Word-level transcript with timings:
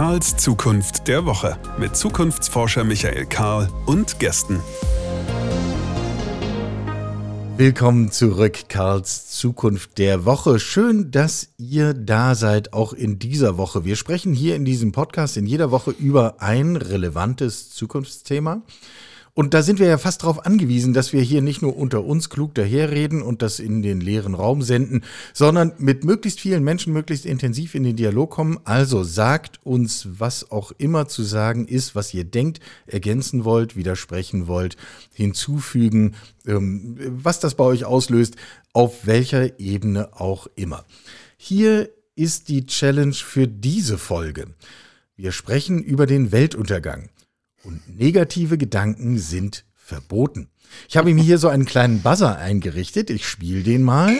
Karls 0.00 0.34
Zukunft 0.38 1.08
der 1.08 1.26
Woche 1.26 1.58
mit 1.78 1.94
Zukunftsforscher 1.94 2.84
Michael 2.84 3.26
Karl 3.26 3.68
und 3.84 4.18
Gästen. 4.18 4.58
Willkommen 7.58 8.10
zurück, 8.10 8.70
Karls 8.70 9.28
Zukunft 9.28 9.98
der 9.98 10.24
Woche. 10.24 10.58
Schön, 10.58 11.10
dass 11.10 11.52
ihr 11.58 11.92
da 11.92 12.34
seid, 12.34 12.72
auch 12.72 12.94
in 12.94 13.18
dieser 13.18 13.58
Woche. 13.58 13.84
Wir 13.84 13.94
sprechen 13.94 14.32
hier 14.32 14.56
in 14.56 14.64
diesem 14.64 14.90
Podcast 14.90 15.36
in 15.36 15.44
jeder 15.44 15.70
Woche 15.70 15.90
über 15.90 16.40
ein 16.40 16.76
relevantes 16.76 17.68
Zukunftsthema. 17.68 18.62
Und 19.34 19.54
da 19.54 19.62
sind 19.62 19.78
wir 19.78 19.86
ja 19.86 19.98
fast 19.98 20.22
darauf 20.22 20.44
angewiesen, 20.44 20.92
dass 20.92 21.12
wir 21.12 21.22
hier 21.22 21.40
nicht 21.40 21.62
nur 21.62 21.76
unter 21.76 22.04
uns 22.04 22.30
klug 22.30 22.54
daherreden 22.54 23.22
und 23.22 23.42
das 23.42 23.60
in 23.60 23.82
den 23.82 24.00
leeren 24.00 24.34
Raum 24.34 24.62
senden, 24.62 25.04
sondern 25.32 25.72
mit 25.78 26.04
möglichst 26.04 26.40
vielen 26.40 26.64
Menschen 26.64 26.92
möglichst 26.92 27.26
intensiv 27.26 27.74
in 27.74 27.84
den 27.84 27.96
Dialog 27.96 28.30
kommen. 28.30 28.58
Also 28.64 29.04
sagt 29.04 29.60
uns, 29.64 30.08
was 30.18 30.50
auch 30.50 30.72
immer 30.78 31.06
zu 31.08 31.22
sagen 31.22 31.68
ist, 31.68 31.94
was 31.94 32.12
ihr 32.12 32.24
denkt, 32.24 32.60
ergänzen 32.86 33.44
wollt, 33.44 33.76
widersprechen 33.76 34.48
wollt, 34.48 34.76
hinzufügen, 35.12 36.16
ähm, 36.46 36.96
was 36.98 37.40
das 37.40 37.54
bei 37.54 37.64
euch 37.64 37.84
auslöst, 37.84 38.36
auf 38.72 39.06
welcher 39.06 39.60
Ebene 39.60 40.20
auch 40.20 40.48
immer. 40.56 40.84
Hier 41.36 41.88
ist 42.16 42.48
die 42.48 42.66
Challenge 42.66 43.14
für 43.14 43.48
diese 43.48 43.96
Folge. 43.96 44.48
Wir 45.16 45.32
sprechen 45.32 45.82
über 45.82 46.06
den 46.06 46.32
Weltuntergang. 46.32 47.10
Und 47.62 47.98
negative 47.98 48.58
Gedanken 48.58 49.18
sind 49.18 49.64
verboten. 49.76 50.48
Ich 50.88 50.96
habe 50.96 51.12
mir 51.12 51.22
hier 51.22 51.38
so 51.38 51.48
einen 51.48 51.64
kleinen 51.66 52.00
Buzzer 52.00 52.38
eingerichtet. 52.38 53.10
Ich 53.10 53.26
spiele 53.26 53.62
den 53.62 53.82
mal. 53.82 54.16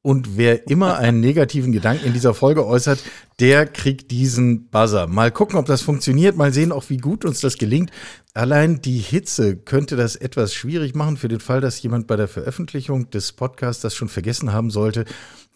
Und 0.00 0.36
wer 0.36 0.68
immer 0.70 0.96
einen 0.98 1.18
negativen 1.18 1.72
Gedanken 1.72 2.06
in 2.06 2.12
dieser 2.12 2.32
Folge 2.32 2.64
äußert, 2.64 3.00
der 3.40 3.66
kriegt 3.66 4.12
diesen 4.12 4.68
Buzzer. 4.68 5.08
Mal 5.08 5.32
gucken, 5.32 5.58
ob 5.58 5.66
das 5.66 5.82
funktioniert, 5.82 6.36
mal 6.36 6.52
sehen 6.52 6.70
auch, 6.70 6.88
wie 6.88 6.98
gut 6.98 7.24
uns 7.24 7.40
das 7.40 7.58
gelingt. 7.58 7.90
Allein 8.32 8.80
die 8.80 8.98
Hitze 8.98 9.56
könnte 9.56 9.96
das 9.96 10.14
etwas 10.14 10.54
schwierig 10.54 10.94
machen 10.94 11.16
für 11.16 11.26
den 11.26 11.40
Fall, 11.40 11.60
dass 11.60 11.82
jemand 11.82 12.06
bei 12.06 12.14
der 12.14 12.28
Veröffentlichung 12.28 13.10
des 13.10 13.32
Podcasts 13.32 13.82
das 13.82 13.96
schon 13.96 14.08
vergessen 14.08 14.52
haben 14.52 14.70
sollte. 14.70 15.04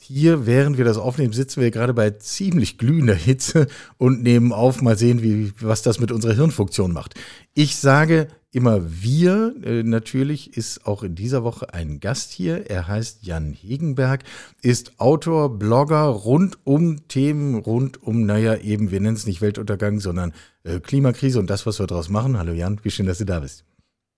Hier, 0.01 0.45
während 0.45 0.77
wir 0.77 0.85
das 0.85 0.97
aufnehmen, 0.97 1.33
sitzen 1.33 1.61
wir 1.61 1.70
gerade 1.70 1.95
bei 1.95 2.11
ziemlich 2.11 2.79
glühender 2.79 3.15
Hitze 3.15 3.69
und 3.97 4.25
nehmen 4.25 4.53
auf, 4.53 4.83
mal 4.83 4.98
sehen, 4.98 5.23
wie, 5.23 5.53
was 5.61 5.83
das 5.83 6.01
mit 6.01 6.11
unserer 6.11 6.35
Hirnfunktion 6.35 6.93
macht. 6.93 7.15
Ich 7.55 7.77
sage 7.77 8.27
immer 8.53 9.03
wir. 9.03 9.55
Äh, 9.64 9.83
natürlich 9.83 10.56
ist 10.56 10.86
auch 10.86 11.03
in 11.03 11.14
dieser 11.14 11.42
Woche 11.42 11.72
ein 11.75 12.00
Gast 12.00 12.33
hier. 12.33 12.70
Er 12.70 12.86
heißt 12.86 13.25
Jan 13.25 13.53
Hegenberg, 13.53 14.22
ist 14.61 15.00
Autor, 15.00 15.58
Blogger 15.58 16.05
rund 16.05 16.58
um 16.64 17.08
Themen, 17.08 17.56
rund 17.56 18.03
um, 18.03 18.25
naja, 18.25 18.56
eben, 18.56 18.91
wir 18.91 19.00
nennen 19.00 19.17
es 19.17 19.27
nicht 19.27 19.41
Weltuntergang, 19.41 20.00
sondern 20.00 20.33
äh, 20.64 20.78
Klimakrise 20.80 21.41
und 21.41 21.48
das, 21.48 21.67
was 21.67 21.80
wir 21.80 21.86
daraus 21.86 22.11
machen. 22.11 22.39
Hallo 22.39 22.53
Jan, 22.53 22.78
wie 22.83 22.91
schön, 22.91 23.06
dass 23.06 23.19
du 23.19 23.25
da 23.25 23.41
bist. 23.41 23.64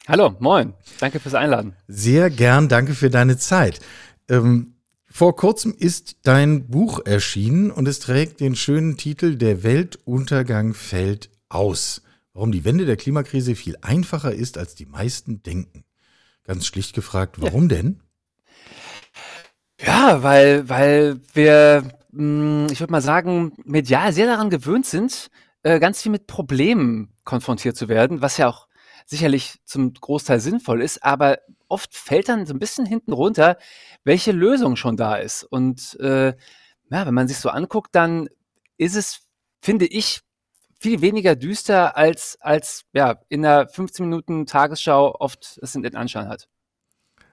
Hallo, 0.06 0.34
moin. 0.38 0.74
Danke 1.00 1.18
fürs 1.18 1.34
Einladen. 1.34 1.74
Sehr 1.88 2.28
gern, 2.28 2.68
danke 2.68 2.94
für 2.94 3.08
deine 3.08 3.38
Zeit. 3.38 3.80
Ähm, 4.28 4.74
vor 5.06 5.36
kurzem 5.36 5.72
ist 5.78 6.16
dein 6.24 6.66
Buch 6.66 7.00
erschienen 7.06 7.70
und 7.70 7.86
es 7.86 8.00
trägt 8.00 8.40
den 8.40 8.56
schönen 8.56 8.96
Titel 8.96 9.36
Der 9.36 9.62
Weltuntergang 9.62 10.74
fällt 10.74 11.30
aus. 11.48 12.02
Warum 12.34 12.50
die 12.50 12.64
Wende 12.64 12.84
der 12.84 12.96
Klimakrise 12.96 13.54
viel 13.54 13.76
einfacher 13.80 14.34
ist, 14.34 14.58
als 14.58 14.74
die 14.74 14.86
meisten 14.86 15.42
denken. 15.44 15.84
Ganz 16.42 16.66
schlicht 16.66 16.94
gefragt, 16.94 17.40
warum 17.40 17.62
ja. 17.62 17.68
denn? 17.68 18.00
Ja, 19.80 20.22
weil, 20.22 20.68
weil 20.68 21.20
wir, 21.32 21.84
hm, 22.12 22.66
ich 22.70 22.80
würde 22.80 22.92
mal 22.92 23.00
sagen, 23.00 23.52
medial 23.64 24.12
sehr 24.12 24.26
daran 24.26 24.50
gewöhnt 24.50 24.84
sind, 24.84 25.30
äh, 25.62 25.78
ganz 25.78 26.02
viel 26.02 26.10
mit 26.10 26.26
Problemen 26.26 27.14
konfrontiert 27.22 27.76
zu 27.76 27.88
werden, 27.88 28.20
was 28.20 28.36
ja 28.36 28.48
auch 28.48 28.66
sicherlich 29.06 29.60
zum 29.64 29.94
Großteil 29.94 30.40
sinnvoll 30.40 30.82
ist, 30.82 31.04
aber 31.04 31.38
oft 31.68 31.94
fällt 31.94 32.28
dann 32.28 32.46
so 32.46 32.54
ein 32.54 32.58
bisschen 32.58 32.84
hinten 32.84 33.12
runter, 33.12 33.58
welche 34.02 34.32
Lösung 34.32 34.74
schon 34.76 34.96
da 34.96 35.16
ist. 35.16 35.44
Und 35.44 35.98
äh, 36.00 36.34
ja, 36.90 37.06
wenn 37.06 37.14
man 37.14 37.28
sich 37.28 37.38
so 37.38 37.48
anguckt, 37.48 37.94
dann 37.94 38.28
ist 38.76 38.96
es, 38.96 39.20
finde 39.60 39.86
ich, 39.86 40.23
viel 40.84 41.00
weniger 41.00 41.34
düster 41.34 41.96
als, 41.96 42.36
als 42.42 42.84
ja, 42.92 43.18
in 43.30 43.40
der 43.40 43.68
15 43.68 44.04
Minuten 44.04 44.44
Tagesschau 44.44 45.16
oft 45.18 45.58
es 45.62 45.74
in 45.74 45.82
den 45.82 45.96
Anschein 45.96 46.28
hat. 46.28 46.46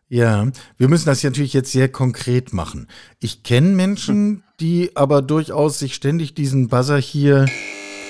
Ja, 0.08 0.48
wir 0.78 0.88
müssen 0.88 1.08
das 1.08 1.22
natürlich 1.22 1.52
jetzt 1.52 1.74
sehr 1.74 1.90
konkret 1.90 2.54
machen. 2.54 2.88
Ich 3.20 3.44
kenne 3.44 3.76
Menschen, 3.76 4.46
die 4.62 4.96
aber 4.96 5.22
durchaus 5.22 5.80
sich 5.80 5.96
ständig 5.96 6.34
diesen 6.34 6.70
Buzzer 6.70 6.98
hier 6.98 7.46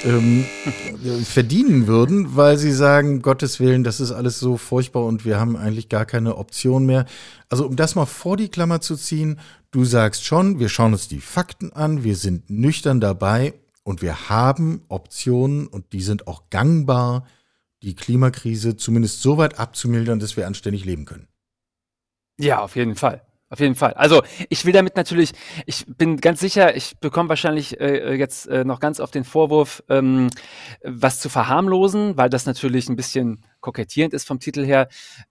ähm, 0.03 0.46
verdienen 1.24 1.88
würden, 1.88 2.35
weil 2.35 2.57
sie 2.57 2.72
sagen, 2.72 3.24
Gottes 3.24 3.59
Willen, 3.59 3.84
das 3.84 4.00
ist 4.00 4.12
alles 4.12 4.40
so 4.40 4.57
furchtbar 4.57 5.06
und 5.06 5.25
wir 5.25 5.40
haben 5.40 5.57
eigentlich 5.57 5.90
gar 5.90 6.06
keine 6.06 6.38
Option 6.38 6.85
mehr. 6.85 7.07
Also 7.50 7.66
um 7.66 7.75
das 7.75 7.96
mal 7.96 8.06
vor 8.06 8.38
die 8.38 8.50
Klammer 8.50 8.80
zu 8.80 8.96
ziehen, 8.96 9.40
du 9.72 9.85
sagst 9.85 10.24
schon, 10.24 10.59
wir 10.59 10.69
schauen 10.69 10.94
uns 10.94 11.07
die 11.07 11.19
Fakten 11.19 11.74
an, 11.74 12.03
wir 12.03 12.16
sind 12.16 12.51
nüchtern 12.51 13.01
dabei 13.01 13.56
und 13.84 14.02
wir 14.02 14.30
haben 14.30 14.84
Optionen 14.88 15.68
und 15.68 15.94
die 15.94 16.02
sind 16.02 16.28
auch 16.28 16.50
gangbar, 16.50 17.28
die 17.84 17.96
Klimakrise 17.96 18.78
zumindest 18.78 19.22
so 19.22 19.38
weit 19.38 19.59
abzumildern, 19.59 20.19
dass 20.19 20.38
wir 20.38 20.47
anständig 20.47 20.86
leben 20.86 21.06
können. 21.06 21.28
Ja, 22.40 22.62
auf 22.62 22.75
jeden 22.75 22.96
Fall. 22.96 23.25
Auf 23.51 23.59
jeden 23.59 23.75
Fall. 23.75 23.91
Also 23.95 24.23
ich 24.47 24.63
will 24.63 24.72
damit 24.72 24.95
natürlich, 24.95 25.34
ich 25.66 25.85
bin 25.85 26.22
ganz 26.22 26.39
sicher, 26.39 26.73
ich 26.78 26.97
bekomme 27.00 27.28
wahrscheinlich 27.28 27.81
äh, 27.81 28.16
jetzt 28.16 28.47
äh, 28.47 28.63
noch 28.63 28.79
ganz 28.79 29.01
auf 29.01 29.12
den 29.12 29.25
Vorwurf, 29.25 29.84
ähm, 29.89 30.29
was 30.85 31.19
zu 31.19 31.28
verharmlosen, 31.28 32.16
weil 32.16 32.29
das 32.29 32.45
natürlich 32.45 32.88
ein 32.88 32.95
bisschen 32.95 33.44
kokettierend 33.59 34.13
ist 34.13 34.25
vom 34.25 34.39
Titel 34.39 34.63
her. 34.63 34.88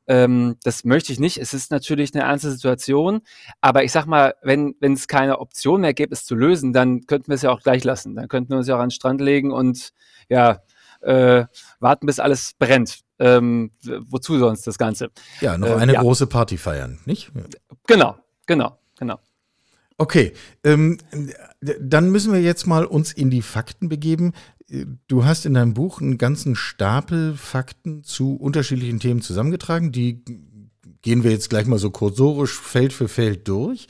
Ähm, 0.06 0.56
das 0.64 0.84
möchte 0.84 1.14
ich 1.14 1.18
nicht. 1.18 1.38
Es 1.38 1.54
ist 1.54 1.70
natürlich 1.70 2.14
eine 2.14 2.24
ernste 2.24 2.50
Situation, 2.50 3.22
aber 3.62 3.84
ich 3.84 3.92
sag 3.92 4.04
mal, 4.04 4.34
wenn 4.42 4.74
wenn 4.80 4.92
es 4.92 5.08
keine 5.08 5.38
Option 5.38 5.80
mehr 5.80 5.94
gäbe, 5.94 6.12
es 6.12 6.26
zu 6.26 6.34
lösen, 6.34 6.74
dann 6.74 7.06
könnten 7.06 7.28
wir 7.28 7.36
es 7.36 7.42
ja 7.42 7.50
auch 7.50 7.62
gleich 7.62 7.84
lassen. 7.84 8.16
Dann 8.16 8.28
könnten 8.28 8.50
wir 8.50 8.58
uns 8.58 8.66
ja 8.68 8.76
auch 8.76 8.80
an 8.80 8.88
den 8.88 8.94
Strand 8.94 9.22
legen 9.22 9.50
und 9.50 9.92
ja, 10.28 10.60
äh, 11.00 11.44
warten, 11.78 12.06
bis 12.06 12.20
alles 12.20 12.54
brennt. 12.58 13.00
Ähm, 13.18 13.72
wozu 13.82 14.38
sonst 14.38 14.66
das 14.66 14.78
Ganze? 14.78 15.10
Ja, 15.40 15.58
noch 15.58 15.76
eine 15.76 15.92
äh, 15.92 15.94
ja. 15.96 16.00
große 16.00 16.26
Party 16.26 16.56
feiern, 16.56 17.00
nicht? 17.04 17.30
Genau, 17.86 18.16
genau, 18.46 18.78
genau. 18.98 19.18
Okay, 19.98 20.32
ähm, 20.64 20.96
dann 21.60 22.10
müssen 22.10 22.32
wir 22.32 22.40
jetzt 22.40 22.66
mal 22.66 22.86
uns 22.86 23.12
in 23.12 23.28
die 23.28 23.42
Fakten 23.42 23.90
begeben. 23.90 24.32
Du 25.08 25.26
hast 25.26 25.44
in 25.44 25.52
deinem 25.52 25.74
Buch 25.74 26.00
einen 26.00 26.16
ganzen 26.16 26.56
Stapel 26.56 27.34
Fakten 27.36 28.02
zu 28.02 28.36
unterschiedlichen 28.36 29.00
Themen 29.00 29.20
zusammengetragen. 29.20 29.92
Die 29.92 30.24
gehen 31.02 31.22
wir 31.22 31.32
jetzt 31.32 31.50
gleich 31.50 31.66
mal 31.66 31.78
so 31.78 31.90
kursorisch 31.90 32.58
Feld 32.58 32.94
für 32.94 33.08
Feld 33.08 33.46
durch. 33.46 33.88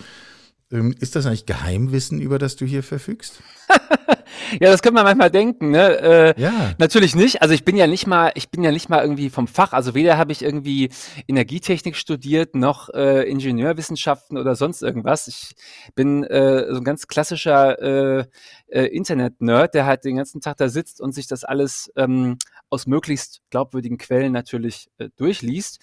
Ähm, 0.73 0.95
ist 1.01 1.17
das 1.17 1.27
eigentlich 1.27 1.47
Geheimwissen, 1.47 2.21
über 2.21 2.39
das 2.39 2.57
du 2.57 2.65
hier 2.65 2.83
verfügst? 2.83 3.43
ja, 4.61 4.71
das 4.71 4.83
könnte 4.83 4.95
man 4.95 5.05
manchmal 5.05 5.31
denken. 5.31 5.71
Ne? 5.71 5.99
Äh, 6.37 6.41
ja. 6.41 6.75
Natürlich 6.79 7.15
nicht. 7.15 7.43
Also 7.43 7.55
ich 7.55 7.65
bin 7.65 7.77
ja 7.77 7.87
nicht 7.87 8.07
mal, 8.07 8.31
ich 8.35 8.51
bin 8.51 8.63
ja 8.63 8.71
nicht 8.71 8.89
mal 8.89 9.03
irgendwie 9.03 9.31
vom 9.31 9.49
Fach. 9.49 9.73
Also 9.73 9.95
weder 9.95 10.17
habe 10.17 10.31
ich 10.31 10.43
irgendwie 10.43 10.91
Energietechnik 11.27 11.97
studiert 11.97 12.55
noch 12.55 12.89
äh, 12.91 13.29
Ingenieurwissenschaften 13.29 14.39
oder 14.39 14.55
sonst 14.55 14.83
irgendwas. 14.83 15.27
Ich 15.29 15.55
bin 15.95 16.25
äh, 16.25 16.67
so 16.71 16.79
ein 16.79 16.85
ganz 16.85 17.09
klassischer 17.09 17.81
äh, 18.21 18.25
äh, 18.69 18.85
Internet-Nerd, 18.85 19.75
der 19.75 19.87
halt 19.87 20.05
den 20.05 20.17
ganzen 20.17 20.41
Tag 20.41 20.57
da 20.59 20.69
sitzt 20.69 21.01
und 21.01 21.13
sich 21.13 21.27
das 21.27 21.45
alles 21.45 21.93
ähm, 21.97 22.39
aus 22.69 22.87
möglichst 22.87 23.41
glaubwürdigen 23.51 23.99
Quellen 23.99 24.33
natürlich 24.33 24.89
äh, 24.99 25.09
durchliest. 25.17 25.81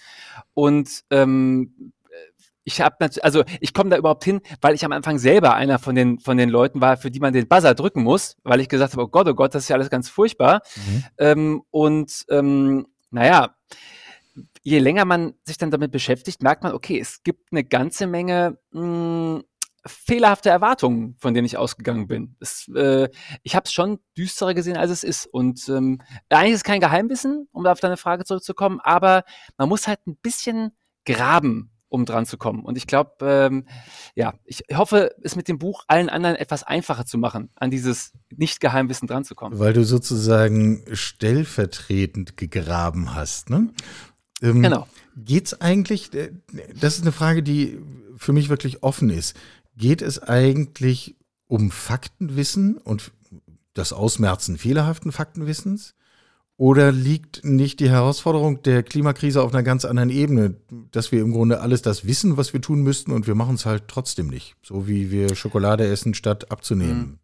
Und 0.54 1.02
ähm, 1.10 1.92
ich 2.68 2.82
habe 2.82 3.10
also 3.22 3.46
ich 3.62 3.74
komme 3.74 3.90
da 3.90 3.98
überhaupt 3.98 4.26
hin, 4.26 4.42
weil 4.60 4.76
ich 4.76 4.84
am 4.84 4.92
Anfang 4.92 5.20
selber 5.20 5.56
einer 5.56 5.80
von 5.80 5.96
den 5.96 6.20
von 6.20 6.36
den 6.36 6.50
Leuten 6.50 6.82
war, 6.82 6.98
für 6.98 7.10
die 7.10 7.22
man 7.22 7.32
den 7.32 7.48
Buzzer 7.48 7.74
drücken 7.76 8.04
muss, 8.04 8.36
weil 8.44 8.60
ich 8.60 8.68
gesagt 8.68 8.92
habe, 8.92 9.04
oh 9.04 9.08
Gott, 9.08 9.26
oh 9.30 9.34
Gott, 9.34 9.56
das 9.56 9.64
ist 9.64 9.70
ja 9.70 9.78
alles 9.78 9.90
ganz 9.90 10.10
furchtbar. 10.10 10.62
Mhm. 10.76 11.04
Ähm, 11.18 11.64
und 11.72 12.26
ähm, 12.30 12.88
naja, 13.10 13.56
je 14.64 14.80
länger 14.80 15.06
man 15.06 15.34
sich 15.46 15.58
dann 15.58 15.72
damit 15.72 15.94
beschäftigt, 15.94 16.44
merkt 16.44 16.64
man, 16.64 16.74
okay, 16.74 17.00
es 17.00 17.24
gibt 17.24 17.54
eine 17.54 17.64
ganze 17.64 18.06
Menge 18.06 18.58
mh, 18.72 18.82
hm, 18.82 19.44
fehlerhafte 19.86 20.50
Erwartungen, 20.50 21.16
von 21.20 21.34
denen 21.34 21.46
ich 21.46 21.56
ausgegangen 21.56 22.08
bin. 22.08 22.36
Es, 22.42 22.70
äh, 22.76 23.08
ich 23.44 23.56
habe 23.56 23.64
es 23.64 23.72
schon 23.72 24.00
düsterer 24.18 24.54
gesehen, 24.54 24.76
als 24.76 24.92
es 24.92 25.06
ist. 25.06 25.26
Und 25.26 25.70
ähm, 25.70 26.02
eigentlich 26.28 26.52
ist 26.52 26.58
es 26.58 26.64
kein 26.66 26.82
Geheimwissen, 26.82 27.48
um 27.54 27.64
da 27.64 27.72
auf 27.72 27.80
deine 27.80 27.96
Frage 27.96 28.26
zurückzukommen, 28.26 28.82
aber 28.82 29.24
man 29.58 29.70
muss 29.70 29.88
halt 29.88 30.06
ein 30.06 30.18
bisschen 30.18 30.76
graben 31.06 31.72
um 31.90 32.06
dran 32.06 32.26
zu 32.26 32.38
kommen. 32.38 32.64
Und 32.64 32.78
ich 32.78 32.88
glaube, 32.88 33.12
ähm, 33.22 33.66
ja, 34.16 34.34
ich 34.46 34.64
hoffe, 34.74 35.16
es 35.22 35.36
mit 35.36 35.48
dem 35.48 35.58
Buch 35.58 35.84
allen 35.88 36.10
anderen 36.10 36.36
etwas 36.36 36.64
einfacher 36.64 37.06
zu 37.06 37.18
machen, 37.18 37.50
an 37.56 37.72
dieses 37.72 38.14
Nicht-Geheimwissen 38.36 39.08
dran 39.08 39.24
zu 39.24 39.36
kommen. 39.36 39.60
Weil 39.60 39.74
du 39.74 39.84
sozusagen 39.84 40.84
stellvertretend 40.92 42.38
gegraben 42.38 43.16
hast, 43.16 43.50
ne? 43.50 43.70
Ähm, 44.42 44.62
genau. 44.62 44.88
Geht's 45.16 45.60
eigentlich, 45.62 46.14
äh, 46.14 46.32
das 46.80 46.96
ist 46.96 47.02
eine 47.02 47.12
Frage, 47.12 47.42
die 47.42 47.80
für 48.18 48.34
mich 48.34 48.50
wirklich 48.50 48.84
offen 48.84 49.10
ist. 49.10 49.36
Geht 49.76 50.02
es 50.02 50.22
eigentlich 50.22 51.16
um 51.48 51.72
Faktenwissen 51.72 52.78
und 52.78 53.12
das 53.74 53.94
Ausmerzen 53.94 54.58
fehlerhaften 54.58 55.12
Faktenwissens? 55.12 55.96
Oder 56.58 56.92
liegt 56.92 57.46
nicht 57.46 57.80
die 57.80 57.90
Herausforderung 57.90 58.64
der 58.64 58.82
Klimakrise 58.82 59.44
auf 59.44 59.54
einer 59.54 59.62
ganz 59.62 59.86
anderen 59.86 60.10
Ebene, 60.10 60.56
dass 60.92 61.12
wir 61.12 61.22
im 61.22 61.32
Grunde 61.32 61.62
alles 61.62 61.84
das 61.84 62.06
wissen, 62.06 62.36
was 62.36 62.52
wir 62.52 62.62
tun 62.62 62.82
müssten 62.82 63.12
und 63.12 63.28
wir 63.28 63.36
machen 63.36 63.56
es 63.56 63.68
halt 63.68 63.84
trotzdem 63.88 64.28
nicht, 64.28 64.56
so 64.64 64.88
wie 64.88 65.12
wir 65.12 65.36
Schokolade 65.36 65.86
essen, 65.86 66.16
statt 66.16 66.52
abzunehmen? 66.52 67.20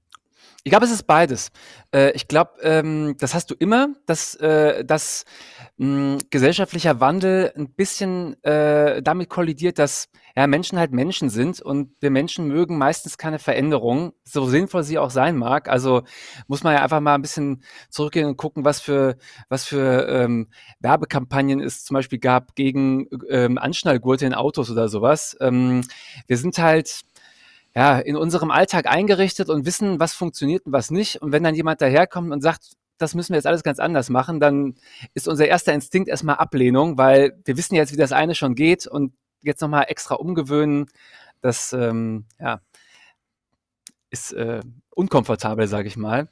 Ich 0.66 0.70
glaube, 0.70 0.86
es 0.86 0.92
ist 0.92 1.04
beides. 1.04 1.50
Äh, 1.94 2.12
ich 2.12 2.30
glaube, 2.30 2.52
ähm, 2.62 3.16
das 3.20 3.34
hast 3.34 3.52
du 3.52 3.56
immer, 3.56 3.90
dass, 4.06 4.36
äh, 4.36 4.86
dass 4.86 5.26
mh, 5.76 6.20
gesellschaftlicher 6.30 7.02
Wandel 7.02 7.52
ein 7.58 7.70
bisschen 7.74 8.42
äh, 8.44 9.02
damit 9.02 9.28
kollidiert, 9.28 9.78
dass 9.78 10.08
ja, 10.38 10.48
Menschen 10.48 10.80
halt 10.80 10.94
Menschen 10.94 11.30
sind 11.30 11.62
und 11.62 11.92
wir 12.00 12.12
Menschen 12.12 12.48
mögen 12.48 12.78
meistens 12.78 13.18
keine 13.18 13.40
Veränderung, 13.40 14.14
so 14.24 14.46
sinnvoll 14.46 14.84
sie 14.84 14.98
auch 14.98 15.10
sein 15.10 15.36
mag. 15.36 15.68
Also 15.68 16.04
muss 16.48 16.64
man 16.64 16.74
ja 16.76 16.82
einfach 16.82 17.02
mal 17.02 17.16
ein 17.16 17.22
bisschen 17.22 17.62
zurückgehen 17.90 18.28
und 18.28 18.38
gucken, 18.38 18.64
was 18.64 18.80
für, 18.80 19.18
was 19.50 19.66
für 19.66 20.08
ähm, 20.08 20.48
Werbekampagnen 20.80 21.60
es 21.60 21.84
zum 21.84 21.96
Beispiel 21.96 22.20
gab 22.20 22.56
gegen 22.56 23.10
ähm, 23.30 23.58
Anschnallgurte 23.58 24.26
in 24.26 24.34
Autos 24.34 24.72
oder 24.72 24.88
sowas. 24.88 25.36
Ähm, 25.42 25.82
wir 26.28 26.38
sind 26.38 26.58
halt 26.58 27.02
ja, 27.76 28.00
in 28.00 28.16
unserem 28.16 28.52
Alltag 28.52 28.88
eingerichtet 28.88 29.50
und 29.50 29.66
wissen, 29.66 30.00
was 30.00 30.14
funktioniert 30.14 30.66
und 30.66 30.74
was 30.74 30.92
nicht. 30.92 31.22
Und 31.22 31.32
wenn 31.32 31.44
dann 31.44 31.56
jemand 31.56 31.82
daherkommt 31.82 32.32
und 32.32 32.42
sagt, 32.42 32.74
das 32.98 33.16
müssen 33.16 33.34
wir 33.34 33.38
jetzt 33.38 33.48
alles 33.48 33.64
ganz 33.64 33.80
anders 33.80 34.10
machen, 34.10 34.40
dann 34.40 34.76
ist 35.14 35.28
unser 35.28 35.48
erster 35.48 35.74
Instinkt 35.74 36.08
erstmal 36.08 36.36
Ablehnung, 36.36 36.98
weil 36.98 37.40
wir 37.46 37.58
wissen 37.58 37.76
jetzt, 37.76 37.92
wie 37.92 37.98
das 37.98 38.12
eine 38.12 38.36
schon 38.36 38.56
geht 38.56 38.86
und 38.86 39.14
jetzt 39.42 39.62
nochmal 39.62 39.86
extra 39.88 40.16
umgewöhnen, 40.16 40.86
das 41.42 41.74
ähm, 41.74 42.26
ja, 42.40 42.62
ist 44.10 44.32
äh, 44.34 44.62
unkomfortabel, 44.92 45.68
sage 45.68 45.88
ich 45.88 45.98
mal. 45.98 46.30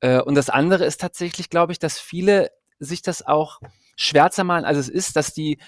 Äh, 0.00 0.20
und 0.20 0.36
das 0.36 0.48
andere 0.48 0.84
ist 0.84 1.00
tatsächlich, 1.00 1.50
glaube 1.50 1.72
ich, 1.72 1.78
dass 1.78 1.98
viele 1.98 2.50
sich 2.78 3.02
das 3.02 3.26
auch 3.26 3.60
schwärzer 3.96 4.44
malen, 4.44 4.64
als 4.64 4.78
es 4.78 4.88
ist, 4.88 5.16
dass 5.16 5.34
die 5.34 5.58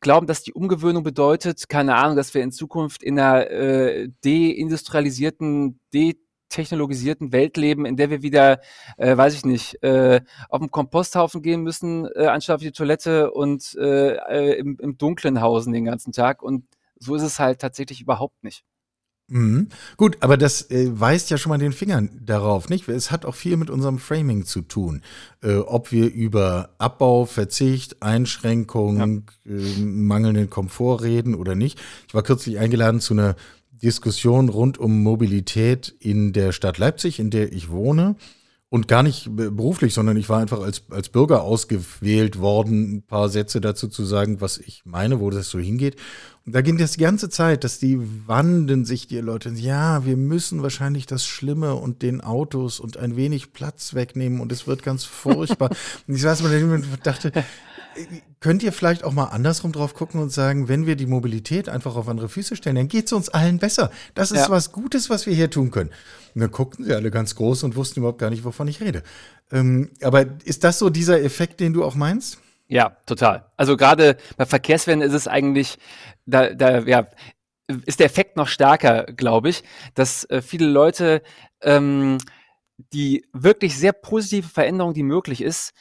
glauben, 0.00 0.26
dass 0.26 0.42
die 0.42 0.52
Umgewöhnung 0.52 1.02
bedeutet, 1.02 1.68
keine 1.68 1.96
Ahnung, 1.96 2.16
dass 2.16 2.34
wir 2.34 2.42
in 2.42 2.52
Zukunft 2.52 3.02
in 3.02 3.18
einer 3.18 3.50
äh, 3.50 4.08
deindustrialisierten, 4.24 5.80
detechnologisierten 5.92 7.32
Welt 7.32 7.56
leben, 7.56 7.86
in 7.86 7.96
der 7.96 8.10
wir 8.10 8.22
wieder, 8.22 8.60
äh, 8.96 9.16
weiß 9.16 9.34
ich 9.34 9.44
nicht, 9.44 9.82
äh, 9.82 10.20
auf 10.48 10.60
den 10.60 10.70
Komposthaufen 10.70 11.42
gehen 11.42 11.62
müssen, 11.62 12.06
äh, 12.14 12.26
anstatt 12.26 12.56
auf 12.56 12.62
die 12.62 12.72
Toilette 12.72 13.30
und 13.32 13.74
äh, 13.78 14.16
äh, 14.16 14.58
im, 14.58 14.78
im 14.80 14.98
Dunklen 14.98 15.40
hausen 15.40 15.72
den 15.72 15.84
ganzen 15.84 16.12
Tag. 16.12 16.42
Und 16.42 16.64
so 16.98 17.14
ist 17.14 17.22
es 17.22 17.38
halt 17.38 17.60
tatsächlich 17.60 18.00
überhaupt 18.00 18.42
nicht. 18.44 18.64
Mhm. 19.30 19.68
Gut, 19.98 20.16
aber 20.20 20.38
das 20.38 20.70
äh, 20.70 20.88
weist 20.98 21.28
ja 21.30 21.36
schon 21.36 21.50
mal 21.50 21.58
den 21.58 21.72
Finger 21.72 22.02
darauf, 22.18 22.70
nicht? 22.70 22.88
Es 22.88 23.10
hat 23.10 23.26
auch 23.26 23.34
viel 23.34 23.58
mit 23.58 23.68
unserem 23.68 23.98
Framing 23.98 24.46
zu 24.46 24.62
tun. 24.62 25.02
Äh, 25.42 25.56
ob 25.56 25.92
wir 25.92 26.10
über 26.10 26.70
Abbau, 26.78 27.26
Verzicht, 27.26 28.02
Einschränkung, 28.02 28.96
ja. 29.44 29.52
äh, 29.52 29.80
mangelnden 29.80 30.48
Komfort 30.48 31.02
reden 31.02 31.34
oder 31.34 31.54
nicht. 31.54 31.78
Ich 32.06 32.14
war 32.14 32.22
kürzlich 32.22 32.58
eingeladen 32.58 33.00
zu 33.00 33.12
einer 33.12 33.36
Diskussion 33.82 34.48
rund 34.48 34.78
um 34.78 35.02
Mobilität 35.02 35.94
in 36.00 36.32
der 36.32 36.52
Stadt 36.52 36.78
Leipzig, 36.78 37.20
in 37.20 37.30
der 37.30 37.52
ich 37.52 37.70
wohne. 37.70 38.16
Und 38.70 38.86
gar 38.86 39.02
nicht 39.02 39.34
beruflich, 39.34 39.94
sondern 39.94 40.18
ich 40.18 40.28
war 40.28 40.40
einfach 40.40 40.60
als, 40.60 40.82
als 40.90 41.08
Bürger 41.08 41.42
ausgewählt 41.42 42.38
worden, 42.38 42.96
ein 42.96 43.02
paar 43.02 43.30
Sätze 43.30 43.62
dazu 43.62 43.88
zu 43.88 44.04
sagen, 44.04 44.42
was 44.42 44.58
ich 44.58 44.82
meine, 44.84 45.20
wo 45.20 45.30
das 45.30 45.48
so 45.48 45.58
hingeht. 45.58 45.96
Und 46.44 46.54
da 46.54 46.60
ging 46.60 46.76
das 46.76 46.92
die 46.92 47.00
ganze 47.00 47.30
Zeit, 47.30 47.64
dass 47.64 47.78
die 47.78 47.98
wanden 48.26 48.84
sich 48.84 49.06
die 49.06 49.18
Leute, 49.18 49.50
ja, 49.50 50.04
wir 50.04 50.18
müssen 50.18 50.62
wahrscheinlich 50.62 51.06
das 51.06 51.24
Schlimme 51.24 51.76
und 51.76 52.02
den 52.02 52.20
Autos 52.20 52.78
und 52.78 52.98
ein 52.98 53.16
wenig 53.16 53.54
Platz 53.54 53.94
wegnehmen 53.94 54.40
und 54.40 54.52
es 54.52 54.66
wird 54.66 54.82
ganz 54.82 55.04
furchtbar. 55.04 55.70
und 56.06 56.14
ich 56.14 56.24
weiß 56.24 56.42
mal, 56.42 56.82
dachte, 57.02 57.32
könnt 58.40 58.62
ihr 58.62 58.72
vielleicht 58.72 59.04
auch 59.04 59.12
mal 59.12 59.26
andersrum 59.26 59.72
drauf 59.72 59.94
gucken 59.94 60.20
und 60.20 60.30
sagen, 60.30 60.68
wenn 60.68 60.86
wir 60.86 60.96
die 60.96 61.06
Mobilität 61.06 61.68
einfach 61.68 61.96
auf 61.96 62.08
andere 62.08 62.28
Füße 62.28 62.56
stellen, 62.56 62.76
dann 62.76 62.88
geht 62.88 63.06
es 63.06 63.12
uns 63.12 63.28
allen 63.28 63.58
besser. 63.58 63.90
Das 64.14 64.30
ist 64.30 64.46
ja. 64.46 64.50
was 64.50 64.72
Gutes, 64.72 65.10
was 65.10 65.26
wir 65.26 65.34
hier 65.34 65.50
tun 65.50 65.70
können. 65.70 65.90
Und 66.34 66.40
dann 66.40 66.50
guckten 66.50 66.84
sie 66.84 66.94
alle 66.94 67.10
ganz 67.10 67.34
groß 67.34 67.62
und 67.64 67.76
wussten 67.76 68.00
überhaupt 68.00 68.18
gar 68.18 68.30
nicht, 68.30 68.44
wovon 68.44 68.68
ich 68.68 68.80
rede. 68.80 69.02
Ähm, 69.50 69.90
aber 70.02 70.26
ist 70.44 70.64
das 70.64 70.78
so 70.78 70.90
dieser 70.90 71.22
Effekt, 71.22 71.60
den 71.60 71.72
du 71.72 71.84
auch 71.84 71.94
meinst? 71.94 72.38
Ja, 72.68 72.96
total. 73.06 73.46
Also 73.56 73.76
gerade 73.76 74.16
bei 74.36 74.44
Verkehrswenden 74.44 75.08
ist 75.08 75.14
es 75.14 75.26
eigentlich, 75.26 75.78
da, 76.26 76.52
da 76.54 76.80
ja, 76.80 77.08
ist 77.86 77.98
der 77.98 78.06
Effekt 78.06 78.36
noch 78.36 78.48
stärker, 78.48 79.04
glaube 79.04 79.48
ich, 79.48 79.64
dass 79.94 80.24
äh, 80.24 80.42
viele 80.42 80.66
Leute 80.66 81.22
ähm, 81.62 82.18
die 82.92 83.26
wirklich 83.32 83.76
sehr 83.76 83.92
positive 83.92 84.48
Veränderung, 84.48 84.94
die 84.94 85.02
möglich 85.02 85.42
ist, 85.42 85.72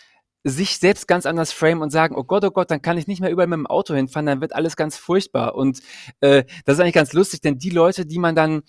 sich 0.50 0.78
selbst 0.78 1.08
ganz 1.08 1.26
anders 1.26 1.52
frame 1.52 1.82
und 1.82 1.92
sagen, 1.92 2.16
oh 2.16 2.24
Gott, 2.24 2.44
oh 2.44 2.52
Gott, 2.52 2.72
dann 2.72 2.82
kann 2.82 2.98
ich 2.98 3.08
nicht 3.08 3.22
mehr 3.22 3.32
überall 3.32 3.48
mit 3.48 3.58
dem 3.58 3.68
Auto 3.68 3.94
hinfahren, 3.94 4.26
dann 4.26 4.42
wird 4.42 4.54
alles 4.54 4.76
ganz 4.76 4.98
furchtbar. 4.98 5.56
Und 5.56 5.80
äh, 6.22 6.44
das 6.66 6.76
ist 6.76 6.80
eigentlich 6.80 6.94
ganz 6.94 7.14
lustig, 7.14 7.42
denn 7.42 7.58
die 7.58 7.70
Leute, 7.70 8.06
die 8.06 8.20
man 8.20 8.36
dann 8.36 8.64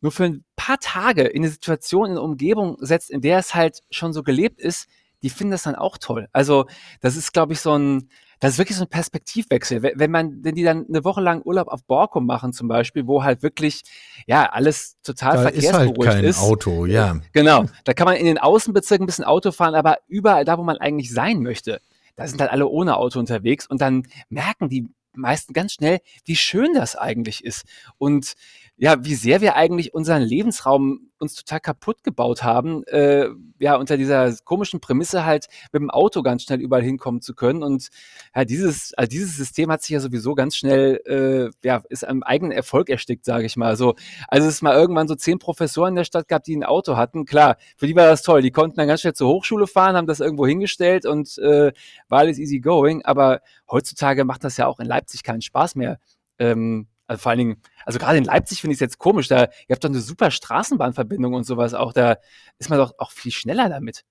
nur 0.00 0.12
für 0.12 0.24
ein 0.24 0.44
paar 0.56 0.78
Tage 0.78 1.22
in 1.22 1.42
eine 1.42 1.50
Situation, 1.50 2.06
in 2.06 2.12
eine 2.12 2.22
Umgebung 2.22 2.76
setzt, 2.80 3.10
in 3.10 3.20
der 3.20 3.38
es 3.38 3.54
halt 3.54 3.80
schon 3.90 4.12
so 4.12 4.22
gelebt 4.22 4.60
ist, 4.60 4.88
die 5.22 5.30
finden 5.30 5.52
das 5.52 5.62
dann 5.62 5.74
auch 5.74 5.98
toll. 5.98 6.28
Also 6.32 6.66
das 7.00 7.16
ist, 7.16 7.32
glaube 7.32 7.52
ich, 7.52 7.60
so 7.60 7.76
ein, 7.76 8.10
das 8.40 8.52
ist 8.52 8.58
wirklich 8.58 8.76
so 8.76 8.84
ein 8.84 8.90
Perspektivwechsel. 8.90 9.82
Wenn 9.82 10.10
man, 10.10 10.44
wenn 10.44 10.54
die 10.54 10.62
dann 10.62 10.86
eine 10.88 11.04
Woche 11.04 11.20
lang 11.20 11.42
Urlaub 11.42 11.68
auf 11.68 11.84
Borkum 11.84 12.26
machen 12.26 12.52
zum 12.52 12.68
Beispiel, 12.68 13.06
wo 13.06 13.24
halt 13.24 13.42
wirklich, 13.42 13.82
ja, 14.26 14.46
alles 14.46 14.96
total 15.02 15.36
da 15.36 15.42
verkehrsberuhigt 15.42 15.98
ist. 15.98 16.06
Halt 16.06 16.14
kein 16.16 16.24
ist. 16.24 16.40
Auto, 16.40 16.86
ja. 16.86 17.18
Genau. 17.32 17.64
Da 17.84 17.94
kann 17.94 18.06
man 18.06 18.16
in 18.16 18.26
den 18.26 18.38
Außenbezirken 18.38 19.04
ein 19.04 19.06
bisschen 19.06 19.24
Auto 19.24 19.52
fahren, 19.52 19.74
aber 19.74 19.98
überall 20.06 20.44
da, 20.44 20.58
wo 20.58 20.62
man 20.62 20.76
eigentlich 20.76 21.12
sein 21.12 21.40
möchte, 21.40 21.80
da 22.14 22.26
sind 22.26 22.40
halt 22.40 22.50
alle 22.50 22.66
ohne 22.66 22.96
Auto 22.96 23.18
unterwegs 23.18 23.66
und 23.66 23.80
dann 23.80 24.06
merken 24.28 24.68
die 24.68 24.88
meisten 25.14 25.52
ganz 25.52 25.72
schnell, 25.72 26.00
wie 26.24 26.36
schön 26.36 26.74
das 26.74 26.96
eigentlich 26.96 27.44
ist. 27.44 27.64
Und 27.98 28.34
ja, 28.78 29.02
wie 29.04 29.14
sehr 29.14 29.40
wir 29.40 29.56
eigentlich 29.56 29.94
unseren 29.94 30.22
Lebensraum 30.22 31.08
uns 31.18 31.34
total 31.34 31.60
kaputt 31.60 32.04
gebaut 32.04 32.42
haben, 32.42 32.84
äh, 32.84 33.28
ja, 33.58 33.76
unter 33.76 33.96
dieser 33.96 34.34
komischen 34.44 34.80
Prämisse 34.80 35.24
halt 35.24 35.46
mit 35.72 35.80
dem 35.80 35.88
Auto 35.88 36.22
ganz 36.22 36.42
schnell 36.42 36.60
überall 36.60 36.82
hinkommen 36.82 37.22
zu 37.22 37.34
können. 37.34 37.62
Und 37.62 37.88
ja, 38.34 38.44
dieses, 38.44 38.92
also 38.92 39.08
dieses 39.08 39.34
System 39.34 39.70
hat 39.70 39.80
sich 39.80 39.90
ja 39.90 40.00
sowieso 40.00 40.34
ganz 40.34 40.56
schnell, 40.56 41.00
äh, 41.06 41.66
ja, 41.66 41.82
ist 41.88 42.06
am 42.06 42.22
eigenen 42.22 42.52
Erfolg 42.52 42.90
erstickt, 42.90 43.24
sage 43.24 43.46
ich 43.46 43.56
mal. 43.56 43.76
So, 43.76 43.94
also 44.28 44.46
es 44.46 44.60
mal 44.60 44.74
irgendwann 44.74 45.08
so 45.08 45.14
zehn 45.14 45.38
Professoren 45.38 45.90
in 45.90 45.96
der 45.96 46.04
Stadt 46.04 46.28
gab, 46.28 46.44
die 46.44 46.54
ein 46.54 46.64
Auto 46.64 46.98
hatten. 46.98 47.24
Klar, 47.24 47.56
für 47.78 47.86
die 47.86 47.96
war 47.96 48.06
das 48.06 48.22
toll. 48.22 48.42
Die 48.42 48.50
konnten 48.50 48.76
dann 48.76 48.88
ganz 48.88 49.00
schnell 49.00 49.14
zur 49.14 49.28
Hochschule 49.28 49.66
fahren, 49.66 49.96
haben 49.96 50.06
das 50.06 50.20
irgendwo 50.20 50.46
hingestellt 50.46 51.06
und 51.06 51.38
äh, 51.38 51.72
war 52.08 52.18
alles 52.18 52.38
easy 52.38 52.60
going. 52.60 53.02
Aber 53.06 53.40
heutzutage 53.70 54.26
macht 54.26 54.44
das 54.44 54.58
ja 54.58 54.66
auch 54.66 54.80
in 54.80 54.86
Leipzig 54.86 55.22
keinen 55.22 55.40
Spaß 55.40 55.76
mehr. 55.76 55.98
Ähm, 56.38 56.88
also 57.06 57.20
vor 57.22 57.30
allen 57.30 57.38
Dingen, 57.38 57.56
also 57.84 57.98
gerade 57.98 58.18
in 58.18 58.24
Leipzig 58.24 58.60
finde 58.60 58.72
ich 58.72 58.76
es 58.76 58.80
jetzt 58.80 58.98
komisch, 58.98 59.28
da, 59.28 59.44
ihr 59.44 59.72
habt 59.74 59.84
doch 59.84 59.88
eine 59.88 60.00
super 60.00 60.30
Straßenbahnverbindung 60.30 61.34
und 61.34 61.44
sowas 61.44 61.74
auch, 61.74 61.92
da 61.92 62.16
ist 62.58 62.70
man 62.70 62.78
doch 62.78 62.94
auch 62.98 63.12
viel 63.12 63.32
schneller 63.32 63.68
damit. 63.68 64.04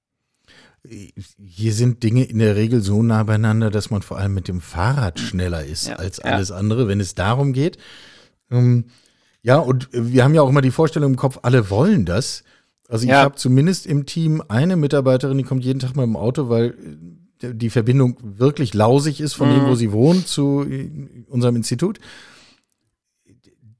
Hier 0.87 1.73
sind 1.73 2.03
Dinge 2.03 2.23
in 2.23 2.39
der 2.39 2.55
Regel 2.55 2.81
so 2.81 3.01
nah 3.01 3.23
beieinander, 3.23 3.71
dass 3.71 3.89
man 3.89 4.01
vor 4.01 4.17
allem 4.17 4.33
mit 4.33 4.47
dem 4.47 4.61
Fahrrad 4.61 5.19
schneller 5.19 5.65
ist 5.65 5.87
ja, 5.87 5.95
als 5.95 6.19
alles 6.19 6.49
ja. 6.49 6.57
andere, 6.57 6.87
wenn 6.87 6.99
es 6.99 7.15
darum 7.15 7.53
geht. 7.53 7.77
Ähm, 8.51 8.85
ja, 9.41 9.57
und 9.57 9.89
wir 9.91 10.23
haben 10.23 10.35
ja 10.35 10.41
auch 10.41 10.49
immer 10.49 10.61
die 10.61 10.71
Vorstellung 10.71 11.13
im 11.13 11.17
Kopf, 11.17 11.39
alle 11.41 11.69
wollen 11.69 12.05
das. 12.05 12.43
Also 12.87 13.05
ich 13.05 13.09
ja. 13.09 13.23
habe 13.23 13.35
zumindest 13.35 13.87
im 13.87 14.05
Team 14.05 14.43
eine 14.47 14.75
Mitarbeiterin, 14.75 15.37
die 15.37 15.43
kommt 15.43 15.63
jeden 15.63 15.79
Tag 15.79 15.95
mit 15.95 16.03
dem 16.03 16.15
Auto, 16.15 16.49
weil 16.49 16.75
äh, 17.41 17.53
die 17.53 17.71
Verbindung 17.71 18.17
wirklich 18.21 18.73
lausig 18.73 19.19
ist 19.19 19.33
von 19.33 19.49
mhm. 19.49 19.55
dem, 19.55 19.67
wo 19.67 19.75
sie 19.75 19.91
wohnt, 19.91 20.27
zu 20.27 20.63
äh, 20.69 20.89
unserem 21.27 21.55
Institut 21.55 21.99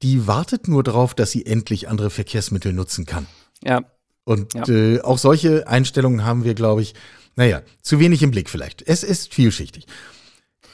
die 0.02 0.26
wartet 0.26 0.68
nur 0.68 0.82
darauf, 0.82 1.14
dass 1.14 1.30
sie 1.30 1.46
endlich 1.46 1.88
andere 1.88 2.10
Verkehrsmittel 2.10 2.72
nutzen 2.72 3.06
kann. 3.06 3.26
Ja. 3.62 3.82
Und 4.24 4.54
ja. 4.54 4.68
Äh, 4.68 5.00
auch 5.00 5.18
solche 5.18 5.68
Einstellungen 5.68 6.24
haben 6.24 6.44
wir, 6.44 6.54
glaube 6.54 6.82
ich, 6.82 6.94
naja, 7.36 7.62
zu 7.82 8.00
wenig 8.00 8.22
im 8.22 8.30
Blick 8.30 8.50
vielleicht. 8.50 8.82
Es 8.86 9.02
ist 9.02 9.32
vielschichtig. 9.32 9.86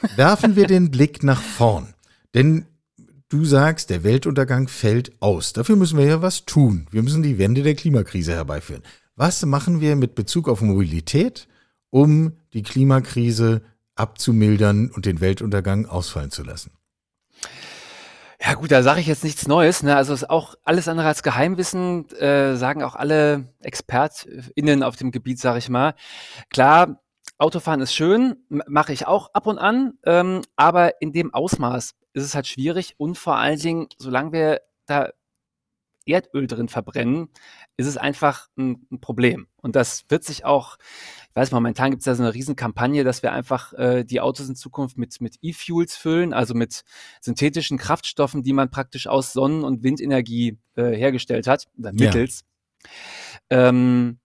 Werfen 0.15 0.55
wir 0.55 0.67
den 0.67 0.91
Blick 0.91 1.23
nach 1.23 1.41
vorn. 1.41 1.93
Denn 2.33 2.65
du 3.29 3.45
sagst, 3.45 3.89
der 3.89 4.03
Weltuntergang 4.03 4.67
fällt 4.67 5.11
aus. 5.21 5.53
Dafür 5.53 5.75
müssen 5.75 5.97
wir 5.97 6.05
ja 6.05 6.21
was 6.21 6.45
tun. 6.45 6.87
Wir 6.91 7.03
müssen 7.03 7.23
die 7.23 7.37
Wende 7.37 7.63
der 7.63 7.75
Klimakrise 7.75 8.33
herbeiführen. 8.33 8.83
Was 9.15 9.45
machen 9.45 9.81
wir 9.81 9.95
mit 9.95 10.15
Bezug 10.15 10.49
auf 10.49 10.61
Mobilität, 10.61 11.47
um 11.89 12.33
die 12.53 12.63
Klimakrise 12.63 13.61
abzumildern 13.95 14.89
und 14.89 15.05
den 15.05 15.21
Weltuntergang 15.21 15.85
ausfallen 15.85 16.31
zu 16.31 16.43
lassen? 16.43 16.71
Ja 18.45 18.55
gut, 18.55 18.71
da 18.71 18.83
sage 18.83 18.99
ich 18.99 19.07
jetzt 19.07 19.23
nichts 19.23 19.47
Neues. 19.47 19.83
Ne? 19.83 19.95
Also 19.95 20.13
ist 20.13 20.29
auch 20.29 20.55
alles 20.65 20.89
andere 20.89 21.07
als 21.07 21.23
Geheimwissen, 21.23 22.09
äh, 22.11 22.57
sagen 22.57 22.83
auch 22.83 22.95
alle 22.95 23.53
ExpertInnen 23.61 24.83
auf 24.83 24.97
dem 24.97 25.11
Gebiet, 25.11 25.39
sage 25.39 25.59
ich 25.59 25.69
mal. 25.69 25.95
Klar, 26.49 27.01
Autofahren 27.37 27.79
ist 27.79 27.93
schön, 27.95 28.35
mache 28.49 28.91
ich 28.91 29.07
auch 29.07 29.33
ab 29.33 29.47
und 29.47 29.59
an, 29.59 29.93
ähm, 30.05 30.41
aber 30.57 31.01
in 31.01 31.13
dem 31.13 31.33
Ausmaß 31.33 31.95
ist 32.11 32.23
es 32.23 32.35
halt 32.35 32.45
schwierig 32.45 32.95
und 32.97 33.17
vor 33.17 33.37
allen 33.37 33.59
Dingen, 33.59 33.87
solange 33.97 34.33
wir 34.33 34.61
da 34.87 35.11
Erdöl 36.05 36.47
drin 36.47 36.67
verbrennen, 36.67 37.29
ist 37.77 37.87
es 37.87 37.95
einfach 37.95 38.49
ein, 38.57 38.85
ein 38.91 38.99
Problem. 38.99 39.47
Und 39.61 39.77
das 39.77 40.03
wird 40.09 40.25
sich 40.25 40.43
auch, 40.43 40.77
weiß, 41.33 41.51
momentan 41.51 41.91
gibt 41.91 42.01
es 42.01 42.05
da 42.05 42.15
so 42.15 42.23
eine 42.23 42.33
Riesenkampagne, 42.33 43.03
dass 43.03 43.23
wir 43.23 43.31
einfach 43.31 43.73
äh, 43.73 44.03
die 44.03 44.21
Autos 44.21 44.47
in 44.49 44.55
Zukunft 44.55 44.97
mit, 44.97 45.19
mit 45.21 45.37
E-Fuels 45.41 45.95
füllen, 45.95 46.33
also 46.33 46.53
mit 46.53 46.83
synthetischen 47.21 47.77
Kraftstoffen, 47.77 48.43
die 48.43 48.53
man 48.53 48.69
praktisch 48.69 49.07
aus 49.07 49.33
Sonnen- 49.33 49.63
und 49.63 49.83
Windenergie 49.83 50.57
äh, 50.75 50.91
hergestellt 50.91 51.47
hat, 51.47 51.67
oder 51.77 51.93
mittels. 51.93 52.43
Ja. 53.51 53.69
Ähm, 53.69 54.19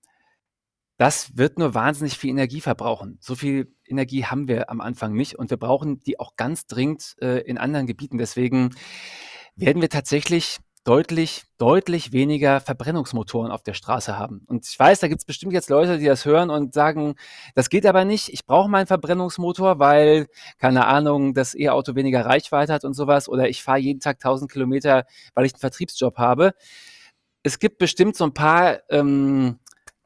das 0.98 1.36
wird 1.36 1.58
nur 1.58 1.74
wahnsinnig 1.74 2.18
viel 2.18 2.30
Energie 2.30 2.60
verbrauchen. 2.60 3.18
So 3.20 3.36
viel 3.36 3.72
Energie 3.86 4.24
haben 4.24 4.48
wir 4.48 4.68
am 4.68 4.80
Anfang 4.80 5.14
nicht 5.14 5.38
und 5.38 5.48
wir 5.48 5.56
brauchen 5.56 6.00
die 6.00 6.18
auch 6.18 6.34
ganz 6.34 6.66
dringend 6.66 7.14
äh, 7.20 7.40
in 7.42 7.56
anderen 7.56 7.86
Gebieten. 7.86 8.18
Deswegen 8.18 8.74
werden 9.54 9.80
wir 9.80 9.90
tatsächlich 9.90 10.58
deutlich, 10.88 11.44
deutlich 11.58 12.12
weniger 12.12 12.60
Verbrennungsmotoren 12.60 13.52
auf 13.52 13.62
der 13.62 13.74
Straße 13.74 14.18
haben. 14.18 14.40
Und 14.46 14.66
ich 14.66 14.78
weiß, 14.78 15.00
da 15.00 15.08
gibt 15.08 15.20
es 15.20 15.26
bestimmt 15.26 15.52
jetzt 15.52 15.68
Leute, 15.68 15.98
die 15.98 16.06
das 16.06 16.24
hören 16.24 16.48
und 16.48 16.72
sagen, 16.72 17.16
das 17.54 17.68
geht 17.68 17.84
aber 17.84 18.06
nicht, 18.06 18.30
ich 18.30 18.46
brauche 18.46 18.70
meinen 18.70 18.86
Verbrennungsmotor, 18.86 19.78
weil, 19.78 20.28
keine 20.56 20.86
Ahnung, 20.86 21.34
das 21.34 21.54
E-Auto 21.54 21.94
weniger 21.94 22.24
Reichweite 22.24 22.72
hat 22.72 22.86
und 22.86 22.94
sowas, 22.94 23.28
oder 23.28 23.50
ich 23.50 23.62
fahre 23.62 23.80
jeden 23.80 24.00
Tag 24.00 24.16
1000 24.16 24.50
Kilometer, 24.50 25.04
weil 25.34 25.44
ich 25.44 25.52
einen 25.52 25.60
Vertriebsjob 25.60 26.16
habe. 26.16 26.54
Es 27.42 27.58
gibt 27.58 27.76
bestimmt 27.76 28.16
so 28.16 28.24
ein 28.24 28.32
paar 28.32 28.78
ähm, 28.88 29.58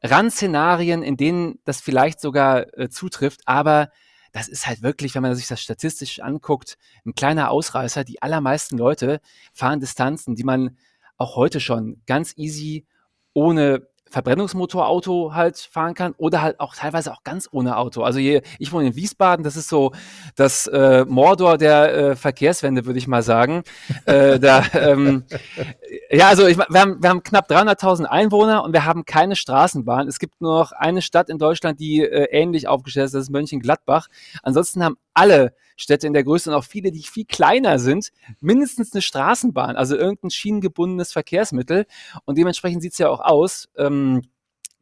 Randszenarien, 0.03 1.01
in 1.01 1.15
denen 1.15 1.59
das 1.63 1.79
vielleicht 1.79 2.19
sogar 2.19 2.77
äh, 2.77 2.89
zutrifft, 2.89 3.39
aber 3.45 3.87
das 4.33 4.47
ist 4.49 4.67
halt 4.67 4.81
wirklich, 4.81 5.15
wenn 5.15 5.21
man 5.21 5.35
sich 5.35 5.47
das 5.47 5.61
statistisch 5.61 6.19
anguckt, 6.19 6.77
ein 7.05 7.13
kleiner 7.13 7.51
Ausreißer. 7.51 8.03
Die 8.03 8.21
allermeisten 8.21 8.77
Leute 8.77 9.21
fahren 9.53 9.79
Distanzen, 9.79 10.35
die 10.35 10.43
man 10.43 10.77
auch 11.17 11.35
heute 11.35 11.59
schon 11.59 12.01
ganz 12.07 12.33
easy 12.35 12.85
ohne 13.33 13.87
Verbrennungsmotorauto 14.13 15.33
halt 15.33 15.57
fahren 15.57 15.95
kann 15.95 16.13
oder 16.17 16.43
halt 16.43 16.59
auch 16.59 16.75
teilweise 16.75 17.11
auch 17.11 17.23
ganz 17.23 17.49
ohne 17.51 17.77
Auto. 17.77 18.03
Also 18.03 18.19
hier, 18.19 18.43
ich 18.59 18.71
wohne 18.71 18.87
in 18.87 18.95
Wiesbaden, 18.95 19.43
das 19.43 19.55
ist 19.57 19.69
so 19.69 19.91
das 20.35 20.67
äh, 20.67 21.03
Mordor 21.05 21.57
der 21.57 21.93
äh, 21.95 22.15
Verkehrswende, 22.15 22.85
würde 22.85 22.99
ich 22.99 23.07
mal 23.07 23.23
sagen. 23.23 23.63
äh, 24.05 24.39
da, 24.39 24.63
ähm, 24.73 25.23
ja, 26.11 26.27
also 26.27 26.45
ich, 26.45 26.57
wir, 26.57 26.79
haben, 26.79 27.01
wir 27.01 27.09
haben 27.09 27.23
knapp 27.23 27.49
300.000 27.49 28.05
Einwohner 28.05 28.63
und 28.63 28.71
wir 28.71 28.85
haben 28.85 29.03
keine 29.03 29.35
Straßenbahn. 29.35 30.07
Es 30.07 30.19
gibt 30.19 30.41
nur 30.41 30.59
noch 30.59 30.73
eine 30.73 31.01
Stadt 31.01 31.29
in 31.29 31.39
Deutschland, 31.39 31.79
die 31.79 32.01
äh, 32.01 32.27
ähnlich 32.29 32.67
aufgestellt 32.67 33.07
ist, 33.07 33.15
das 33.15 33.23
ist 33.23 33.29
Mönchengladbach. 33.31 34.09
Ansonsten 34.43 34.83
haben 34.83 34.97
alle 35.15 35.55
Städte 35.75 36.07
in 36.07 36.13
der 36.13 36.23
Größe 36.23 36.49
und 36.49 36.55
auch 36.55 36.63
viele, 36.63 36.91
die 36.91 37.03
viel 37.03 37.25
kleiner 37.25 37.79
sind, 37.79 38.11
mindestens 38.39 38.93
eine 38.93 39.01
Straßenbahn, 39.01 39.75
also 39.75 39.95
irgendein 39.95 40.31
schienengebundenes 40.31 41.11
Verkehrsmittel. 41.11 41.85
Und 42.25 42.37
dementsprechend 42.37 42.81
sieht 42.81 42.93
es 42.93 42.97
ja 42.99 43.09
auch 43.09 43.21
aus. 43.21 43.69
Ähm, 43.77 44.21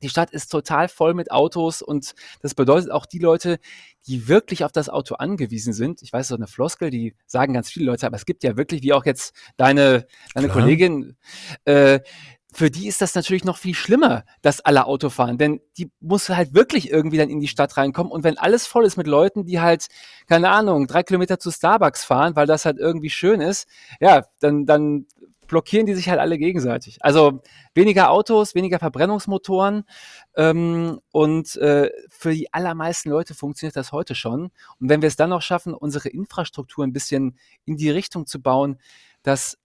die 0.02 0.10
Stadt 0.10 0.32
ist 0.32 0.48
total 0.50 0.88
voll 0.88 1.14
mit 1.14 1.32
Autos 1.32 1.82
und 1.82 2.16
das 2.42 2.56
bedeutet 2.56 2.92
auch 2.92 3.06
die 3.06 3.20
Leute, 3.20 3.60
die 4.08 4.28
wirklich 4.28 4.64
auf 4.66 4.72
das 4.72 4.90
Auto 4.90 5.16
angewiesen 5.16 5.74
sind. 5.74 6.02
Ich 6.02 6.12
weiß, 6.12 6.30
so 6.30 6.36
eine 6.36 6.48
Floskel, 6.48 6.90
die 6.90 7.16
sagen 7.28 7.54
ganz 7.54 7.70
viele 7.70 7.86
Leute, 7.86 8.08
aber 8.08 8.16
es 8.16 8.26
gibt 8.26 8.44
ja 8.44 8.58
wirklich, 8.58 8.82
wie 8.82 8.94
auch 8.94 9.06
jetzt 9.06 9.36
deine, 9.58 10.08
deine 10.34 10.50
Kollegin, 10.50 11.18
äh, 11.66 12.00
für 12.54 12.70
die 12.70 12.88
ist 12.88 13.02
das 13.02 13.16
natürlich 13.16 13.46
noch 13.46 13.58
viel 13.58 13.76
schlimmer, 13.76 14.24
dass 14.42 14.60
alle 14.60 14.86
Auto 14.86 15.10
fahren, 15.10 15.38
denn 15.38 15.62
die 15.78 15.90
muss 16.02 16.28
halt 16.30 16.54
wirklich 16.54 16.92
irgendwie 16.92 17.18
dann 17.18 17.30
in 17.30 17.40
die 17.40 17.48
Stadt 17.48 17.78
reinkommen 17.78 18.12
und 18.12 18.24
wenn 18.24 18.38
alles 18.38 18.68
voll 18.68 18.86
ist 18.86 18.98
mit 18.98 19.08
Leuten, 19.08 19.46
die 19.46 19.62
halt, 19.62 19.88
keine 20.28 20.50
Ahnung, 20.50 20.88
drei 20.88 21.04
Kilometer 21.04 21.40
zu 21.40 21.50
Starbucks 21.50 22.04
fahren, 22.04 22.36
weil 22.36 22.48
das 22.48 22.66
halt 22.66 22.78
irgendwie 22.78 23.10
schön 23.10 23.40
ist, 23.40 23.68
ja, 24.02 24.26
dann, 24.40 24.66
dann 24.66 25.06
blockieren 25.48 25.86
die 25.86 25.96
sich 25.96 26.10
halt 26.10 26.20
alle 26.20 26.38
gegenseitig. 26.38 26.98
Also 27.02 27.42
weniger 27.74 28.10
Autos, 28.10 28.56
weniger 28.56 28.80
Verbrennungsmotoren 28.80 29.84
ähm, 30.36 31.02
und 31.12 31.58
äh, 31.58 31.90
für 32.10 32.34
die 32.34 32.54
allermeisten 32.54 33.10
Leute 33.10 33.34
funktioniert 33.34 33.76
das 33.76 33.92
heute 33.92 34.16
schon. 34.16 34.52
Und 34.80 34.90
wenn 34.90 35.02
wir 35.02 35.08
es 35.08 35.18
dann 35.18 35.30
noch 35.30 35.42
schaffen, 35.42 35.74
unsere 35.74 36.08
Infrastruktur 36.08 36.86
ein 36.86 36.94
bisschen 36.94 37.38
in 37.66 37.76
die 37.76 37.90
Richtung 37.90 38.28
zu 38.28 38.42
bauen, 38.42 38.78
dass 39.24 39.58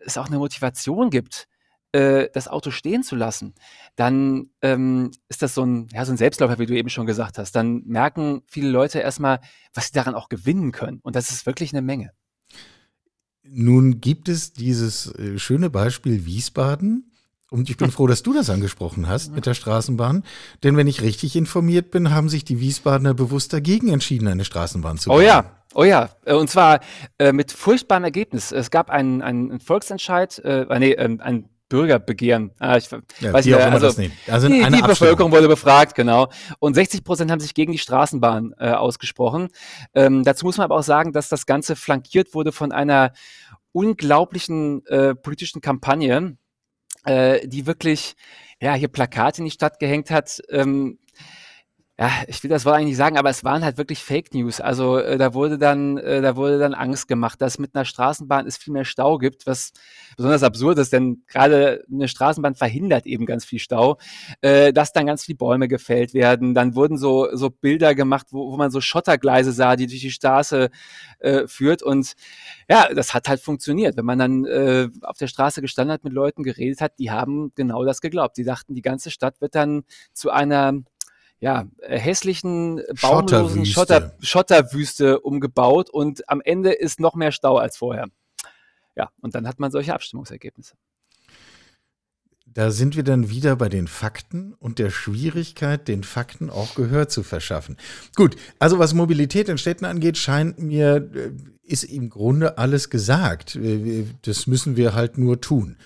es 0.00 0.16
auch 0.16 0.28
eine 0.28 0.38
Motivation 0.38 1.10
gibt, 1.10 1.48
äh, 1.92 2.28
das 2.32 2.48
Auto 2.48 2.70
stehen 2.70 3.02
zu 3.02 3.16
lassen, 3.16 3.54
dann 3.94 4.50
ähm, 4.62 5.10
ist 5.28 5.42
das 5.42 5.54
so 5.54 5.64
ein, 5.64 5.88
ja, 5.92 6.04
so 6.04 6.12
ein 6.12 6.16
Selbstläufer, 6.16 6.58
wie 6.58 6.66
du 6.66 6.76
eben 6.76 6.88
schon 6.88 7.06
gesagt 7.06 7.38
hast. 7.38 7.52
Dann 7.52 7.82
merken 7.86 8.42
viele 8.46 8.68
Leute 8.68 8.98
erstmal, 8.98 9.40
was 9.74 9.86
sie 9.86 9.92
daran 9.92 10.14
auch 10.14 10.28
gewinnen 10.28 10.72
können. 10.72 11.00
Und 11.02 11.16
das 11.16 11.30
ist 11.30 11.46
wirklich 11.46 11.72
eine 11.72 11.82
Menge. 11.82 12.12
Nun 13.42 14.00
gibt 14.00 14.28
es 14.28 14.52
dieses 14.52 15.14
äh, 15.14 15.38
schöne 15.38 15.70
Beispiel 15.70 16.26
Wiesbaden. 16.26 17.12
Und 17.50 17.70
ich 17.70 17.76
bin 17.76 17.90
froh, 17.92 18.06
dass 18.06 18.22
du 18.22 18.32
das 18.32 18.50
angesprochen 18.50 19.08
hast 19.08 19.32
mit 19.32 19.46
der 19.46 19.54
Straßenbahn. 19.54 20.24
Denn 20.64 20.76
wenn 20.76 20.88
ich 20.88 21.02
richtig 21.02 21.36
informiert 21.36 21.90
bin, 21.90 22.10
haben 22.10 22.28
sich 22.28 22.44
die 22.44 22.60
Wiesbadener 22.60 23.14
bewusst 23.14 23.52
dagegen 23.52 23.88
entschieden, 23.88 24.28
eine 24.28 24.44
Straßenbahn 24.44 24.98
zu 24.98 25.08
bauen. 25.08 25.18
Oh 25.18 25.20
ja, 25.20 25.52
Oh 25.78 25.84
ja, 25.84 26.08
äh, 26.24 26.32
und 26.32 26.48
zwar 26.48 26.80
äh, 27.18 27.32
mit 27.32 27.52
furchtbarem 27.52 28.04
Ergebnis. 28.04 28.50
Es 28.50 28.70
gab 28.70 28.88
einen, 28.88 29.20
einen 29.20 29.60
Volksentscheid, 29.60 30.38
äh, 30.38 30.78
nee, 30.78 30.92
ähm, 30.92 31.20
ein 31.20 31.50
Bürgerbegehren. 31.68 32.52
Ah, 32.58 32.76
ich 32.76 32.90
ja, 33.20 33.32
weiß 33.32 33.44
nicht, 33.44 33.56
also, 33.56 33.86
also 34.28 34.48
die, 34.48 34.62
die 34.62 34.82
Bevölkerung 34.82 35.32
wurde 35.32 35.48
befragt, 35.48 35.94
genau. 35.94 36.28
Und 36.58 36.74
60 36.74 37.02
Prozent 37.02 37.30
haben 37.30 37.40
sich 37.40 37.54
gegen 37.54 37.72
die 37.72 37.78
Straßenbahn 37.78 38.54
äh, 38.58 38.70
ausgesprochen. 38.70 39.48
Ähm, 39.94 40.22
dazu 40.22 40.46
muss 40.46 40.58
man 40.58 40.66
aber 40.66 40.76
auch 40.76 40.84
sagen, 40.84 41.12
dass 41.12 41.28
das 41.28 41.46
Ganze 41.46 41.74
flankiert 41.74 42.34
wurde 42.34 42.52
von 42.52 42.72
einer 42.72 43.12
unglaublichen 43.72 44.86
äh, 44.86 45.14
politischen 45.14 45.60
Kampagne, 45.60 46.36
äh, 47.04 47.46
die 47.48 47.66
wirklich 47.66 48.14
ja 48.60 48.74
hier 48.74 48.88
Plakate 48.88 49.38
in 49.38 49.46
die 49.46 49.50
Stadt 49.50 49.78
gehängt 49.78 50.10
hat. 50.10 50.40
Ähm, 50.48 50.98
ja, 51.98 52.10
ich 52.28 52.42
will 52.42 52.50
das 52.50 52.66
Wort 52.66 52.76
eigentlich 52.76 52.96
sagen, 52.98 53.16
aber 53.16 53.30
es 53.30 53.42
waren 53.42 53.64
halt 53.64 53.78
wirklich 53.78 54.02
Fake 54.02 54.34
News. 54.34 54.60
Also 54.60 54.98
äh, 54.98 55.16
da 55.16 55.32
wurde 55.32 55.56
dann, 55.56 55.96
äh, 55.96 56.20
da 56.20 56.36
wurde 56.36 56.58
dann 56.58 56.74
Angst 56.74 57.08
gemacht, 57.08 57.40
dass 57.40 57.58
mit 57.58 57.74
einer 57.74 57.86
Straßenbahn 57.86 58.46
es 58.46 58.58
viel 58.58 58.74
mehr 58.74 58.84
Stau 58.84 59.16
gibt, 59.16 59.46
was 59.46 59.72
besonders 60.14 60.42
absurd 60.42 60.76
ist, 60.76 60.92
denn 60.92 61.22
gerade 61.26 61.84
eine 61.90 62.06
Straßenbahn 62.06 62.54
verhindert 62.54 63.06
eben 63.06 63.24
ganz 63.24 63.46
viel 63.46 63.60
Stau, 63.60 63.96
äh, 64.42 64.74
dass 64.74 64.92
dann 64.92 65.06
ganz 65.06 65.24
viele 65.24 65.38
Bäume 65.38 65.68
gefällt 65.68 66.12
werden. 66.12 66.52
Dann 66.52 66.74
wurden 66.74 66.98
so 66.98 67.34
so 67.34 67.48
Bilder 67.48 67.94
gemacht, 67.94 68.26
wo, 68.30 68.52
wo 68.52 68.58
man 68.58 68.70
so 68.70 68.82
Schottergleise 68.82 69.52
sah, 69.52 69.74
die 69.76 69.86
durch 69.86 70.02
die 70.02 70.10
Straße 70.10 70.68
äh, 71.20 71.46
führt. 71.46 71.82
Und 71.82 72.12
ja, 72.68 72.92
das 72.94 73.14
hat 73.14 73.26
halt 73.28 73.40
funktioniert. 73.40 73.96
Wenn 73.96 74.04
man 74.04 74.18
dann 74.18 74.44
äh, 74.44 74.88
auf 75.00 75.16
der 75.16 75.28
Straße 75.28 75.62
gestanden 75.62 75.94
hat, 75.94 76.04
mit 76.04 76.12
Leuten 76.12 76.42
geredet 76.42 76.82
hat, 76.82 76.98
die 76.98 77.10
haben 77.10 77.52
genau 77.54 77.84
das 77.86 78.02
geglaubt. 78.02 78.36
Die 78.36 78.44
dachten, 78.44 78.74
die 78.74 78.82
ganze 78.82 79.10
Stadt 79.10 79.40
wird 79.40 79.54
dann 79.54 79.84
zu 80.12 80.30
einer 80.30 80.82
ja, 81.40 81.66
äh, 81.80 81.98
hässlichen, 81.98 82.82
baumlosen 83.00 83.66
Schotter, 83.66 84.14
Schotterwüste 84.20 85.20
umgebaut 85.20 85.90
und 85.90 86.28
am 86.28 86.40
Ende 86.40 86.72
ist 86.72 87.00
noch 87.00 87.14
mehr 87.14 87.32
Stau 87.32 87.58
als 87.58 87.76
vorher. 87.76 88.06
Ja, 88.94 89.10
und 89.20 89.34
dann 89.34 89.46
hat 89.46 89.60
man 89.60 89.70
solche 89.70 89.94
Abstimmungsergebnisse. 89.94 90.74
Da 92.46 92.70
sind 92.70 92.96
wir 92.96 93.02
dann 93.02 93.28
wieder 93.28 93.54
bei 93.56 93.68
den 93.68 93.86
Fakten 93.86 94.54
und 94.54 94.78
der 94.78 94.88
Schwierigkeit, 94.88 95.88
den 95.88 96.04
Fakten 96.04 96.48
auch 96.48 96.74
Gehör 96.74 97.06
zu 97.06 97.22
verschaffen. 97.22 97.76
Gut, 98.14 98.36
also 98.58 98.78
was 98.78 98.94
Mobilität 98.94 99.50
in 99.50 99.58
Städten 99.58 99.84
angeht, 99.84 100.16
scheint 100.16 100.58
mir, 100.58 101.10
äh, 101.14 101.32
ist 101.64 101.84
im 101.84 102.08
Grunde 102.08 102.56
alles 102.56 102.88
gesagt. 102.88 103.56
Äh, 103.56 104.06
das 104.22 104.46
müssen 104.46 104.76
wir 104.76 104.94
halt 104.94 105.18
nur 105.18 105.42
tun. 105.42 105.76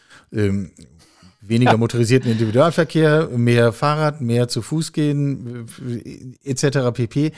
Weniger 1.40 1.76
motorisierten 1.76 2.30
Individualverkehr, 2.30 3.28
mehr 3.28 3.73
Fahrrad, 3.73 4.20
mehr 4.20 4.49
zu 4.49 4.61
Fuß 4.61 4.92
gehen, 4.92 5.66
etc. 6.44 6.92
pp. 6.92 7.32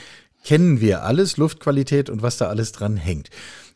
Kennen 0.44 0.80
wir 0.80 1.04
alles, 1.04 1.36
Luftqualität 1.36 2.10
und 2.10 2.20
was 2.20 2.36
da 2.36 2.48
alles 2.48 2.72
dran 2.72 2.96
hängt. 2.96 3.30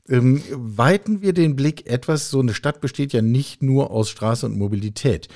Ähm, 0.09 0.42
weiten 0.50 1.23
wir 1.23 1.33
den 1.33 1.56
Blick 1.56 1.87
etwas, 1.87 2.30
so 2.30 2.40
eine 2.40 2.54
Stadt 2.54 2.80
besteht 2.80 3.12
ja 3.12 3.23
nicht 3.23 3.62
nur 3.62 3.90
aus 3.90 4.09
Straße 4.09 4.47
und 4.47 4.59
Mobilität. 4.59 5.28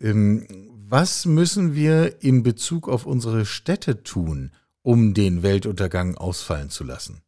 Ähm, 0.00 0.46
was 0.88 1.26
müssen 1.26 1.74
wir 1.74 2.22
in 2.22 2.42
Bezug 2.42 2.88
auf 2.88 3.04
unsere 3.04 3.44
Städte 3.44 4.02
tun, 4.02 4.52
um 4.82 5.12
den 5.12 5.42
Weltuntergang 5.42 6.16
ausfallen 6.16 6.70
zu 6.70 6.84
lassen? 6.84 7.20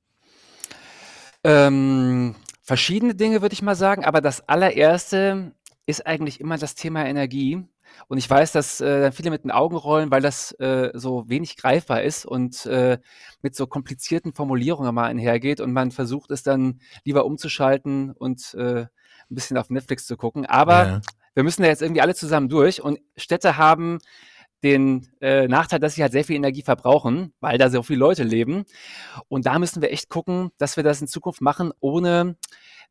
Ähm, 1.44 2.34
verschiedene 2.62 3.14
Dinge 3.14 3.42
würde 3.42 3.52
ich 3.52 3.62
mal 3.62 3.76
sagen, 3.76 4.04
aber 4.04 4.20
das 4.20 4.48
allererste 4.48 5.52
ist 5.90 6.06
eigentlich 6.06 6.40
immer 6.40 6.56
das 6.58 6.74
Thema 6.74 7.04
Energie. 7.04 7.62
Und 8.08 8.18
ich 8.18 8.30
weiß, 8.30 8.52
dass 8.52 8.80
äh, 8.80 9.12
viele 9.12 9.30
mit 9.30 9.44
den 9.44 9.50
Augen 9.50 9.76
rollen, 9.76 10.10
weil 10.10 10.22
das 10.22 10.52
äh, 10.52 10.90
so 10.94 11.28
wenig 11.28 11.56
greifbar 11.56 12.02
ist 12.02 12.24
und 12.24 12.64
äh, 12.66 12.98
mit 13.42 13.56
so 13.56 13.66
komplizierten 13.66 14.32
Formulierungen 14.32 14.94
mal 14.94 15.06
einhergeht 15.06 15.60
und 15.60 15.72
man 15.72 15.90
versucht 15.90 16.30
es 16.30 16.42
dann 16.42 16.80
lieber 17.04 17.24
umzuschalten 17.24 18.12
und 18.12 18.54
äh, 18.54 18.82
ein 18.82 18.88
bisschen 19.28 19.58
auf 19.58 19.70
Netflix 19.70 20.06
zu 20.06 20.16
gucken. 20.16 20.46
Aber 20.46 20.86
ja. 20.86 21.00
wir 21.34 21.42
müssen 21.42 21.62
da 21.62 21.68
jetzt 21.68 21.82
irgendwie 21.82 22.00
alle 22.00 22.14
zusammen 22.14 22.48
durch 22.48 22.82
und 22.82 23.00
Städte 23.16 23.56
haben 23.56 23.98
den 24.62 25.08
äh, 25.20 25.48
Nachteil, 25.48 25.80
dass 25.80 25.94
sie 25.94 26.02
halt 26.02 26.12
sehr 26.12 26.24
viel 26.24 26.36
Energie 26.36 26.62
verbrauchen, 26.62 27.32
weil 27.40 27.58
da 27.58 27.70
so 27.70 27.82
viele 27.82 27.98
Leute 27.98 28.24
leben. 28.24 28.64
Und 29.28 29.46
da 29.46 29.58
müssen 29.58 29.80
wir 29.80 29.90
echt 29.90 30.10
gucken, 30.10 30.50
dass 30.58 30.76
wir 30.76 30.84
das 30.84 31.00
in 31.00 31.08
Zukunft 31.08 31.40
machen, 31.40 31.72
ohne 31.80 32.36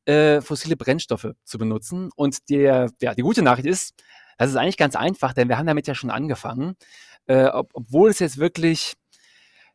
äh, 0.06 0.42
fossile 0.42 0.78
Brennstoffe 0.78 1.34
zu 1.44 1.58
benutzen. 1.58 2.10
Und 2.16 2.50
der, 2.50 2.90
ja, 3.02 3.14
die 3.14 3.22
gute 3.22 3.42
Nachricht 3.42 3.68
ist, 3.68 3.94
Das 4.38 4.50
ist 4.50 4.56
eigentlich 4.56 4.78
ganz 4.78 4.96
einfach, 4.96 5.34
denn 5.34 5.50
wir 5.50 5.58
haben 5.58 5.68
damit 5.68 5.88
ja 5.88 5.96
schon 5.96 6.10
angefangen. 6.10 6.76
Äh, 7.28 7.48
ob, 7.48 7.72
obwohl 7.74 8.10
es 8.10 8.20
jetzt 8.20 8.38
wirklich, 8.38 8.96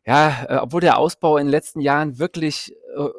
ja, 0.05 0.45
äh, 0.49 0.57
obwohl 0.57 0.81
der 0.81 0.97
Ausbau 0.97 1.37
in 1.37 1.45
den 1.45 1.51
letzten 1.51 1.81
Jahren 1.81 2.17
wirklich 2.19 2.73
äh, 2.97 3.09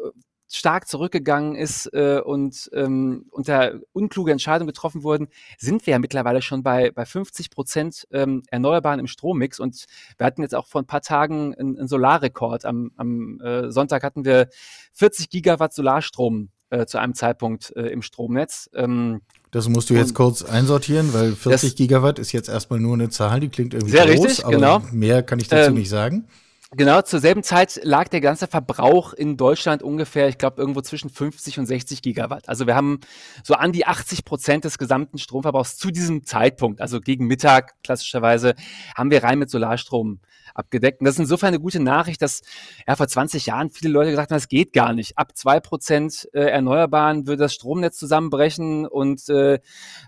stark 0.48 0.88
zurückgegangen 0.88 1.54
ist 1.56 1.86
äh, 1.92 2.20
und 2.24 2.70
ähm, 2.72 3.26
unter 3.30 3.80
unkluge 3.92 4.32
Entscheidungen 4.32 4.68
getroffen 4.68 5.02
wurden, 5.02 5.28
sind 5.58 5.86
wir 5.86 5.92
ja 5.92 5.98
mittlerweile 5.98 6.42
schon 6.42 6.62
bei, 6.62 6.90
bei 6.92 7.04
50 7.04 7.50
Prozent 7.50 8.06
ähm, 8.12 8.42
Erneuerbaren 8.50 9.00
im 9.00 9.06
Strommix. 9.06 9.58
Und 9.58 9.86
wir 10.18 10.26
hatten 10.26 10.42
jetzt 10.42 10.54
auch 10.54 10.66
vor 10.66 10.82
ein 10.82 10.86
paar 10.86 11.00
Tagen 11.00 11.54
einen, 11.54 11.78
einen 11.78 11.88
Solarrekord. 11.88 12.64
Am, 12.64 12.92
am 12.96 13.40
äh, 13.40 13.70
Sonntag 13.70 14.02
hatten 14.02 14.24
wir 14.24 14.48
40 14.92 15.30
Gigawatt 15.30 15.74
Solarstrom 15.74 16.50
äh, 16.70 16.86
zu 16.86 16.98
einem 16.98 17.14
Zeitpunkt 17.14 17.74
äh, 17.76 17.88
im 17.88 18.02
Stromnetz. 18.02 18.70
Ähm, 18.74 19.20
das 19.50 19.68
musst 19.68 19.88
du 19.90 19.94
jetzt 19.94 20.14
kurz 20.14 20.42
einsortieren, 20.42 21.14
weil 21.14 21.32
40 21.32 21.76
Gigawatt 21.76 22.18
ist 22.18 22.32
jetzt 22.32 22.48
erstmal 22.48 22.80
nur 22.80 22.94
eine 22.94 23.08
Zahl, 23.08 23.40
die 23.40 23.48
klingt 23.48 23.74
irgendwie 23.74 23.92
sehr 23.92 24.06
groß, 24.06 24.26
richtig, 24.26 24.44
aber 24.44 24.54
genau. 24.54 24.82
mehr 24.92 25.22
kann 25.22 25.38
ich 25.38 25.48
dazu 25.48 25.70
ähm, 25.70 25.76
nicht 25.76 25.88
sagen. 25.88 26.26
Genau, 26.72 27.00
zur 27.00 27.20
selben 27.20 27.44
Zeit 27.44 27.80
lag 27.84 28.08
der 28.08 28.20
ganze 28.20 28.48
Verbrauch 28.48 29.12
in 29.12 29.36
Deutschland 29.36 29.84
ungefähr, 29.84 30.28
ich 30.28 30.36
glaube, 30.36 30.60
irgendwo 30.60 30.80
zwischen 30.80 31.08
50 31.08 31.60
und 31.60 31.66
60 31.66 32.02
Gigawatt. 32.02 32.48
Also 32.48 32.66
wir 32.66 32.74
haben 32.74 33.00
so 33.44 33.54
an 33.54 33.72
die 33.72 33.86
80 33.86 34.24
Prozent 34.24 34.64
des 34.64 34.76
gesamten 34.76 35.18
Stromverbrauchs 35.18 35.76
zu 35.76 35.92
diesem 35.92 36.24
Zeitpunkt, 36.24 36.80
also 36.80 37.00
gegen 37.00 37.28
Mittag 37.28 37.80
klassischerweise, 37.84 38.54
haben 38.96 39.12
wir 39.12 39.22
rein 39.22 39.38
mit 39.38 39.48
Solarstrom 39.48 40.18
abgedeckt. 40.54 41.00
Und 41.00 41.06
das 41.06 41.14
ist 41.14 41.20
insofern 41.20 41.48
eine 41.48 41.60
gute 41.60 41.80
Nachricht, 41.80 42.22
dass 42.22 42.42
ja, 42.86 42.96
vor 42.96 43.08
20 43.08 43.46
Jahren 43.46 43.70
viele 43.70 43.92
Leute 43.92 44.10
gesagt 44.10 44.30
haben, 44.30 44.36
das 44.36 44.48
geht 44.48 44.72
gar 44.72 44.92
nicht. 44.92 45.18
Ab 45.18 45.36
zwei 45.36 45.60
Prozent 45.60 46.28
äh, 46.32 46.40
Erneuerbaren 46.40 47.26
würde 47.26 47.42
das 47.42 47.54
Stromnetz 47.54 47.98
zusammenbrechen 47.98 48.86
und 48.86 49.28
äh, 49.28 49.54
äh, 49.54 49.58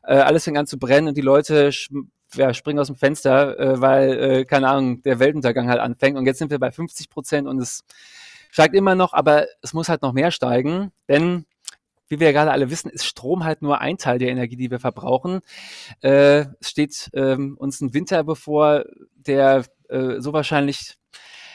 alles 0.03 0.45
fängt 0.45 0.59
an 0.59 0.67
zu 0.67 0.79
brennen 0.79 1.09
und 1.09 1.17
die 1.17 1.23
Leute 1.23 1.71
ja, 2.35 2.53
springen 2.53 2.79
aus 2.79 2.89
dem 2.89 2.97
Fenster, 2.97 3.59
äh, 3.59 3.81
weil, 3.81 4.11
äh, 4.13 4.45
keine 4.45 4.69
Ahnung, 4.69 5.03
der 5.03 5.19
Weltuntergang 5.19 5.69
halt 5.69 5.81
anfängt. 5.81 6.19
Und 6.19 6.27
jetzt 6.27 6.39
sind 6.39 6.51
wir 6.51 6.59
bei 6.59 6.71
50 6.71 7.11
Prozent 7.11 7.49
und 7.49 7.59
es 7.59 7.85
steigt 8.51 8.75
immer 8.75 8.95
noch, 8.95 9.13
aber 9.13 9.47
es 9.63 9.73
muss 9.73 9.89
halt 9.89 10.03
noch 10.03 10.13
mehr 10.13 10.31
steigen, 10.31 10.93
denn 11.09 11.47
wie 12.09 12.21
wir 12.21 12.29
ja 12.29 12.33
gerade 12.33 12.53
alle 12.53 12.71
wissen, 12.71 12.91
ist 12.91 13.05
Strom 13.05 13.45
halt 13.45 13.63
nur 13.63 13.81
ein 13.81 13.99
Teil 13.99 14.19
der 14.19 14.31
Energie, 14.31 14.57
die 14.57 14.71
wir 14.71 14.81
verbrauchen. 14.81 15.41
Äh, 16.01 16.47
es 16.61 16.71
steht 16.71 17.11
ähm, 17.15 17.57
uns 17.59 17.81
ein 17.81 17.95
Winter 17.95 18.25
bevor, 18.25 18.85
der 19.15 19.65
äh, 19.89 20.21
so 20.21 20.33
wahrscheinlich 20.33 20.99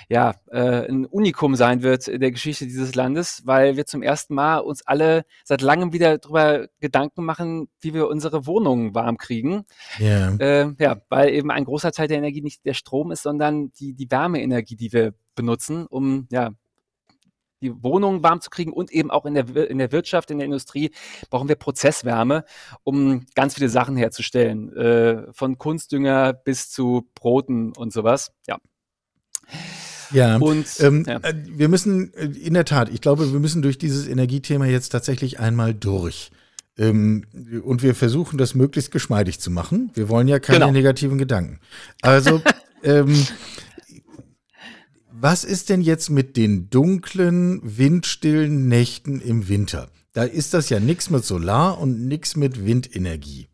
ja, 0.09 0.35
äh, 0.51 0.87
ein 0.87 1.05
Unikum 1.05 1.55
sein 1.55 1.81
wird 1.81 2.07
in 2.07 2.19
der 2.19 2.31
Geschichte 2.31 2.65
dieses 2.65 2.95
Landes, 2.95 3.41
weil 3.45 3.77
wir 3.77 3.85
zum 3.85 4.01
ersten 4.01 4.35
Mal 4.35 4.59
uns 4.59 4.85
alle 4.85 5.25
seit 5.43 5.61
langem 5.61 5.93
wieder 5.93 6.17
darüber 6.17 6.67
Gedanken 6.79 7.23
machen, 7.23 7.69
wie 7.79 7.93
wir 7.93 8.07
unsere 8.07 8.45
Wohnungen 8.45 8.93
warm 8.95 9.17
kriegen. 9.17 9.65
Yeah. 9.99 10.35
Äh, 10.39 10.73
ja, 10.79 11.01
weil 11.09 11.29
eben 11.29 11.51
ein 11.51 11.65
großer 11.65 11.91
Teil 11.91 12.07
der 12.07 12.17
Energie 12.17 12.41
nicht 12.41 12.65
der 12.65 12.73
Strom 12.73 13.11
ist, 13.11 13.23
sondern 13.23 13.71
die, 13.79 13.93
die 13.93 14.11
Wärmeenergie, 14.11 14.75
die 14.75 14.93
wir 14.93 15.13
benutzen, 15.35 15.85
um 15.87 16.27
ja, 16.31 16.51
die 17.63 17.83
Wohnungen 17.83 18.21
warm 18.21 18.41
zu 18.41 18.49
kriegen 18.49 18.73
und 18.73 18.91
eben 18.91 19.09
auch 19.09 19.25
in 19.25 19.33
der, 19.33 19.69
in 19.69 19.77
der 19.77 19.91
Wirtschaft, 19.91 20.29
in 20.29 20.37
der 20.37 20.45
Industrie 20.45 20.91
brauchen 21.29 21.49
wir 21.49 21.55
Prozesswärme, 21.55 22.43
um 22.83 23.25
ganz 23.35 23.55
viele 23.55 23.69
Sachen 23.69 23.95
herzustellen, 23.95 24.75
äh, 24.75 25.33
von 25.33 25.57
Kunstdünger 25.57 26.33
bis 26.33 26.69
zu 26.69 27.09
Broten 27.15 27.73
und 27.73 27.93
sowas. 27.93 28.31
Ja. 28.47 28.57
Ja, 30.11 30.37
und 30.37 30.67
ähm, 30.79 31.05
ja. 31.07 31.17
Äh, 31.17 31.33
wir 31.47 31.69
müssen 31.69 32.13
äh, 32.13 32.25
in 32.25 32.53
der 32.53 32.65
Tat, 32.65 32.89
ich 32.89 33.01
glaube, 33.01 33.33
wir 33.33 33.39
müssen 33.39 33.63
durch 33.63 33.79
dieses 33.79 34.07
Energiethema 34.07 34.65
jetzt 34.65 34.89
tatsächlich 34.89 35.39
einmal 35.39 35.73
durch. 35.73 36.31
Ähm, 36.77 37.25
und 37.63 37.83
wir 37.83 37.95
versuchen 37.95 38.37
das 38.37 38.55
möglichst 38.55 38.91
geschmeidig 38.91 39.39
zu 39.39 39.51
machen. 39.51 39.91
Wir 39.93 40.09
wollen 40.09 40.27
ja 40.27 40.39
keine 40.39 40.59
genau. 40.59 40.71
negativen 40.71 41.17
Gedanken. 41.17 41.59
Also, 42.01 42.41
ähm, 42.83 43.25
was 45.23 45.45
ist 45.45 45.69
denn 45.69 45.79
jetzt 45.79 46.09
mit 46.09 46.35
den 46.35 46.69
dunklen, 46.69 47.61
windstillen 47.63 48.67
Nächten 48.67 49.21
im 49.21 49.47
Winter? 49.47 49.87
Da 50.11 50.23
ist 50.23 50.53
das 50.53 50.67
ja 50.67 50.81
nichts 50.81 51.09
mit 51.09 51.23
Solar 51.23 51.79
und 51.79 52.09
nichts 52.09 52.35
mit 52.35 52.65
Windenergie. 52.65 53.47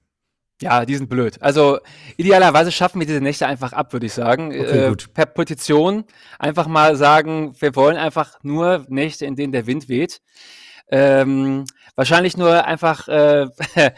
Ja, 0.64 0.84
die 0.84 0.96
sind 0.96 1.10
blöd. 1.10 1.40
Also 1.44 1.78
idealerweise 2.18 2.72
schaffen 2.72 3.00
wir 3.00 3.06
diese 3.06 3.22
Nächte 3.22 3.46
einfach 3.46 3.72
ab, 3.72 3.94
würde 3.94 4.08
ich 4.08 4.14
sagen. 4.14 4.48
Okay, 4.48 4.88
äh, 4.88 4.96
per 5.14 5.28
Petition 5.28 6.06
einfach 6.40 6.66
mal 6.66 6.96
sagen, 6.96 7.54
wir 7.60 7.76
wollen 7.76 7.98
einfach 7.98 8.40
nur 8.42 8.88
Nächte, 8.90 9.28
in 9.28 9.36
denen 9.36 9.54
der 9.54 9.68
Wind 9.68 9.90
weht. 9.90 10.22
Ähm, 10.90 11.66
wahrscheinlich 11.96 12.36
nur 12.36 12.66
einfach 12.66 13.08
äh, 13.08 13.46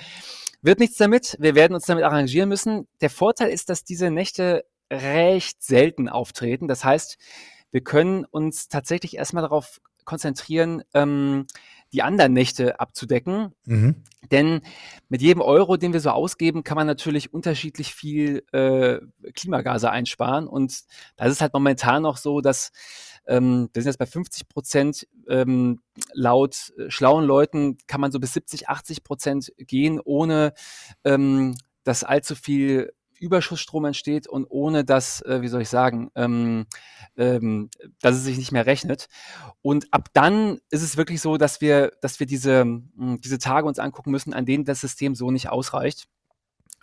wird 0.62 0.79
nichts 0.81 0.97
damit. 0.97 1.38
Wir 1.39 1.55
werden 1.55 1.73
uns 1.73 1.86
damit 1.86 2.03
arrangieren 2.03 2.49
müssen. 2.49 2.89
Der 2.99 3.10
Vorteil 3.10 3.49
ist, 3.49 3.69
dass 3.69 3.86
diese 3.86 4.12
Nächte 4.12 4.65
recht 4.91 5.63
selten 5.63 6.10
auftreten. 6.10 6.67
Das 6.67 6.84
heißt, 6.84 7.17
wir 7.71 7.81
können 7.81 8.25
uns 8.25 8.67
tatsächlich 8.67 9.17
erstmal 9.17 9.43
darauf 9.43 9.81
konzentrieren, 10.05 10.84
ähm, 10.93 11.45
die 11.93 12.03
anderen 12.03 12.34
Nächte 12.34 12.79
abzudecken. 12.79 13.53
Mhm. 13.65 14.03
Denn 14.31 14.62
mit 15.10 15.21
jedem 15.21 15.41
Euro, 15.41 15.77
den 15.77 15.93
wir 15.93 15.99
so 15.99 16.12
ausgeben, 16.12 16.63
kann 16.63 16.75
man 16.75 16.88
natürlich 16.88 17.34
unterschiedlich 17.34 17.93
viel 17.93 18.43
äh, 18.53 18.99
Klimagase 19.34 19.91
einsparen. 19.91 20.47
Und 20.47 20.84
das 21.17 21.31
ist 21.31 21.41
halt 21.41 21.53
momentan 21.53 22.03
noch 22.03 22.17
so, 22.17 22.39
dass 22.39 22.71
ähm, 23.27 23.69
wir 23.73 23.81
sind 23.81 23.89
jetzt 23.89 23.99
bei 23.99 24.05
50 24.05 24.47
Prozent. 24.47 25.07
Ähm, 25.27 25.81
laut 26.13 26.73
äh, 26.77 26.89
schlauen 26.89 27.25
Leuten 27.25 27.77
kann 27.88 28.01
man 28.01 28.12
so 28.12 28.19
bis 28.19 28.34
70, 28.34 28.69
80 28.69 29.03
Prozent 29.03 29.53
gehen, 29.57 29.99
ohne 30.03 30.53
ähm, 31.03 31.55
dass 31.84 32.03
allzu 32.03 32.36
viel 32.36 32.93
Überschussstrom 33.21 33.86
entsteht 33.86 34.27
und 34.27 34.45
ohne 34.49 34.84
dass, 34.84 35.21
äh, 35.21 35.41
wie 35.41 35.47
soll 35.47 35.62
ich 35.62 35.69
sagen, 35.69 36.10
ähm, 36.15 36.65
ähm, 37.17 37.69
dass 38.01 38.15
es 38.15 38.23
sich 38.23 38.38
nicht 38.38 38.51
mehr 38.51 38.65
rechnet. 38.65 39.07
Und 39.62 39.88
ab 39.91 40.10
dann 40.13 40.60
ist 40.69 40.81
es 40.81 40.97
wirklich 40.97 41.21
so, 41.21 41.38
dass 41.38 41.62
wir, 41.62 41.91
dass 42.01 42.19
wir 42.19 42.27
diese, 42.27 42.65
mh, 42.65 42.81
hm, 42.97 43.21
diese 43.21 43.38
Tage 43.38 43.67
uns 43.67 43.79
angucken 43.79 44.12
müssen, 44.12 44.34
an 44.34 44.45
denen 44.45 44.65
das 44.65 44.81
System 44.81 45.15
so 45.15 45.31
nicht 45.31 45.49
ausreicht. 45.49 46.07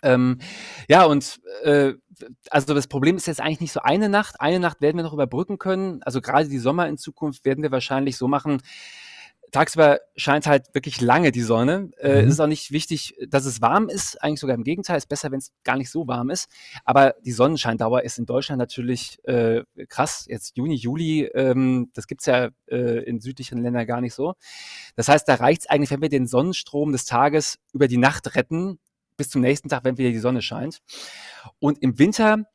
Ähm, 0.01 0.39
ja, 0.87 1.03
und 1.03 1.41
äh, 1.63 1.93
also 2.49 2.73
das 2.73 2.87
Problem 2.87 3.17
ist 3.17 3.27
jetzt 3.27 3.41
eigentlich 3.41 3.59
nicht 3.59 3.73
so 3.73 3.81
eine 3.81 4.09
Nacht. 4.09 4.39
Eine 4.39 4.59
Nacht 4.59 4.81
werden 4.81 4.97
wir 4.97 5.03
noch 5.03 5.13
überbrücken 5.13 5.57
können. 5.57 6.01
Also 6.03 6.21
gerade 6.21 6.47
die 6.47 6.59
Sommer 6.59 6.87
in 6.87 6.97
Zukunft 6.97 7.45
werden 7.45 7.63
wir 7.63 7.71
wahrscheinlich 7.71 8.17
so 8.17 8.27
machen, 8.27 8.61
tagsüber 9.51 9.99
scheint 10.15 10.47
halt 10.47 10.67
wirklich 10.73 11.01
lange 11.01 11.31
die 11.31 11.41
Sonne. 11.41 11.91
Äh, 11.97 12.21
mhm. 12.21 12.27
Es 12.27 12.33
ist 12.33 12.39
auch 12.39 12.47
nicht 12.47 12.71
wichtig, 12.71 13.15
dass 13.27 13.45
es 13.45 13.61
warm 13.61 13.89
ist. 13.89 14.21
Eigentlich 14.21 14.39
sogar 14.39 14.55
im 14.55 14.63
Gegenteil. 14.63 14.97
Es 14.97 15.03
ist 15.03 15.09
besser, 15.09 15.31
wenn 15.31 15.39
es 15.39 15.51
gar 15.63 15.77
nicht 15.77 15.89
so 15.89 16.07
warm 16.07 16.29
ist. 16.29 16.49
Aber 16.85 17.15
die 17.23 17.31
Sonnenscheindauer 17.31 18.03
ist 18.03 18.19
in 18.19 18.25
Deutschland 18.25 18.59
natürlich 18.59 19.17
äh, 19.25 19.63
krass. 19.87 20.25
Jetzt 20.27 20.57
Juni, 20.57 20.75
Juli, 20.75 21.23
ähm, 21.33 21.89
das 21.93 22.07
gibt's 22.07 22.25
ja 22.25 22.49
äh, 22.67 23.03
in 23.03 23.19
südlichen 23.19 23.61
Ländern 23.61 23.85
gar 23.85 24.01
nicht 24.01 24.13
so. 24.13 24.33
Das 24.95 25.07
heißt, 25.07 25.27
da 25.27 25.35
reicht's 25.35 25.67
eigentlich, 25.67 25.91
wenn 25.91 26.01
wir 26.01 26.09
den 26.09 26.27
Sonnenstrom 26.27 26.91
des 26.91 27.05
Tages 27.05 27.57
über 27.73 27.87
die 27.87 27.97
Nacht 27.97 28.35
retten, 28.35 28.79
bis 29.17 29.29
zum 29.29 29.41
nächsten 29.41 29.69
Tag, 29.69 29.83
wenn 29.83 29.97
wieder 29.97 30.11
die 30.11 30.19
Sonne 30.19 30.41
scheint. 30.41 30.79
Und 31.59 31.79
im 31.81 31.99
Winter 31.99 32.45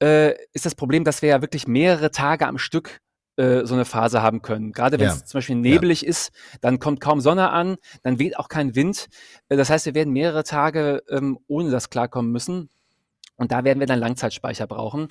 äh, 0.00 0.34
ist 0.52 0.66
das 0.66 0.74
Problem, 0.74 1.04
dass 1.04 1.22
wir 1.22 1.30
ja 1.30 1.42
wirklich 1.42 1.66
mehrere 1.66 2.10
Tage 2.10 2.46
am 2.46 2.58
Stück 2.58 3.00
äh, 3.36 3.64
so 3.64 3.74
eine 3.74 3.84
Phase 3.84 4.22
haben 4.22 4.42
können. 4.42 4.72
Gerade 4.72 4.98
wenn 4.98 5.08
es 5.08 5.20
ja. 5.20 5.24
zum 5.24 5.38
Beispiel 5.38 5.56
nebelig 5.56 6.02
ja. 6.02 6.08
ist, 6.08 6.32
dann 6.60 6.78
kommt 6.78 7.00
kaum 7.00 7.20
Sonne 7.20 7.50
an, 7.50 7.76
dann 8.02 8.18
weht 8.18 8.38
auch 8.38 8.48
kein 8.48 8.74
Wind. 8.74 9.08
Äh, 9.48 9.56
das 9.56 9.70
heißt, 9.70 9.86
wir 9.86 9.94
werden 9.94 10.12
mehrere 10.12 10.44
Tage 10.44 11.02
ähm, 11.08 11.38
ohne 11.46 11.70
das 11.70 11.90
klarkommen 11.90 12.30
müssen. 12.32 12.70
Und 13.36 13.50
da 13.50 13.64
werden 13.64 13.80
wir 13.80 13.86
dann 13.88 13.98
Langzeitspeicher 13.98 14.66
brauchen. 14.66 15.08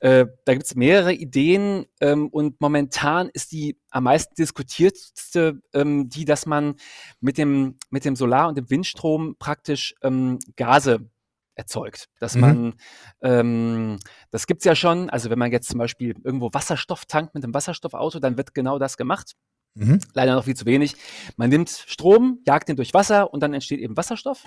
Äh, 0.00 0.26
da 0.44 0.52
gibt 0.52 0.66
es 0.66 0.74
mehrere 0.74 1.14
Ideen 1.14 1.86
ähm, 2.00 2.28
und 2.28 2.60
momentan 2.60 3.30
ist 3.32 3.52
die 3.52 3.78
am 3.90 4.04
meisten 4.04 4.34
diskutiertste 4.34 5.62
ähm, 5.72 6.10
die, 6.10 6.26
dass 6.26 6.44
man 6.44 6.74
mit 7.20 7.38
dem, 7.38 7.78
mit 7.88 8.04
dem 8.04 8.14
Solar- 8.14 8.48
und 8.48 8.58
dem 8.58 8.68
Windstrom 8.68 9.36
praktisch 9.38 9.94
ähm, 10.02 10.38
Gase 10.56 11.08
erzeugt. 11.54 12.08
Dass 12.18 12.34
mhm. 12.34 12.40
man, 12.40 12.74
ähm, 13.22 13.98
das 14.30 14.46
gibt's 14.46 14.64
ja 14.64 14.74
schon, 14.74 15.10
also 15.10 15.30
wenn 15.30 15.38
man 15.38 15.52
jetzt 15.52 15.68
zum 15.68 15.78
Beispiel 15.78 16.14
irgendwo 16.24 16.50
Wasserstoff 16.52 17.04
tankt 17.06 17.34
mit 17.34 17.44
einem 17.44 17.54
Wasserstoffauto, 17.54 18.18
dann 18.18 18.36
wird 18.36 18.54
genau 18.54 18.78
das 18.78 18.96
gemacht. 18.96 19.34
Mhm. 19.74 20.00
Leider 20.12 20.34
noch 20.34 20.44
viel 20.44 20.56
zu 20.56 20.66
wenig. 20.66 20.96
Man 21.36 21.48
nimmt 21.48 21.70
Strom, 21.70 22.40
jagt 22.46 22.68
den 22.68 22.76
durch 22.76 22.92
Wasser 22.92 23.32
und 23.32 23.42
dann 23.42 23.54
entsteht 23.54 23.80
eben 23.80 23.96
Wasserstoff. 23.96 24.44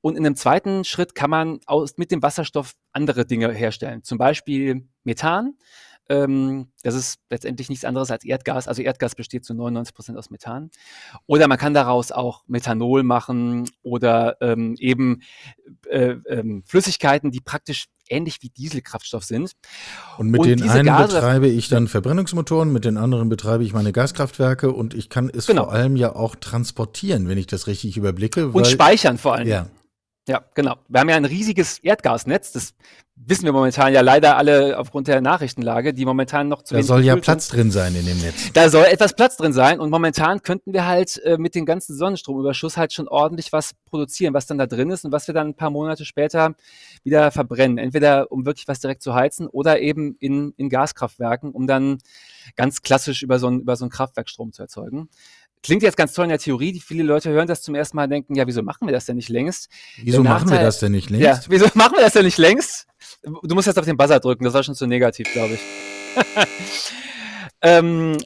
Und 0.00 0.16
in 0.16 0.24
einem 0.24 0.36
zweiten 0.36 0.84
Schritt 0.84 1.14
kann 1.14 1.30
man 1.30 1.60
aus, 1.66 1.98
mit 1.98 2.10
dem 2.10 2.22
Wasserstoff 2.22 2.74
andere 2.92 3.26
Dinge 3.26 3.52
herstellen. 3.52 4.02
Zum 4.02 4.16
Beispiel 4.16 4.88
Methan. 5.02 5.58
Ähm, 6.08 6.68
das 6.82 6.94
ist 6.94 7.18
letztendlich 7.30 7.68
nichts 7.68 7.84
anderes 7.84 8.10
als 8.10 8.24
Erdgas. 8.24 8.68
Also 8.68 8.82
Erdgas 8.82 9.14
besteht 9.14 9.44
zu 9.44 9.54
99 9.54 9.94
Prozent 9.94 10.18
aus 10.18 10.30
Methan. 10.30 10.70
Oder 11.26 11.48
man 11.48 11.58
kann 11.58 11.74
daraus 11.74 12.12
auch 12.12 12.42
Methanol 12.46 13.02
machen 13.02 13.68
oder 13.82 14.36
ähm, 14.40 14.76
eben 14.78 15.22
äh, 15.88 16.10
äh, 16.10 16.62
Flüssigkeiten, 16.66 17.30
die 17.30 17.40
praktisch 17.40 17.86
ähnlich 18.08 18.38
wie 18.42 18.50
Dieselkraftstoff 18.50 19.24
sind. 19.24 19.52
Und 20.18 20.30
mit 20.30 20.40
und 20.40 20.48
den 20.48 20.68
einen 20.68 20.86
Gase, 20.86 21.14
betreibe 21.14 21.48
ich 21.48 21.68
dann 21.68 21.88
Verbrennungsmotoren, 21.88 22.72
mit 22.72 22.84
den 22.84 22.98
anderen 22.98 23.28
betreibe 23.28 23.64
ich 23.64 23.72
meine 23.72 23.92
Gaskraftwerke 23.92 24.72
und 24.72 24.94
ich 24.94 25.08
kann 25.08 25.30
es 25.30 25.46
genau. 25.46 25.64
vor 25.64 25.72
allem 25.72 25.96
ja 25.96 26.14
auch 26.14 26.36
transportieren, 26.36 27.28
wenn 27.28 27.38
ich 27.38 27.46
das 27.46 27.66
richtig 27.66 27.96
überblicke. 27.96 28.48
und 28.48 28.66
speichern 28.66 29.16
vor 29.18 29.34
allem. 29.34 29.48
Ja. 29.48 29.68
Ja, 30.26 30.42
genau. 30.54 30.76
Wir 30.88 31.00
haben 31.00 31.08
ja 31.10 31.16
ein 31.16 31.26
riesiges 31.26 31.78
Erdgasnetz. 31.80 32.52
Das 32.52 32.74
wissen 33.16 33.44
wir 33.44 33.52
momentan 33.52 33.92
ja 33.92 34.00
leider 34.00 34.36
alle 34.36 34.78
aufgrund 34.78 35.06
der 35.06 35.20
Nachrichtenlage, 35.20 35.92
die 35.92 36.04
momentan 36.04 36.48
noch 36.48 36.62
zu 36.62 36.74
Da 36.74 36.82
soll 36.82 37.04
ja 37.04 37.14
Platz 37.16 37.48
drin 37.48 37.70
sein 37.70 37.94
in 37.94 38.06
dem 38.06 38.18
Netz. 38.18 38.52
Da 38.54 38.70
soll 38.70 38.86
etwas 38.86 39.14
Platz 39.14 39.36
drin 39.36 39.52
sein 39.52 39.80
und 39.80 39.90
momentan 39.90 40.42
könnten 40.42 40.72
wir 40.72 40.86
halt 40.86 41.22
äh, 41.24 41.36
mit 41.36 41.54
dem 41.54 41.66
ganzen 41.66 41.94
Sonnenstromüberschuss 41.94 42.76
halt 42.76 42.92
schon 42.92 43.06
ordentlich 43.06 43.52
was 43.52 43.74
produzieren, 43.84 44.34
was 44.34 44.46
dann 44.46 44.58
da 44.58 44.66
drin 44.66 44.90
ist 44.90 45.04
und 45.04 45.12
was 45.12 45.26
wir 45.28 45.34
dann 45.34 45.48
ein 45.48 45.54
paar 45.54 45.70
Monate 45.70 46.06
später 46.06 46.54
wieder 47.04 47.30
verbrennen. 47.30 47.78
Entweder 47.78 48.32
um 48.32 48.46
wirklich 48.46 48.66
was 48.66 48.80
direkt 48.80 49.02
zu 49.02 49.14
heizen 49.14 49.46
oder 49.46 49.80
eben 49.80 50.16
in, 50.20 50.54
in 50.56 50.70
Gaskraftwerken, 50.70 51.52
um 51.52 51.66
dann 51.66 51.98
ganz 52.56 52.82
klassisch 52.82 53.22
über 53.22 53.38
so, 53.38 53.48
ein, 53.48 53.60
über 53.60 53.76
so 53.76 53.84
ein 53.84 53.90
Kraftwerk 53.90 54.28
Strom 54.28 54.52
zu 54.52 54.62
erzeugen. 54.62 55.08
Klingt 55.64 55.82
jetzt 55.82 55.96
ganz 55.96 56.12
toll 56.12 56.26
in 56.26 56.28
der 56.28 56.38
Theorie. 56.38 56.72
Die 56.72 56.80
viele 56.80 57.02
Leute 57.02 57.30
hören 57.30 57.48
das 57.48 57.62
zum 57.62 57.74
ersten 57.74 57.96
Mal 57.96 58.04
und 58.04 58.10
denken, 58.10 58.34
ja, 58.34 58.46
wieso 58.46 58.62
machen 58.62 58.86
wir 58.86 58.92
das 58.92 59.06
denn 59.06 59.16
nicht 59.16 59.30
längst? 59.30 59.70
Wieso 59.96 60.22
der 60.22 60.30
machen 60.30 60.44
Nachteil, 60.44 60.58
wir 60.60 60.66
das 60.66 60.78
denn 60.78 60.92
nicht 60.92 61.08
längst? 61.08 61.24
Ja, 61.24 61.40
wieso 61.48 61.66
machen 61.74 61.94
wir 61.96 62.02
das 62.02 62.12
denn 62.12 62.26
nicht 62.26 62.36
längst? 62.36 62.86
Du 63.22 63.54
musst 63.54 63.66
jetzt 63.66 63.78
auf 63.78 63.86
den 63.86 63.96
Buzzer 63.96 64.20
drücken, 64.20 64.44
das 64.44 64.52
war 64.52 64.62
schon 64.62 64.74
zu 64.74 64.86
negativ, 64.86 65.32
glaube 65.32 65.54
ich. 65.54 65.60
ähm, 67.62 68.18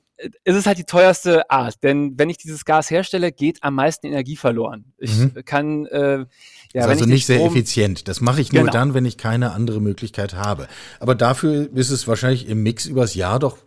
es 0.42 0.56
ist 0.56 0.66
halt 0.66 0.78
die 0.78 0.84
teuerste 0.84 1.48
Art, 1.48 1.76
denn 1.84 2.18
wenn 2.18 2.28
ich 2.28 2.38
dieses 2.38 2.64
Gas 2.64 2.90
herstelle, 2.90 3.30
geht 3.30 3.62
am 3.62 3.76
meisten 3.76 4.08
Energie 4.08 4.34
verloren. 4.34 4.92
Ich 4.98 5.16
mhm. 5.16 5.44
kann 5.44 5.86
äh, 5.86 6.26
ja, 6.74 6.82
ist 6.82 6.88
also 6.88 7.06
nicht 7.06 7.26
sehr 7.26 7.44
effizient. 7.44 8.08
Das 8.08 8.20
mache 8.20 8.40
ich 8.40 8.52
nur 8.52 8.62
genau. 8.62 8.72
dann, 8.72 8.94
wenn 8.94 9.06
ich 9.06 9.16
keine 9.16 9.52
andere 9.52 9.80
Möglichkeit 9.80 10.34
habe. 10.34 10.66
Aber 10.98 11.14
dafür 11.14 11.68
ist 11.72 11.90
es 11.90 12.08
wahrscheinlich 12.08 12.48
im 12.48 12.64
Mix 12.64 12.84
übers 12.86 13.14
Jahr 13.14 13.38
doch 13.38 13.58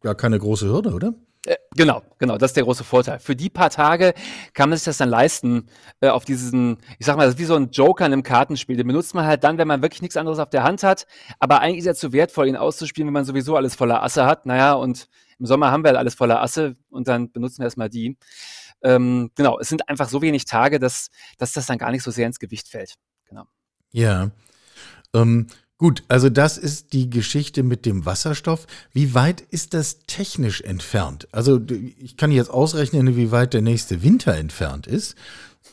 gar 0.00 0.14
keine 0.14 0.38
große 0.38 0.66
Hürde, 0.66 0.94
oder? 0.94 1.14
Äh, 1.46 1.56
genau, 1.74 2.02
genau, 2.18 2.36
das 2.36 2.50
ist 2.50 2.56
der 2.56 2.64
große 2.64 2.84
Vorteil. 2.84 3.18
Für 3.18 3.34
die 3.34 3.48
paar 3.48 3.70
Tage 3.70 4.12
kann 4.52 4.68
man 4.68 4.76
sich 4.76 4.84
das 4.84 4.98
dann 4.98 5.08
leisten, 5.08 5.66
äh, 6.00 6.08
auf 6.08 6.24
diesen, 6.24 6.78
ich 6.98 7.06
sag 7.06 7.16
mal, 7.16 7.24
das 7.24 7.34
ist 7.34 7.40
wie 7.40 7.46
so 7.46 7.54
ein 7.54 7.70
Joker 7.70 8.04
in 8.04 8.12
einem 8.12 8.22
Kartenspiel. 8.22 8.76
Den 8.76 8.86
benutzt 8.86 9.14
man 9.14 9.24
halt 9.24 9.42
dann, 9.42 9.56
wenn 9.56 9.68
man 9.68 9.80
wirklich 9.80 10.02
nichts 10.02 10.18
anderes 10.18 10.38
auf 10.38 10.50
der 10.50 10.64
Hand 10.64 10.82
hat. 10.82 11.06
Aber 11.38 11.60
eigentlich 11.60 11.78
ist 11.78 11.86
er 11.86 11.94
zu 11.94 12.12
wertvoll, 12.12 12.48
ihn 12.48 12.56
auszuspielen, 12.56 13.06
wenn 13.06 13.14
man 13.14 13.24
sowieso 13.24 13.56
alles 13.56 13.74
voller 13.74 14.02
Asse 14.02 14.26
hat. 14.26 14.44
Naja, 14.44 14.74
und 14.74 15.08
im 15.38 15.46
Sommer 15.46 15.70
haben 15.70 15.82
wir 15.82 15.88
halt 15.88 15.98
alles 15.98 16.14
voller 16.14 16.42
Asse 16.42 16.76
und 16.90 17.08
dann 17.08 17.32
benutzen 17.32 17.60
wir 17.60 17.64
erstmal 17.64 17.88
die. 17.88 18.18
Ähm, 18.82 19.30
genau, 19.34 19.58
es 19.58 19.68
sind 19.68 19.88
einfach 19.88 20.08
so 20.08 20.20
wenig 20.20 20.44
Tage, 20.44 20.78
dass, 20.78 21.10
dass 21.38 21.52
das 21.52 21.66
dann 21.66 21.78
gar 21.78 21.90
nicht 21.90 22.02
so 22.02 22.10
sehr 22.10 22.26
ins 22.26 22.38
Gewicht 22.38 22.68
fällt. 22.68 22.96
Genau. 23.26 23.44
Ja. 23.92 24.30
Ähm, 25.14 25.46
Gut, 25.80 26.02
also 26.08 26.28
das 26.28 26.58
ist 26.58 26.92
die 26.92 27.08
Geschichte 27.08 27.62
mit 27.62 27.86
dem 27.86 28.04
Wasserstoff. 28.04 28.66
Wie 28.92 29.14
weit 29.14 29.40
ist 29.40 29.72
das 29.72 30.00
technisch 30.06 30.60
entfernt? 30.60 31.26
Also 31.32 31.58
ich 31.98 32.18
kann 32.18 32.30
jetzt 32.32 32.50
ausrechnen, 32.50 33.16
wie 33.16 33.30
weit 33.30 33.54
der 33.54 33.62
nächste 33.62 34.02
Winter 34.02 34.36
entfernt 34.36 34.86
ist. 34.86 35.14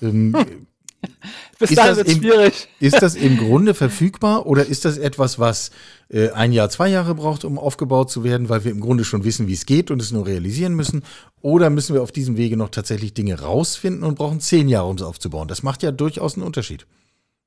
Ähm, 0.01 0.33
Bis 1.59 1.71
ist 1.71 1.77
das, 1.77 1.97
im, 1.97 2.21
schwierig. 2.21 2.69
ist 2.79 3.01
das 3.01 3.15
im 3.15 3.35
Grunde 3.47 3.73
verfügbar 3.73 4.45
oder 4.45 4.65
ist 4.65 4.85
das 4.85 4.97
etwas, 4.97 5.39
was 5.39 5.71
äh, 6.07 6.29
ein 6.29 6.53
Jahr, 6.53 6.69
zwei 6.69 6.87
Jahre 6.87 7.13
braucht, 7.13 7.43
um 7.43 7.59
aufgebaut 7.59 8.09
zu 8.09 8.23
werden, 8.23 8.47
weil 8.47 8.63
wir 8.63 8.71
im 8.71 8.79
Grunde 8.79 9.03
schon 9.03 9.25
wissen, 9.25 9.47
wie 9.47 9.53
es 9.53 9.65
geht 9.65 9.91
und 9.91 10.01
es 10.01 10.13
nur 10.13 10.25
realisieren 10.25 10.73
müssen? 10.73 11.03
Oder 11.41 11.69
müssen 11.69 11.93
wir 11.93 12.01
auf 12.01 12.13
diesem 12.13 12.37
Wege 12.37 12.55
noch 12.55 12.69
tatsächlich 12.69 13.13
Dinge 13.13 13.41
rausfinden 13.41 14.05
und 14.05 14.15
brauchen 14.15 14.39
zehn 14.39 14.69
Jahre, 14.69 14.87
um 14.87 14.95
es 14.95 15.01
aufzubauen? 15.01 15.49
Das 15.49 15.63
macht 15.63 15.83
ja 15.83 15.91
durchaus 15.91 16.35
einen 16.35 16.45
Unterschied. 16.45 16.85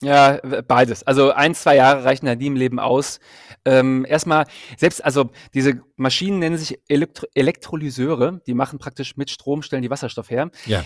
Ja, 0.02 0.38
beides. 0.66 1.02
Also 1.02 1.32
ein, 1.32 1.54
zwei 1.54 1.76
Jahre 1.76 2.04
reichen 2.04 2.26
da 2.26 2.34
nie 2.34 2.46
im 2.46 2.56
Leben 2.56 2.78
aus. 2.78 3.20
Ähm, 3.66 4.06
erstmal, 4.08 4.46
selbst, 4.78 5.04
also 5.04 5.30
diese 5.52 5.82
Maschinen 5.96 6.38
nennen 6.38 6.56
sich 6.56 6.80
Elektro 6.88 7.26
Elektrolyseure, 7.34 8.40
die 8.46 8.54
machen 8.54 8.78
praktisch 8.78 9.16
mit 9.16 9.30
Strom, 9.30 9.62
stellen 9.62 9.82
die 9.82 9.90
Wasserstoff 9.90 10.30
her. 10.30 10.50
Ja. 10.64 10.84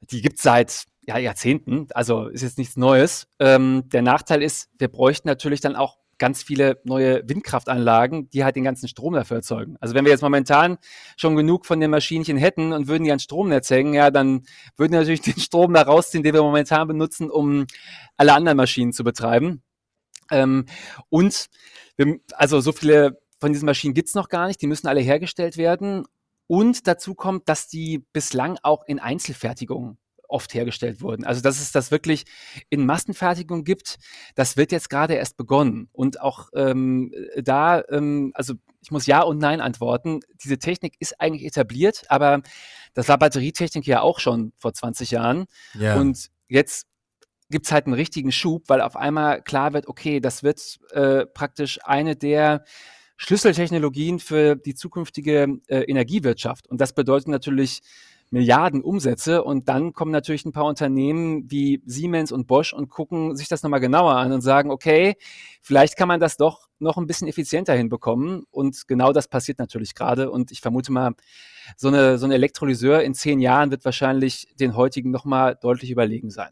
Die 0.00 0.20
gibt's 0.20 0.42
seit 0.42 0.84
ja, 1.06 1.18
Jahrzehnten, 1.18 1.86
also 1.94 2.26
ist 2.26 2.42
jetzt 2.42 2.58
nichts 2.58 2.76
Neues. 2.76 3.28
Ähm, 3.38 3.84
der 3.86 4.02
Nachteil 4.02 4.42
ist, 4.42 4.68
wir 4.78 4.88
bräuchten 4.88 5.28
natürlich 5.28 5.60
dann 5.60 5.76
auch 5.76 5.98
ganz 6.18 6.42
viele 6.42 6.80
neue 6.84 7.28
Windkraftanlagen, 7.28 8.30
die 8.30 8.44
halt 8.44 8.56
den 8.56 8.64
ganzen 8.64 8.88
Strom 8.88 9.14
dafür 9.14 9.38
erzeugen. 9.38 9.76
Also 9.80 9.94
wenn 9.94 10.04
wir 10.04 10.12
jetzt 10.12 10.22
momentan 10.22 10.78
schon 11.16 11.36
genug 11.36 11.66
von 11.66 11.80
den 11.80 11.90
Maschinchen 11.90 12.36
hätten 12.36 12.72
und 12.72 12.88
würden 12.88 13.04
die 13.04 13.12
an 13.12 13.18
Stromnetz 13.18 13.70
hängen, 13.70 13.94
ja, 13.94 14.10
dann 14.10 14.42
würden 14.76 14.92
wir 14.92 15.00
natürlich 15.00 15.20
den 15.22 15.38
Strom 15.38 15.74
da 15.74 15.82
rausziehen, 15.82 16.22
den 16.22 16.34
wir 16.34 16.42
momentan 16.42 16.88
benutzen, 16.88 17.30
um 17.30 17.66
alle 18.16 18.34
anderen 18.34 18.56
Maschinen 18.56 18.92
zu 18.92 19.04
betreiben. 19.04 19.62
Ähm, 20.30 20.66
und 21.08 21.46
wir, 21.96 22.18
also 22.34 22.60
so 22.60 22.72
viele 22.72 23.20
von 23.38 23.52
diesen 23.52 23.66
Maschinen 23.66 23.94
gibt's 23.94 24.14
noch 24.14 24.28
gar 24.28 24.46
nicht, 24.46 24.60
die 24.62 24.66
müssen 24.66 24.88
alle 24.88 25.00
hergestellt 25.00 25.56
werden. 25.56 26.06
Und 26.46 26.86
dazu 26.86 27.14
kommt, 27.14 27.48
dass 27.48 27.68
die 27.68 28.04
bislang 28.12 28.58
auch 28.62 28.84
in 28.86 28.98
Einzelfertigung 28.98 29.98
oft 30.28 30.54
hergestellt 30.54 31.00
wurden. 31.00 31.24
Also 31.24 31.40
dass 31.40 31.60
es 31.60 31.72
das 31.72 31.90
wirklich 31.90 32.24
in 32.70 32.86
Massenfertigung 32.86 33.64
gibt, 33.64 33.98
das 34.34 34.56
wird 34.56 34.72
jetzt 34.72 34.90
gerade 34.90 35.14
erst 35.14 35.36
begonnen. 35.36 35.88
Und 35.92 36.20
auch 36.20 36.48
ähm, 36.54 37.12
da, 37.36 37.82
ähm, 37.90 38.32
also 38.34 38.54
ich 38.80 38.90
muss 38.90 39.06
Ja 39.06 39.22
und 39.22 39.38
Nein 39.38 39.60
antworten. 39.60 40.20
Diese 40.42 40.58
Technik 40.58 40.94
ist 41.00 41.20
eigentlich 41.20 41.44
etabliert, 41.44 42.04
aber 42.08 42.42
das 42.94 43.08
war 43.08 43.18
Batterietechnik 43.18 43.86
ja 43.86 44.00
auch 44.00 44.20
schon 44.20 44.52
vor 44.56 44.72
20 44.72 45.10
Jahren. 45.10 45.46
Ja. 45.74 45.96
Und 45.96 46.28
jetzt 46.48 46.86
gibt 47.50 47.66
es 47.66 47.72
halt 47.72 47.86
einen 47.86 47.94
richtigen 47.94 48.32
Schub, 48.32 48.64
weil 48.68 48.80
auf 48.80 48.96
einmal 48.96 49.42
klar 49.42 49.72
wird, 49.72 49.88
okay, 49.88 50.20
das 50.20 50.42
wird 50.42 50.78
äh, 50.92 51.26
praktisch 51.26 51.78
eine 51.84 52.16
der 52.16 52.64
Schlüsseltechnologien 53.16 54.18
für 54.18 54.56
die 54.56 54.74
zukünftige 54.74 55.58
äh, 55.68 55.80
Energiewirtschaft. 55.82 56.66
Und 56.68 56.80
das 56.80 56.94
bedeutet 56.94 57.28
natürlich 57.28 57.80
Milliarden 58.30 58.82
Umsätze 58.82 59.44
und 59.44 59.68
dann 59.68 59.92
kommen 59.92 60.10
natürlich 60.10 60.44
ein 60.44 60.52
paar 60.52 60.64
Unternehmen 60.64 61.50
wie 61.50 61.82
Siemens 61.86 62.32
und 62.32 62.46
Bosch 62.46 62.72
und 62.72 62.88
gucken 62.88 63.36
sich 63.36 63.48
das 63.48 63.62
nochmal 63.62 63.80
genauer 63.80 64.16
an 64.16 64.32
und 64.32 64.40
sagen, 64.40 64.70
okay, 64.70 65.16
vielleicht 65.62 65.96
kann 65.96 66.08
man 66.08 66.20
das 66.20 66.36
doch 66.36 66.68
noch 66.78 66.96
ein 66.96 67.06
bisschen 67.06 67.28
effizienter 67.28 67.74
hinbekommen 67.74 68.44
und 68.50 68.88
genau 68.88 69.12
das 69.12 69.28
passiert 69.28 69.58
natürlich 69.58 69.94
gerade 69.94 70.30
und 70.30 70.50
ich 70.50 70.60
vermute 70.60 70.92
mal, 70.92 71.14
so 71.76 71.88
eine, 71.88 72.18
so 72.18 72.26
ein 72.26 72.32
Elektrolyseur 72.32 73.02
in 73.02 73.14
zehn 73.14 73.40
Jahren 73.40 73.70
wird 73.70 73.84
wahrscheinlich 73.84 74.48
den 74.58 74.76
heutigen 74.76 75.10
nochmal 75.10 75.56
deutlich 75.60 75.90
überlegen 75.90 76.30
sein. 76.30 76.50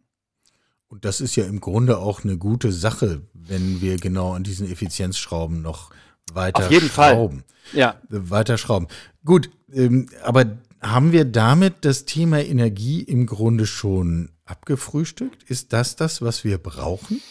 Und 0.89 1.05
das 1.05 1.21
ist 1.21 1.35
ja 1.37 1.45
im 1.45 1.61
Grunde 1.61 1.99
auch 1.99 2.25
eine 2.25 2.39
gute 2.39 2.71
Sache, 2.71 3.23
wenn 3.33 3.81
wir 3.81 3.97
genau 3.97 4.35
an 4.35 4.45
diesen 4.45 4.71
Effizienzschrauben 4.71 5.61
noch 5.61 5.91
weiter 6.33 6.65
Auf 6.65 6.71
jeden 6.71 6.89
schrauben. 6.89 7.45
Fall. 7.73 7.79
Ja. 7.79 8.01
Weiter 8.09 8.59
schrauben. 8.59 8.87
Gut, 9.25 9.51
ähm, 9.73 10.09
aber 10.23 10.45
haben 10.85 11.13
wir 11.13 11.25
damit 11.25 11.85
das 11.85 12.05
Thema 12.05 12.41
Energie 12.41 13.03
im 13.03 13.27
Grunde 13.27 13.67
schon 13.67 14.31
abgefrühstückt? 14.45 15.43
Ist 15.45 15.73
das 15.73 15.97
das, 15.97 16.21
was 16.21 16.45
wir 16.45 16.59
brauchen? 16.59 17.23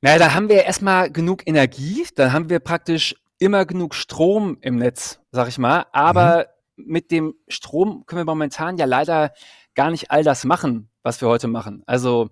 Naja, 0.00 0.18
da 0.18 0.34
haben 0.34 0.48
wir 0.48 0.64
erstmal 0.64 1.10
genug 1.10 1.46
Energie, 1.46 2.04
dann 2.16 2.32
haben 2.32 2.50
wir 2.50 2.58
praktisch 2.58 3.14
immer 3.38 3.64
genug 3.64 3.94
Strom 3.94 4.58
im 4.60 4.76
Netz, 4.76 5.20
sag 5.30 5.48
ich 5.48 5.58
mal. 5.58 5.86
Aber 5.92 6.48
mhm. 6.76 6.84
mit 6.86 7.10
dem 7.10 7.34
Strom 7.48 8.04
können 8.06 8.20
wir 8.20 8.24
momentan 8.26 8.76
ja 8.78 8.84
leider 8.84 9.32
gar 9.74 9.90
nicht 9.90 10.10
all 10.10 10.24
das 10.24 10.44
machen, 10.44 10.90
was 11.02 11.20
wir 11.20 11.28
heute 11.28 11.48
machen. 11.48 11.82
Also 11.86 12.30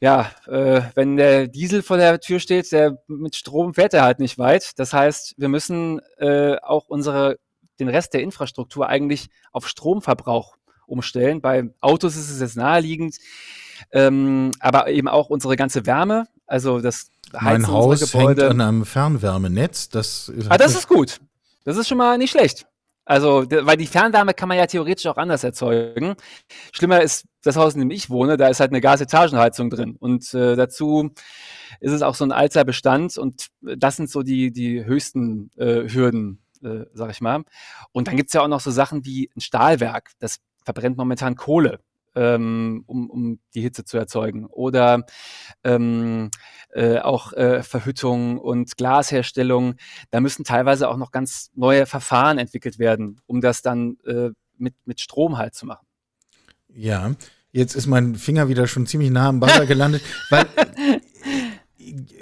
ja, 0.00 0.30
äh, 0.46 0.82
wenn 0.94 1.16
der 1.16 1.46
Diesel 1.48 1.82
vor 1.82 1.96
der 1.96 2.20
Tür 2.20 2.40
steht, 2.40 2.70
der 2.72 2.98
mit 3.06 3.36
Strom 3.36 3.74
fährt 3.74 3.94
er 3.94 4.02
halt 4.02 4.18
nicht 4.18 4.38
weit. 4.38 4.78
Das 4.78 4.92
heißt, 4.92 5.34
wir 5.38 5.48
müssen 5.48 6.00
äh, 6.18 6.56
auch 6.56 6.88
unsere 6.88 7.38
den 7.80 7.88
Rest 7.88 8.14
der 8.14 8.22
Infrastruktur 8.22 8.88
eigentlich 8.88 9.28
auf 9.52 9.68
Stromverbrauch 9.68 10.56
umstellen. 10.86 11.40
Bei 11.40 11.70
Autos 11.80 12.16
ist 12.16 12.30
es 12.30 12.40
jetzt 12.40 12.56
naheliegend, 12.56 13.16
ähm, 13.92 14.52
aber 14.60 14.88
eben 14.88 15.08
auch 15.08 15.30
unsere 15.30 15.56
ganze 15.56 15.86
Wärme, 15.86 16.26
also 16.46 16.80
das 16.80 17.10
Heizen 17.32 17.62
mein 17.62 17.68
Haus 17.68 18.00
Gebäude. 18.00 18.42
hängt 18.42 18.52
an 18.52 18.60
einem 18.60 18.84
Fernwärmenetz. 18.84 19.88
Das 19.88 20.32
ah, 20.48 20.58
das 20.58 20.74
ist 20.74 20.88
gut. 20.88 21.20
Das 21.64 21.76
ist 21.76 21.88
schon 21.88 21.98
mal 21.98 22.18
nicht 22.18 22.30
schlecht. 22.30 22.66
Also, 23.06 23.44
weil 23.50 23.76
die 23.76 23.86
Fernwärme 23.86 24.32
kann 24.32 24.48
man 24.48 24.56
ja 24.56 24.66
theoretisch 24.66 25.06
auch 25.06 25.18
anders 25.18 25.44
erzeugen. 25.44 26.14
Schlimmer 26.72 27.02
ist 27.02 27.26
das 27.42 27.56
Haus, 27.56 27.74
in 27.74 27.80
dem 27.80 27.90
ich 27.90 28.08
wohne, 28.08 28.38
da 28.38 28.48
ist 28.48 28.60
halt 28.60 28.70
eine 28.70 28.80
Gasetagenheizung 28.80 29.68
drin. 29.68 29.96
Und 29.98 30.32
äh, 30.32 30.56
dazu 30.56 31.10
ist 31.80 31.92
es 31.92 32.00
auch 32.00 32.14
so 32.14 32.24
ein 32.24 32.32
alter 32.32 32.64
Bestand 32.64 33.18
und 33.18 33.48
das 33.60 33.96
sind 33.96 34.08
so 34.08 34.22
die, 34.22 34.52
die 34.52 34.86
höchsten 34.86 35.50
äh, 35.56 35.86
Hürden, 35.90 36.43
äh, 36.64 36.86
sag 36.94 37.10
ich 37.10 37.20
mal. 37.20 37.44
Und 37.92 38.08
dann 38.08 38.16
gibt 38.16 38.30
es 38.30 38.34
ja 38.34 38.42
auch 38.42 38.48
noch 38.48 38.60
so 38.60 38.70
Sachen 38.70 39.04
wie 39.04 39.30
ein 39.36 39.40
Stahlwerk, 39.40 40.12
das 40.18 40.40
verbrennt 40.64 40.96
momentan 40.96 41.36
Kohle. 41.36 41.80
Ähm, 42.16 42.84
um, 42.86 43.10
um 43.10 43.40
die 43.56 43.60
Hitze 43.60 43.84
zu 43.84 43.98
erzeugen. 43.98 44.46
Oder 44.46 45.04
ähm, 45.64 46.30
äh, 46.74 46.98
auch 46.98 47.32
äh, 47.32 47.64
Verhüttung 47.64 48.38
und 48.38 48.76
Glasherstellung. 48.76 49.74
Da 50.12 50.20
müssen 50.20 50.44
teilweise 50.44 50.88
auch 50.88 50.96
noch 50.96 51.10
ganz 51.10 51.50
neue 51.56 51.86
Verfahren 51.86 52.38
entwickelt 52.38 52.78
werden, 52.78 53.20
um 53.26 53.40
das 53.40 53.62
dann 53.62 53.96
äh, 54.06 54.30
mit, 54.58 54.74
mit 54.84 55.00
Strom 55.00 55.38
halt 55.38 55.56
zu 55.56 55.66
machen. 55.66 55.86
Ja, 56.68 57.14
jetzt 57.52 57.74
ist 57.74 57.86
mein 57.86 58.16
Finger 58.16 58.48
wieder 58.48 58.66
schon 58.66 58.86
ziemlich 58.86 59.10
nah 59.10 59.28
am 59.28 59.40
Buzzer 59.40 59.66
gelandet, 59.66 60.02
weil 60.30 60.46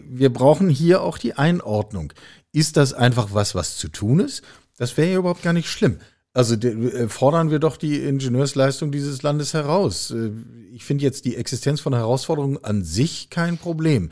wir 0.05 0.33
brauchen 0.33 0.69
hier 0.69 1.03
auch 1.03 1.19
die 1.19 1.35
Einordnung. 1.35 2.13
Ist 2.53 2.77
das 2.77 2.93
einfach 2.93 3.29
was, 3.33 3.55
was 3.55 3.77
zu 3.77 3.89
tun 3.89 4.21
ist? 4.21 4.43
Das 4.77 4.97
wäre 4.97 5.11
ja 5.11 5.19
überhaupt 5.19 5.43
gar 5.43 5.53
nicht 5.53 5.69
schlimm. 5.69 5.99
Also 6.35 6.55
äh, 6.55 7.09
fordern 7.09 7.51
wir 7.51 7.59
doch 7.59 7.77
die 7.77 7.99
Ingenieursleistung 7.99 8.91
dieses 8.91 9.23
Landes 9.23 9.53
heraus. 9.53 10.11
Äh, 10.11 10.31
ich 10.73 10.85
finde 10.85 11.05
jetzt 11.05 11.25
die 11.25 11.37
Existenz 11.37 11.81
von 11.81 11.95
Herausforderungen 11.95 12.63
an 12.65 12.85
sich 12.85 13.29
kein 13.29 13.59
Problem. 13.59 14.11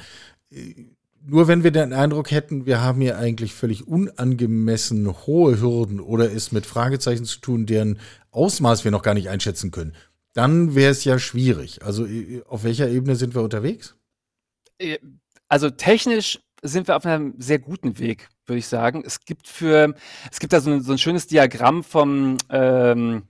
Äh, 0.50 0.74
nur 1.22 1.48
wenn 1.48 1.64
wir 1.64 1.70
den 1.70 1.92
Eindruck 1.92 2.30
hätten, 2.30 2.66
wir 2.66 2.80
haben 2.80 3.00
hier 3.00 3.18
eigentlich 3.18 3.54
völlig 3.54 3.86
unangemessen 3.86 5.26
hohe 5.26 5.60
Hürden 5.60 6.00
oder 6.00 6.32
es 6.32 6.50
mit 6.50 6.64
Fragezeichen 6.64 7.26
zu 7.26 7.40
tun, 7.40 7.66
deren 7.66 7.98
Ausmaß 8.30 8.84
wir 8.84 8.90
noch 8.90 9.02
gar 9.02 9.14
nicht 9.14 9.28
einschätzen 9.28 9.70
können, 9.70 9.94
dann 10.32 10.74
wäre 10.74 10.90
es 10.90 11.04
ja 11.04 11.18
schwierig. 11.18 11.82
Also 11.82 12.06
auf 12.46 12.64
welcher 12.64 12.88
Ebene 12.88 13.16
sind 13.16 13.34
wir 13.34 13.42
unterwegs? 13.42 13.96
Also 15.48 15.68
technisch 15.68 16.40
sind 16.62 16.88
wir 16.88 16.96
auf 16.96 17.06
einem 17.06 17.34
sehr 17.38 17.58
guten 17.58 17.98
Weg, 17.98 18.28
würde 18.46 18.58
ich 18.58 18.66
sagen. 18.66 19.02
Es 19.04 19.24
gibt 19.24 19.48
für, 19.48 19.94
es 20.30 20.40
gibt 20.40 20.52
da 20.52 20.60
so 20.60 20.70
ein, 20.70 20.82
so 20.82 20.92
ein 20.92 20.98
schönes 20.98 21.26
Diagramm 21.26 21.82
vom, 21.82 22.36
ähm, 22.50 23.22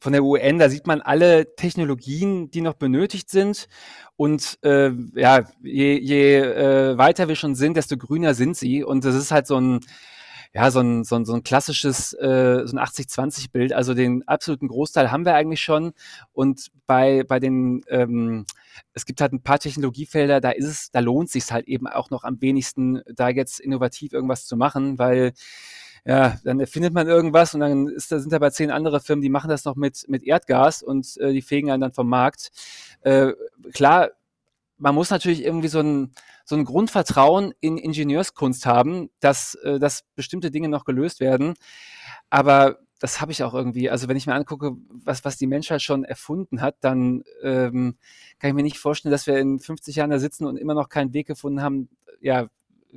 von 0.00 0.12
der 0.12 0.24
UN, 0.24 0.58
da 0.58 0.70
sieht 0.70 0.86
man 0.86 1.02
alle 1.02 1.54
Technologien, 1.56 2.50
die 2.50 2.62
noch 2.62 2.74
benötigt 2.74 3.28
sind. 3.28 3.68
Und 4.16 4.58
äh, 4.62 4.90
ja, 5.14 5.44
je, 5.62 5.98
je 5.98 6.38
äh, 6.38 6.98
weiter 6.98 7.28
wir 7.28 7.36
schon 7.36 7.54
sind, 7.54 7.76
desto 7.76 7.98
grüner 7.98 8.34
sind 8.34 8.56
sie. 8.56 8.82
Und 8.82 9.04
das 9.04 9.14
ist 9.14 9.30
halt 9.30 9.46
so 9.46 9.60
ein, 9.60 9.80
ja, 10.52 10.70
so 10.70 10.80
ein, 10.80 11.04
so 11.04 11.14
ein, 11.16 11.24
so 11.24 11.34
ein 11.34 11.44
klassisches, 11.44 12.12
äh, 12.14 12.66
so 12.66 12.76
ein 12.76 12.80
80-20-Bild. 12.84 13.72
Also 13.72 13.94
den 13.94 14.26
absoluten 14.26 14.66
Großteil 14.66 15.12
haben 15.12 15.24
wir 15.24 15.34
eigentlich 15.34 15.60
schon. 15.60 15.92
Und 16.32 16.70
bei, 16.86 17.22
bei 17.22 17.38
den, 17.38 17.82
ähm, 17.88 18.46
es 18.92 19.06
gibt 19.06 19.20
halt 19.20 19.32
ein 19.32 19.42
paar 19.42 19.60
Technologiefelder, 19.60 20.40
da 20.40 20.50
ist 20.50 20.66
es, 20.66 20.90
da 20.90 21.00
lohnt 21.00 21.28
es 21.28 21.32
sich 21.34 21.52
halt 21.52 21.68
eben 21.68 21.86
auch 21.86 22.10
noch 22.10 22.24
am 22.24 22.40
wenigsten, 22.40 23.00
da 23.14 23.28
jetzt 23.28 23.60
innovativ 23.60 24.12
irgendwas 24.12 24.46
zu 24.46 24.56
machen, 24.56 24.98
weil 24.98 25.32
ja, 26.04 26.38
dann 26.44 26.58
erfindet 26.60 26.94
man 26.94 27.06
irgendwas 27.06 27.54
und 27.54 27.60
dann 27.60 27.86
ist, 27.88 28.10
da 28.10 28.18
sind 28.18 28.32
aber 28.32 28.50
zehn 28.50 28.70
andere 28.70 29.00
Firmen, 29.00 29.22
die 29.22 29.28
machen 29.28 29.50
das 29.50 29.64
noch 29.64 29.76
mit, 29.76 30.06
mit 30.08 30.22
Erdgas 30.22 30.82
und 30.82 31.16
äh, 31.18 31.32
die 31.32 31.42
fegen 31.42 31.70
einen 31.70 31.82
dann 31.82 31.92
vom 31.92 32.08
Markt. 32.08 32.50
Äh, 33.02 33.32
klar, 33.74 34.10
man 34.80 34.94
muss 34.94 35.10
natürlich 35.10 35.44
irgendwie 35.44 35.68
so 35.68 35.80
ein, 35.80 36.12
so 36.44 36.56
ein 36.56 36.64
Grundvertrauen 36.64 37.52
in 37.60 37.76
Ingenieurskunst 37.76 38.66
haben, 38.66 39.10
dass, 39.20 39.54
äh, 39.56 39.78
dass 39.78 40.04
bestimmte 40.16 40.50
Dinge 40.50 40.68
noch 40.68 40.84
gelöst 40.84 41.20
werden. 41.20 41.54
Aber 42.30 42.78
das 42.98 43.20
habe 43.20 43.30
ich 43.32 43.42
auch 43.42 43.54
irgendwie. 43.54 43.90
Also 43.90 44.08
wenn 44.08 44.16
ich 44.16 44.26
mir 44.26 44.34
angucke, 44.34 44.72
was, 44.88 45.24
was 45.24 45.36
die 45.36 45.46
Menschheit 45.46 45.82
schon 45.82 46.04
erfunden 46.04 46.60
hat, 46.62 46.76
dann 46.80 47.22
ähm, 47.42 47.96
kann 48.38 48.48
ich 48.48 48.54
mir 48.54 48.62
nicht 48.62 48.78
vorstellen, 48.78 49.12
dass 49.12 49.26
wir 49.26 49.38
in 49.38 49.60
50 49.60 49.96
Jahren 49.96 50.10
da 50.10 50.18
sitzen 50.18 50.46
und 50.46 50.56
immer 50.56 50.74
noch 50.74 50.88
keinen 50.88 51.12
Weg 51.12 51.26
gefunden 51.26 51.62
haben, 51.62 51.90
ja, 52.20 52.48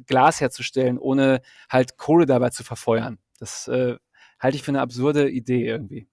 Glas 0.08 0.42
herzustellen, 0.42 0.98
ohne 0.98 1.42
halt 1.70 1.98
Kohle 1.98 2.26
dabei 2.26 2.50
zu 2.50 2.64
verfeuern. 2.64 3.20
Das 3.40 3.68
äh, 3.68 3.98
halte 4.40 4.58
ich 4.58 4.64
für 4.64 4.72
eine 4.72 4.82
absurde 4.82 5.30
Idee 5.30 5.68
irgendwie. 5.68 6.08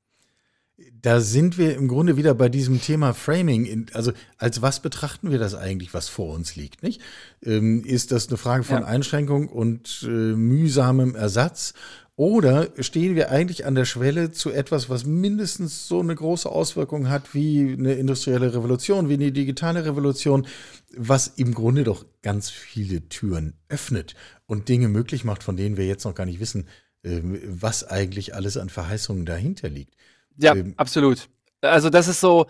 Da 1.03 1.21
sind 1.21 1.57
wir 1.57 1.75
im 1.77 1.88
Grunde 1.88 2.16
wieder 2.16 2.35
bei 2.35 2.49
diesem 2.49 2.81
Thema 2.81 3.14
Framing. 3.14 3.87
Also 3.95 4.12
als 4.37 4.61
was 4.61 4.81
betrachten 4.81 5.31
wir 5.31 5.38
das 5.38 5.55
eigentlich, 5.55 5.95
was 5.95 6.09
vor 6.09 6.35
uns 6.35 6.57
liegt? 6.57 6.83
Nicht? 6.83 7.01
Ähm, 7.43 7.85
ist 7.85 8.12
das 8.12 8.29
eine 8.29 8.37
Frage 8.37 8.64
von 8.64 8.83
ja. 8.83 8.85
Einschränkung 8.85 9.49
und 9.49 10.03
äh, 10.03 10.09
mühsamem 10.09 11.14
Ersatz? 11.14 11.75
Oder 12.21 12.69
stehen 12.81 13.14
wir 13.14 13.31
eigentlich 13.31 13.64
an 13.64 13.75
der 13.75 13.87
Schwelle 13.87 14.31
zu 14.31 14.51
etwas, 14.51 14.90
was 14.90 15.07
mindestens 15.07 15.88
so 15.88 16.01
eine 16.01 16.14
große 16.14 16.51
Auswirkung 16.51 17.09
hat 17.09 17.33
wie 17.35 17.73
eine 17.73 17.95
industrielle 17.95 18.53
Revolution, 18.53 19.09
wie 19.09 19.14
eine 19.14 19.33
digitale 19.33 19.87
Revolution, 19.87 20.47
was 20.95 21.29
im 21.29 21.55
Grunde 21.55 21.83
doch 21.83 22.05
ganz 22.21 22.51
viele 22.51 23.09
Türen 23.09 23.55
öffnet 23.71 24.16
und 24.45 24.69
Dinge 24.69 24.88
möglich 24.88 25.25
macht, 25.25 25.43
von 25.43 25.57
denen 25.57 25.79
wir 25.79 25.87
jetzt 25.87 26.05
noch 26.05 26.14
gar 26.14 26.27
nicht 26.27 26.40
wissen, 26.40 26.69
ähm, 27.05 27.40
was 27.47 27.88
eigentlich 27.88 28.35
alles 28.35 28.59
an 28.59 28.69
Verheißungen 28.69 29.25
dahinter 29.25 29.71
liegt. 29.71 29.95
Ja, 30.37 30.55
ähm, 30.55 30.75
absolut. 30.77 31.29
Also 31.62 31.90
das 31.90 32.09
ist 32.09 32.21
so, 32.21 32.47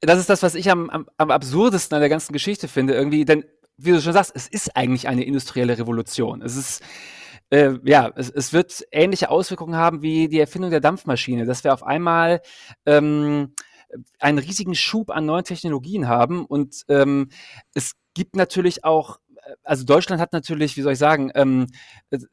das 0.00 0.18
ist 0.18 0.30
das, 0.30 0.42
was 0.42 0.54
ich 0.54 0.70
am, 0.70 0.88
am, 0.88 1.06
am 1.18 1.30
absurdesten 1.30 1.94
an 1.94 2.00
der 2.00 2.08
ganzen 2.08 2.32
Geschichte 2.32 2.68
finde, 2.68 2.94
irgendwie, 2.94 3.24
denn 3.24 3.44
wie 3.76 3.90
du 3.90 4.00
schon 4.00 4.14
sagst, 4.14 4.32
es 4.34 4.48
ist 4.48 4.76
eigentlich 4.76 5.08
eine 5.08 5.24
industrielle 5.24 5.76
Revolution. 5.78 6.40
Es 6.40 6.56
ist, 6.56 6.82
äh, 7.50 7.74
ja, 7.84 8.10
es, 8.16 8.30
es 8.30 8.52
wird 8.52 8.84
ähnliche 8.90 9.30
Auswirkungen 9.30 9.76
haben 9.76 10.02
wie 10.02 10.28
die 10.28 10.40
Erfindung 10.40 10.70
der 10.70 10.80
Dampfmaschine, 10.80 11.44
dass 11.44 11.64
wir 11.64 11.74
auf 11.74 11.82
einmal 11.82 12.40
ähm, 12.86 13.54
einen 14.18 14.38
riesigen 14.38 14.74
Schub 14.74 15.10
an 15.10 15.26
neuen 15.26 15.44
Technologien 15.44 16.08
haben 16.08 16.44
und 16.46 16.82
ähm, 16.88 17.28
es 17.74 17.92
gibt 18.14 18.36
natürlich 18.36 18.84
auch, 18.84 19.18
äh, 19.36 19.52
also 19.62 19.84
Deutschland 19.84 20.20
hat 20.20 20.32
natürlich, 20.32 20.76
wie 20.76 20.82
soll 20.82 20.94
ich 20.94 20.98
sagen, 20.98 21.30
ähm, 21.34 21.66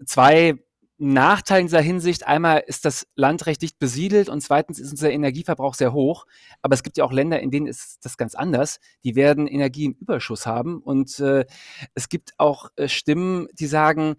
zwei 0.06 0.56
Nachteil 1.04 1.62
in 1.62 1.68
dieser 1.68 1.82
Hinsicht, 1.82 2.26
einmal 2.26 2.64
ist 2.66 2.86
das 2.86 3.08
Land 3.16 3.46
recht 3.46 3.62
dicht 3.62 3.78
besiedelt 3.78 4.30
und 4.30 4.42
zweitens 4.42 4.80
ist 4.80 4.92
unser 4.92 5.12
Energieverbrauch 5.12 5.74
sehr 5.74 5.92
hoch. 5.92 6.26
Aber 6.62 6.74
es 6.76 6.84
gibt 6.84 6.98
ja 6.98 7.04
auch 7.04 7.12
Länder, 7.12 7.42
in 7.42 7.52
denen 7.52 7.68
ist 7.68 8.06
das 8.06 8.16
ganz 8.16 8.36
anders. 8.36 8.80
Die 9.04 9.16
werden 9.16 9.48
Energie 9.48 9.86
im 9.86 9.98
Überschuss 10.00 10.46
haben. 10.46 10.80
Und 10.82 11.20
äh, 11.20 11.46
es 11.94 12.08
gibt 12.10 12.34
auch 12.38 12.70
äh, 12.78 12.88
Stimmen, 12.88 13.48
die 13.54 13.68
sagen, 13.68 14.16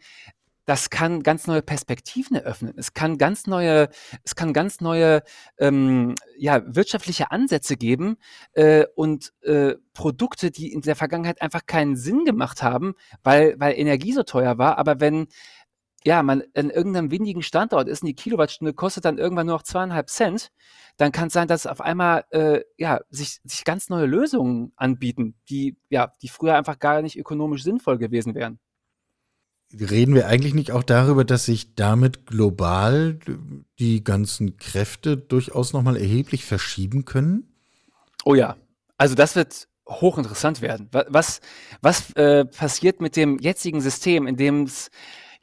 das 0.67 0.91
kann 0.91 1.23
ganz 1.23 1.47
neue 1.47 1.63
Perspektiven 1.63 2.37
eröffnen. 2.37 2.75
Es 2.77 2.95
kann 2.95 3.19
ganz 3.19 3.47
neue, 3.47 3.89
es 4.23 4.35
kann 4.35 4.53
ganz 4.53 4.81
neue 4.81 5.23
ähm, 5.59 6.15
ja, 6.39 6.63
wirtschaftliche 6.67 7.31
Ansätze 7.31 7.77
geben 7.77 8.17
äh, 8.53 8.85
und 8.95 9.33
äh, 9.43 9.75
Produkte, 9.93 10.51
die 10.51 10.73
in 10.73 10.81
der 10.81 10.97
Vergangenheit 10.97 11.43
einfach 11.43 11.67
keinen 11.67 11.97
Sinn 11.97 12.25
gemacht 12.25 12.63
haben, 12.63 12.95
weil, 13.23 13.55
weil 13.59 13.79
Energie 13.79 14.13
so 14.13 14.23
teuer 14.23 14.59
war. 14.59 14.79
Aber 14.79 15.01
wenn 15.01 15.27
ja, 16.05 16.23
man 16.23 16.43
an 16.55 16.71
irgendeinem 16.71 17.11
windigen 17.11 17.43
Standort 17.43 17.89
ist 17.89 18.03
und 18.03 18.09
die 18.09 18.15
Kilowattstunde 18.15 18.75
kostet 18.75 19.07
dann 19.07 19.19
irgendwann 19.19 19.47
nur 19.47 19.57
noch 19.57 19.63
zweieinhalb 19.63 20.11
Cent, 20.11 20.51
dann 20.99 21.13
kann 21.13 21.29
es 21.29 21.33
sein, 21.33 21.49
dass 21.49 21.67
auf 21.67 21.81
einmal 21.81 22.25
äh, 22.31 22.61
ja, 22.77 23.01
sich, 23.09 23.41
sich 23.45 23.65
ganz 23.65 23.89
neue 23.89 24.07
Lösungen 24.07 24.73
anbieten, 24.77 25.35
die, 25.49 25.77
ja, 25.89 26.13
die 26.21 26.29
früher 26.29 26.57
einfach 26.57 26.79
gar 26.79 27.01
nicht 27.01 27.19
ökonomisch 27.19 27.63
sinnvoll 27.63 27.99
gewesen 27.99 28.35
wären. 28.35 28.59
Reden 29.73 30.15
wir 30.15 30.29
eigentlich 30.29 30.55
nicht 30.55 30.73
auch 30.73 30.85
darüber, 30.85 31.25
dass 31.25 31.47
sich 31.47 31.75
damit 31.75 32.27
global 32.27 33.19
die 33.79 34.05
ganzen 34.05 34.59
Kräfte 34.59 35.17
durchaus 35.17 35.73
nochmal 35.73 35.97
erheblich 35.97 36.45
verschieben 36.45 37.07
können? 37.07 37.55
Oh 38.25 38.35
ja, 38.35 38.57
also 38.99 39.15
das 39.15 39.35
wird 39.37 39.69
hochinteressant 39.89 40.61
werden. 40.61 40.89
Was, 40.93 41.41
was 41.81 42.13
äh, 42.13 42.45
passiert 42.45 43.01
mit 43.01 43.17
dem 43.17 43.39
jetzigen 43.39 43.81
System, 43.81 44.27
in 44.27 44.37
dem 44.37 44.65
es 44.65 44.91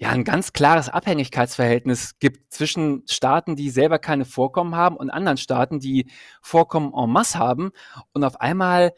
ja 0.02 0.10
ein 0.10 0.24
ganz 0.24 0.52
klares 0.52 0.90
Abhängigkeitsverhältnis 0.90 2.18
gibt 2.18 2.52
zwischen 2.52 3.04
Staaten, 3.08 3.56
die 3.56 3.70
selber 3.70 4.00
keine 4.00 4.26
Vorkommen 4.26 4.76
haben 4.76 4.98
und 4.98 5.12
anderen 5.12 5.38
Staaten, 5.38 5.80
die 5.80 6.10
Vorkommen 6.42 6.92
en 6.96 7.12
masse 7.12 7.38
haben. 7.38 7.70
Und 8.12 8.24
auf 8.24 8.42
einmal, 8.42 8.94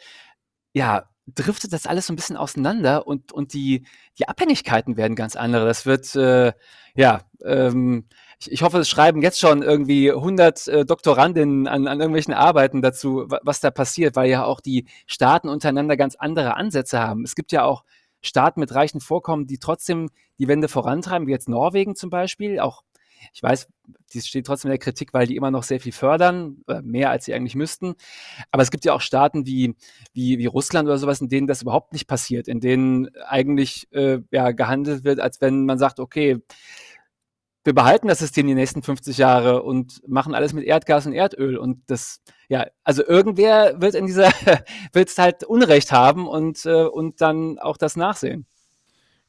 ja, 0.72 1.04
driftet 1.28 1.74
das 1.74 1.88
alles 1.88 2.08
so 2.08 2.14
ein 2.14 2.16
bisschen 2.16 2.38
auseinander 2.38 3.06
und, 3.06 3.34
und 3.34 3.54
die, 3.54 3.86
die 4.18 4.30
Abhängigkeiten 4.30 4.96
werden 4.96 5.16
ganz 5.18 5.36
andere. 5.36 5.66
Das 5.66 5.86
wird, 5.86 6.16
äh, 6.16 6.54
ja, 6.96 7.22
ähm, 7.44 8.08
ich, 8.40 8.54
ich 8.54 8.62
hoffe, 8.62 8.78
es 8.80 8.90
schreiben 8.90 9.22
jetzt 9.22 9.40
schon 9.42 9.62
irgendwie 9.62 10.10
100 10.10 10.68
äh, 10.70 10.86
Doktorandinnen 10.86 11.68
an, 11.68 11.86
an 11.88 12.00
irgendwelchen 12.00 12.34
Arbeiten 12.34 12.82
dazu, 12.82 13.26
was 13.28 13.60
da 13.60 13.72
passiert, 13.72 14.16
weil 14.16 14.30
ja 14.30 14.46
auch 14.46 14.62
die 14.62 14.88
Staaten 15.06 15.50
untereinander 15.50 15.98
ganz 15.98 16.16
andere 16.16 16.56
Ansätze 16.56 17.02
haben. 17.02 17.26
Es 17.26 17.36
gibt 17.36 17.52
ja 17.52 17.66
auch 17.66 17.84
Staaten 18.24 18.60
mit 18.60 18.74
reichen 18.74 19.02
Vorkommen, 19.02 19.46
die 19.46 19.60
trotzdem 19.60 20.10
die 20.40 20.48
Wende 20.48 20.68
vorantreiben, 20.68 21.28
wie 21.28 21.32
jetzt 21.32 21.50
Norwegen 21.50 21.96
zum 21.96 22.10
Beispiel. 22.10 22.60
Auch, 22.60 22.84
ich 23.34 23.44
weiß, 23.44 23.68
die 24.14 24.22
steht 24.22 24.46
trotzdem 24.46 24.70
in 24.70 24.74
der 24.74 24.80
Kritik, 24.80 25.14
weil 25.14 25.28
die 25.28 25.36
immer 25.36 25.52
noch 25.52 25.64
sehr 25.64 25.80
viel 25.80 25.92
fördern, 25.92 26.64
äh, 26.68 26.82
mehr 26.82 27.10
als 27.10 27.26
sie 27.26 27.34
eigentlich 27.34 27.56
müssten. 27.56 27.96
Aber 28.52 28.64
es 28.64 28.72
gibt 28.72 28.86
ja 28.86 28.94
auch 28.94 29.02
Staaten 29.02 29.46
wie, 29.46 29.76
wie, 30.14 30.38
wie 30.40 30.46
Russland 30.46 30.88
oder 30.88 30.98
sowas, 30.98 31.22
in 31.22 31.30
denen 31.30 31.48
das 31.48 31.62
überhaupt 31.62 31.94
nicht 31.94 32.08
passiert, 32.08 32.48
in 32.48 32.60
denen 32.60 33.10
eigentlich 33.26 33.88
äh, 33.92 34.20
ja, 34.32 34.52
gehandelt 34.52 35.04
wird, 35.04 35.20
als 35.20 35.42
wenn 35.42 35.66
man 35.66 35.78
sagt, 35.78 36.00
okay, 36.00 36.40
wir 37.64 37.74
behalten 37.74 38.08
das 38.08 38.20
System 38.20 38.48
die 38.48 38.56
nächsten 38.56 38.84
50 38.84 39.18
Jahre 39.18 39.64
und 39.64 40.02
machen 40.08 40.36
alles 40.36 40.54
mit 40.54 40.66
Erdgas 40.66 41.06
und 41.06 41.14
Erdöl. 41.14 41.58
Und 41.58 41.80
das, 41.88 42.22
ja, 42.50 42.66
also 42.84 43.06
irgendwer 43.06 43.80
wird 43.80 43.96
in 43.96 44.06
dieser, 44.06 44.32
wird 44.94 45.10
es 45.10 45.18
halt 45.18 45.44
Unrecht 45.44 45.92
haben 45.92 46.28
und, 46.28 46.66
äh, 46.66 46.84
und 46.84 47.22
dann 47.22 47.60
auch 47.60 47.78
das 47.78 47.96
nachsehen. 47.96 48.46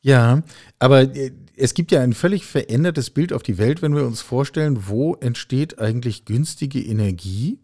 Ja, 0.01 0.43
aber 0.79 1.03
äh, 1.03 1.33
es 1.57 1.75
gibt 1.75 1.93
ja 1.93 2.01
ein 2.01 2.13
völlig 2.13 2.45
verändertes 2.45 3.11
Bild 3.11 3.33
auf 3.33 3.43
die 3.43 3.59
Welt, 3.59 3.83
wenn 3.83 3.95
wir 3.95 4.05
uns 4.05 4.21
vorstellen, 4.21 4.89
wo 4.89 5.15
entsteht 5.15 5.79
eigentlich 5.79 6.25
günstige 6.25 6.81
Energie 6.81 7.61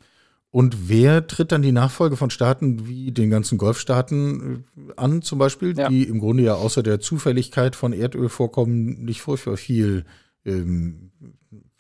und 0.53 0.89
wer 0.89 1.27
tritt 1.27 1.53
dann 1.53 1.63
die 1.63 1.73
Nachfolge 1.73 2.17
von 2.17 2.31
Staaten 2.31 2.87
wie 2.87 3.13
den 3.13 3.31
ganzen 3.31 3.59
Golfstaaten 3.59 4.65
äh, 4.77 4.93
an, 4.97 5.23
zum 5.23 5.39
Beispiel, 5.39 5.77
ja. 5.77 5.89
die 5.89 6.05
im 6.05 6.21
Grunde 6.21 6.45
ja 6.45 6.55
außer 6.55 6.83
der 6.83 7.01
Zufälligkeit 7.01 7.77
von 7.77 7.93
Erdölvorkommen 7.93 9.05
nicht 9.05 9.21
furchtbar 9.21 9.57
viel 9.57 10.05
ähm, 10.45 11.13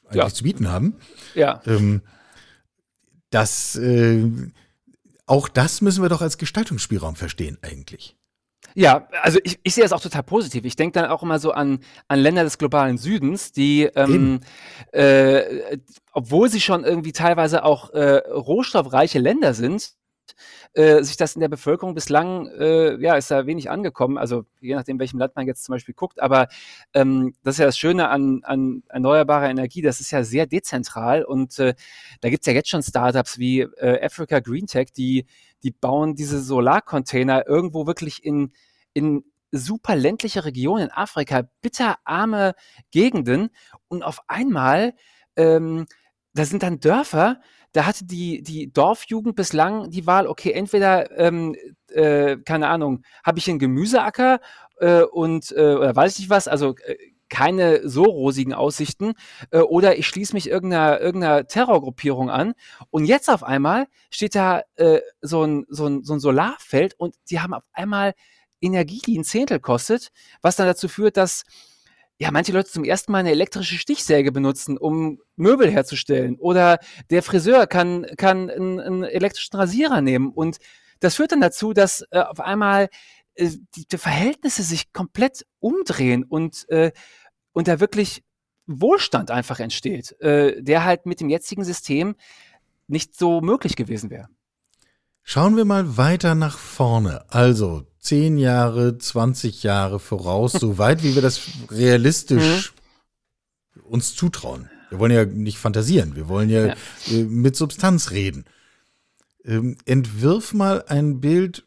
eigentlich 0.06 0.22
ja. 0.22 0.28
zu 0.28 0.44
bieten 0.44 0.68
haben. 0.68 0.96
Ja. 1.34 1.60
Ähm, 1.66 2.02
das, 3.30 3.76
äh, 3.76 4.28
auch 5.26 5.48
das 5.48 5.80
müssen 5.80 6.02
wir 6.02 6.08
doch 6.08 6.22
als 6.22 6.38
Gestaltungsspielraum 6.38 7.16
verstehen, 7.16 7.58
eigentlich. 7.62 8.16
Ja, 8.74 9.08
also 9.22 9.38
ich, 9.42 9.58
ich 9.62 9.74
sehe 9.74 9.82
das 9.82 9.92
auch 9.92 10.00
total 10.00 10.22
positiv. 10.22 10.64
Ich 10.64 10.76
denke 10.76 11.00
dann 11.00 11.10
auch 11.10 11.22
immer 11.22 11.38
so 11.38 11.52
an, 11.52 11.80
an 12.08 12.20
Länder 12.20 12.44
des 12.44 12.58
globalen 12.58 12.98
Südens, 12.98 13.52
die, 13.52 13.82
ähm, 13.94 14.40
äh, 14.92 15.78
obwohl 16.12 16.48
sie 16.48 16.60
schon 16.60 16.84
irgendwie 16.84 17.12
teilweise 17.12 17.64
auch 17.64 17.90
äh, 17.90 18.16
rohstoffreiche 18.28 19.18
Länder 19.18 19.54
sind, 19.54 19.94
äh, 20.74 21.02
sich 21.02 21.16
das 21.16 21.34
in 21.34 21.40
der 21.40 21.48
Bevölkerung 21.48 21.94
bislang, 21.94 22.46
äh, 22.46 22.96
ja, 23.02 23.16
ist 23.16 23.30
da 23.30 23.46
wenig 23.46 23.70
angekommen. 23.70 24.18
Also 24.18 24.44
je 24.60 24.74
nachdem, 24.74 24.98
welchem 24.98 25.18
Land 25.18 25.34
man 25.34 25.46
jetzt 25.46 25.64
zum 25.64 25.74
Beispiel 25.74 25.94
guckt. 25.94 26.20
Aber 26.20 26.48
ähm, 26.94 27.34
das 27.42 27.56
ist 27.56 27.58
ja 27.58 27.66
das 27.66 27.78
Schöne 27.78 28.08
an, 28.08 28.40
an 28.44 28.82
erneuerbarer 28.88 29.50
Energie. 29.50 29.82
Das 29.82 30.00
ist 30.00 30.10
ja 30.12 30.22
sehr 30.22 30.46
dezentral 30.46 31.24
und 31.24 31.58
äh, 31.58 31.74
da 32.20 32.30
gibt's 32.30 32.46
ja 32.46 32.52
jetzt 32.52 32.68
schon 32.68 32.82
Startups 32.82 33.38
wie 33.38 33.60
äh, 33.60 34.04
Africa 34.04 34.40
Green 34.40 34.66
Tech, 34.66 34.92
die, 34.92 35.26
die 35.62 35.72
bauen 35.72 36.14
diese 36.14 36.40
Solarcontainer 36.40 37.46
irgendwo 37.48 37.86
wirklich 37.86 38.24
in, 38.24 38.52
in 38.92 39.24
super 39.52 39.96
ländliche 39.96 40.44
Regionen 40.44 40.84
in 40.84 40.90
Afrika, 40.92 41.42
bitterarme 41.60 42.54
Gegenden 42.90 43.50
und 43.88 44.02
auf 44.02 44.22
einmal, 44.28 44.94
ähm, 45.36 45.86
da 46.34 46.44
sind 46.44 46.62
dann 46.62 46.78
Dörfer, 46.78 47.40
da 47.72 47.86
hatte 47.86 48.04
die, 48.04 48.42
die 48.42 48.72
Dorfjugend 48.72 49.36
bislang 49.36 49.90
die 49.90 50.06
Wahl, 50.06 50.26
okay, 50.26 50.52
entweder, 50.52 51.16
ähm, 51.18 51.54
äh, 51.88 52.36
keine 52.38 52.68
Ahnung, 52.68 53.02
habe 53.24 53.38
ich 53.38 53.48
einen 53.48 53.58
Gemüseacker 53.58 54.40
äh, 54.78 55.02
und 55.02 55.52
äh, 55.52 55.74
oder 55.74 55.94
weiß 55.94 56.14
ich 56.14 56.20
nicht 56.20 56.30
was, 56.30 56.48
also 56.48 56.74
äh, 56.84 56.96
keine 57.30 57.88
so 57.88 58.02
rosigen 58.02 58.52
Aussichten, 58.52 59.14
äh, 59.52 59.60
oder 59.60 59.96
ich 59.96 60.06
schließe 60.06 60.34
mich 60.34 60.48
irgendeiner, 60.48 61.00
irgendeiner 61.00 61.46
Terrorgruppierung 61.46 62.28
an. 62.28 62.54
Und 62.90 63.04
jetzt 63.06 63.30
auf 63.30 63.44
einmal 63.44 63.86
steht 64.10 64.34
da 64.34 64.62
äh, 64.76 65.00
so, 65.22 65.44
ein, 65.44 65.64
so, 65.68 65.86
ein, 65.86 66.04
so 66.04 66.14
ein 66.14 66.20
Solarfeld 66.20 66.94
und 66.98 67.14
die 67.30 67.40
haben 67.40 67.54
auf 67.54 67.62
einmal 67.72 68.14
Energie, 68.60 69.00
die 69.06 69.18
ein 69.18 69.24
Zehntel 69.24 69.60
kostet, 69.60 70.08
was 70.42 70.56
dann 70.56 70.66
dazu 70.66 70.88
führt, 70.88 71.16
dass 71.16 71.44
ja, 72.20 72.30
manche 72.30 72.52
Leute 72.52 72.70
zum 72.70 72.84
ersten 72.84 73.12
Mal 73.12 73.18
eine 73.18 73.30
elektrische 73.30 73.78
Stichsäge 73.78 74.30
benutzen, 74.30 74.76
um 74.76 75.20
Möbel 75.36 75.70
herzustellen. 75.70 76.36
Oder 76.36 76.78
der 77.08 77.22
Friseur 77.22 77.66
kann, 77.66 78.06
kann 78.18 78.50
einen, 78.50 78.78
einen 78.78 79.04
elektrischen 79.04 79.56
Rasierer 79.56 80.02
nehmen. 80.02 80.28
Und 80.30 80.58
das 81.00 81.14
führt 81.14 81.32
dann 81.32 81.40
dazu, 81.40 81.72
dass 81.72 82.04
äh, 82.10 82.18
auf 82.18 82.40
einmal 82.40 82.90
äh, 83.36 83.48
die, 83.74 83.86
die, 83.86 83.96
Verhältnisse 83.96 84.62
sich 84.62 84.92
komplett 84.92 85.46
umdrehen 85.60 86.24
und, 86.24 86.68
äh, 86.68 86.92
und 87.52 87.68
da 87.68 87.80
wirklich 87.80 88.22
Wohlstand 88.66 89.30
einfach 89.30 89.58
entsteht, 89.58 90.12
äh, 90.20 90.62
der 90.62 90.84
halt 90.84 91.06
mit 91.06 91.20
dem 91.22 91.30
jetzigen 91.30 91.64
System 91.64 92.16
nicht 92.86 93.18
so 93.18 93.40
möglich 93.40 93.76
gewesen 93.76 94.10
wäre. 94.10 94.28
Schauen 95.22 95.56
wir 95.56 95.64
mal 95.64 95.96
weiter 95.96 96.34
nach 96.34 96.58
vorne. 96.58 97.24
Also 97.28 97.89
10 98.00 98.38
Jahre, 98.38 98.98
20 98.98 99.62
Jahre 99.62 100.00
voraus, 100.00 100.52
so 100.52 100.78
weit 100.78 101.02
wie 101.02 101.14
wir 101.14 101.22
das 101.22 101.40
realistisch 101.70 102.72
mhm. 103.74 103.82
uns 103.82 104.14
zutrauen. 104.14 104.70
Wir 104.88 104.98
wollen 104.98 105.12
ja 105.12 105.24
nicht 105.24 105.58
fantasieren, 105.58 106.16
wir 106.16 106.28
wollen 106.28 106.50
ja, 106.50 106.66
ja. 106.66 106.74
Äh, 107.10 107.24
mit 107.24 107.56
Substanz 107.56 108.10
reden. 108.10 108.44
Ähm, 109.44 109.76
entwirf 109.84 110.52
mal 110.52 110.84
ein 110.88 111.20
Bild, 111.20 111.64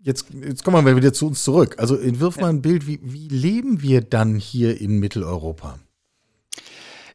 jetzt, 0.00 0.26
jetzt 0.32 0.64
kommen 0.64 0.86
wir 0.86 0.96
wieder 0.96 1.12
zu 1.12 1.26
uns 1.26 1.42
zurück. 1.42 1.76
Also 1.78 1.96
entwirf 1.96 2.36
ja. 2.36 2.42
mal 2.42 2.48
ein 2.50 2.62
Bild, 2.62 2.86
wie, 2.86 3.00
wie 3.02 3.28
leben 3.28 3.82
wir 3.82 4.02
dann 4.02 4.36
hier 4.36 4.80
in 4.80 4.98
Mitteleuropa? 4.98 5.78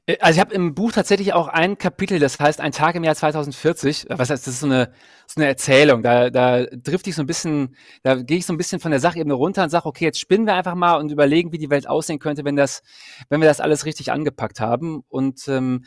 Äh, 0.09 0.17
also 0.19 0.37
ich 0.37 0.39
habe 0.41 0.53
im 0.53 0.73
Buch 0.75 0.91
tatsächlich 0.91 1.33
auch 1.33 1.47
ein 1.47 1.77
Kapitel, 1.77 2.19
das 2.19 2.39
heißt 2.39 2.61
Ein 2.61 2.71
Tag 2.71 2.95
im 2.95 3.03
Jahr 3.03 3.15
2040. 3.15 4.07
Was 4.09 4.29
heißt, 4.29 4.47
das 4.47 4.53
ist 4.55 4.59
so 4.61 4.65
eine, 4.65 4.91
so 5.27 5.39
eine 5.39 5.47
Erzählung. 5.47 6.01
Da, 6.03 6.29
da 6.29 6.65
trifft 6.65 7.07
ich 7.07 7.15
so 7.15 7.21
ein 7.23 7.27
bisschen, 7.27 7.75
da 8.03 8.15
gehe 8.15 8.37
ich 8.37 8.45
so 8.45 8.53
ein 8.53 8.57
bisschen 8.57 8.79
von 8.79 8.91
der 8.91 8.99
Sachebene 8.99 9.33
runter 9.33 9.63
und 9.63 9.69
sage, 9.69 9.85
okay, 9.85 10.05
jetzt 10.05 10.19
spinnen 10.19 10.47
wir 10.47 10.55
einfach 10.55 10.75
mal 10.75 10.95
und 10.95 11.11
überlegen, 11.11 11.51
wie 11.51 11.57
die 11.59 11.69
Welt 11.69 11.87
aussehen 11.87 12.19
könnte, 12.19 12.45
wenn 12.45 12.55
das, 12.55 12.81
wenn 13.29 13.41
wir 13.41 13.47
das 13.47 13.61
alles 13.61 13.85
richtig 13.85 14.11
angepackt 14.11 14.59
haben. 14.59 15.03
Und 15.09 15.47
ähm, 15.47 15.85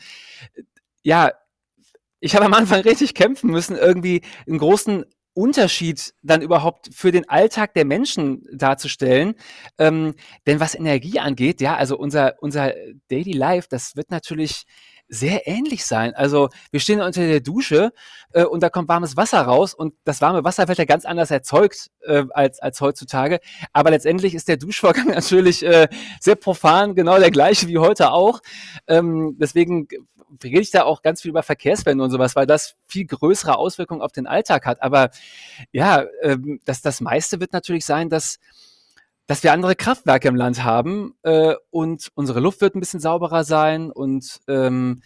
ja, 1.03 1.31
ich 2.19 2.35
habe 2.35 2.45
am 2.45 2.53
Anfang 2.53 2.81
richtig 2.83 3.13
kämpfen 3.15 3.51
müssen, 3.51 3.75
irgendwie 3.75 4.21
einen 4.47 4.59
großen 4.59 5.05
Unterschied 5.33 6.13
dann 6.21 6.41
überhaupt 6.41 6.89
für 6.93 7.11
den 7.11 7.27
Alltag 7.27 7.73
der 7.73 7.85
Menschen 7.85 8.45
darzustellen. 8.53 9.35
Ähm, 9.77 10.13
denn 10.45 10.59
was 10.59 10.75
Energie 10.75 11.19
angeht, 11.19 11.61
ja, 11.61 11.75
also 11.75 11.97
unser, 11.97 12.35
unser 12.39 12.73
Daily 13.09 13.33
Life, 13.33 13.67
das 13.69 13.95
wird 13.95 14.11
natürlich 14.11 14.63
sehr 15.07 15.47
ähnlich 15.47 15.85
sein. 15.85 16.13
Also 16.15 16.49
wir 16.71 16.79
stehen 16.79 17.01
unter 17.01 17.25
der 17.25 17.39
Dusche 17.39 17.91
äh, 18.33 18.43
und 18.43 18.63
da 18.63 18.69
kommt 18.69 18.89
warmes 18.89 19.15
Wasser 19.17 19.41
raus 19.41 19.73
und 19.73 19.93
das 20.05 20.21
warme 20.21 20.43
Wasser 20.43 20.67
wird 20.67 20.77
ja 20.77 20.85
ganz 20.85 21.05
anders 21.05 21.31
erzeugt 21.31 21.89
äh, 22.01 22.23
als, 22.31 22.59
als 22.59 22.81
heutzutage. 22.81 23.39
Aber 23.73 23.91
letztendlich 23.91 24.33
ist 24.33 24.47
der 24.47 24.57
Duschvorgang 24.57 25.07
natürlich 25.13 25.63
äh, 25.63 25.87
sehr 26.19 26.35
profan, 26.35 26.95
genau 26.95 27.19
der 27.19 27.31
gleiche 27.31 27.67
wie 27.67 27.77
heute 27.77 28.11
auch. 28.11 28.41
Ähm, 28.87 29.37
deswegen 29.39 29.87
rede 30.43 30.61
ich 30.61 30.71
da 30.71 30.83
auch 30.83 31.01
ganz 31.01 31.21
viel 31.21 31.29
über 31.29 31.43
Verkehrswende 31.43 32.03
und 32.03 32.11
sowas, 32.11 32.35
weil 32.35 32.47
das 32.47 32.75
viel 32.85 33.05
größere 33.05 33.57
Auswirkungen 33.57 34.01
auf 34.01 34.11
den 34.11 34.25
Alltag 34.25 34.65
hat. 34.65 34.81
Aber 34.81 35.11
ja, 35.71 36.05
ähm, 36.21 36.59
das, 36.65 36.81
das 36.81 37.01
meiste 37.01 37.39
wird 37.39 37.53
natürlich 37.53 37.85
sein, 37.85 38.09
dass 38.09 38.39
dass 39.27 39.43
wir 39.43 39.53
andere 39.53 39.75
Kraftwerke 39.75 40.27
im 40.27 40.35
Land 40.35 40.63
haben 40.63 41.15
äh, 41.23 41.55
und 41.69 42.09
unsere 42.13 42.39
Luft 42.39 42.61
wird 42.61 42.75
ein 42.75 42.81
bisschen 42.81 42.99
sauberer 42.99 43.43
sein 43.43 43.91
und 43.91 44.41
ähm, 44.47 45.01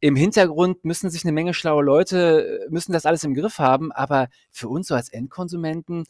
im 0.00 0.16
Hintergrund 0.16 0.84
müssen 0.84 1.10
sich 1.10 1.24
eine 1.24 1.32
Menge 1.32 1.52
schlaue 1.52 1.84
Leute, 1.84 2.64
äh, 2.66 2.70
müssen 2.70 2.92
das 2.92 3.04
alles 3.04 3.24
im 3.24 3.34
Griff 3.34 3.58
haben, 3.58 3.92
aber 3.92 4.28
für 4.50 4.68
uns 4.68 4.88
so 4.88 4.94
als 4.94 5.10
Endkonsumenten 5.10 6.04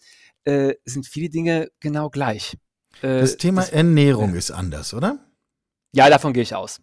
äh, 0.44 0.74
sind 0.84 1.06
viele 1.06 1.30
Dinge 1.30 1.68
genau 1.80 2.10
gleich. 2.10 2.56
Äh, 3.02 3.20
das 3.20 3.36
Thema 3.36 3.62
das, 3.62 3.70
Ernährung 3.70 4.34
ist 4.34 4.50
anders, 4.50 4.94
oder? 4.94 5.18
Ja, 5.92 6.08
davon 6.10 6.32
gehe 6.32 6.42
ich 6.42 6.54
aus. 6.54 6.80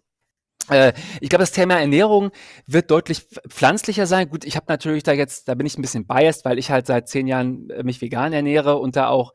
Äh, 0.68 0.92
ich 1.20 1.28
glaube, 1.28 1.42
das 1.42 1.52
Thema 1.52 1.78
Ernährung 1.78 2.32
wird 2.66 2.90
deutlich 2.90 3.26
pflanzlicher 3.48 4.06
sein. 4.06 4.28
Gut, 4.28 4.44
ich 4.44 4.56
habe 4.56 4.66
natürlich 4.68 5.04
da 5.04 5.12
jetzt, 5.12 5.48
da 5.48 5.54
bin 5.54 5.66
ich 5.66 5.78
ein 5.78 5.82
bisschen 5.82 6.06
biased, 6.06 6.44
weil 6.44 6.58
ich 6.58 6.70
halt 6.70 6.86
seit 6.86 7.08
zehn 7.08 7.26
Jahren 7.26 7.70
äh, 7.70 7.82
mich 7.82 8.00
vegan 8.00 8.32
ernähre 8.32 8.76
und 8.76 8.96
da 8.96 9.08
auch 9.08 9.32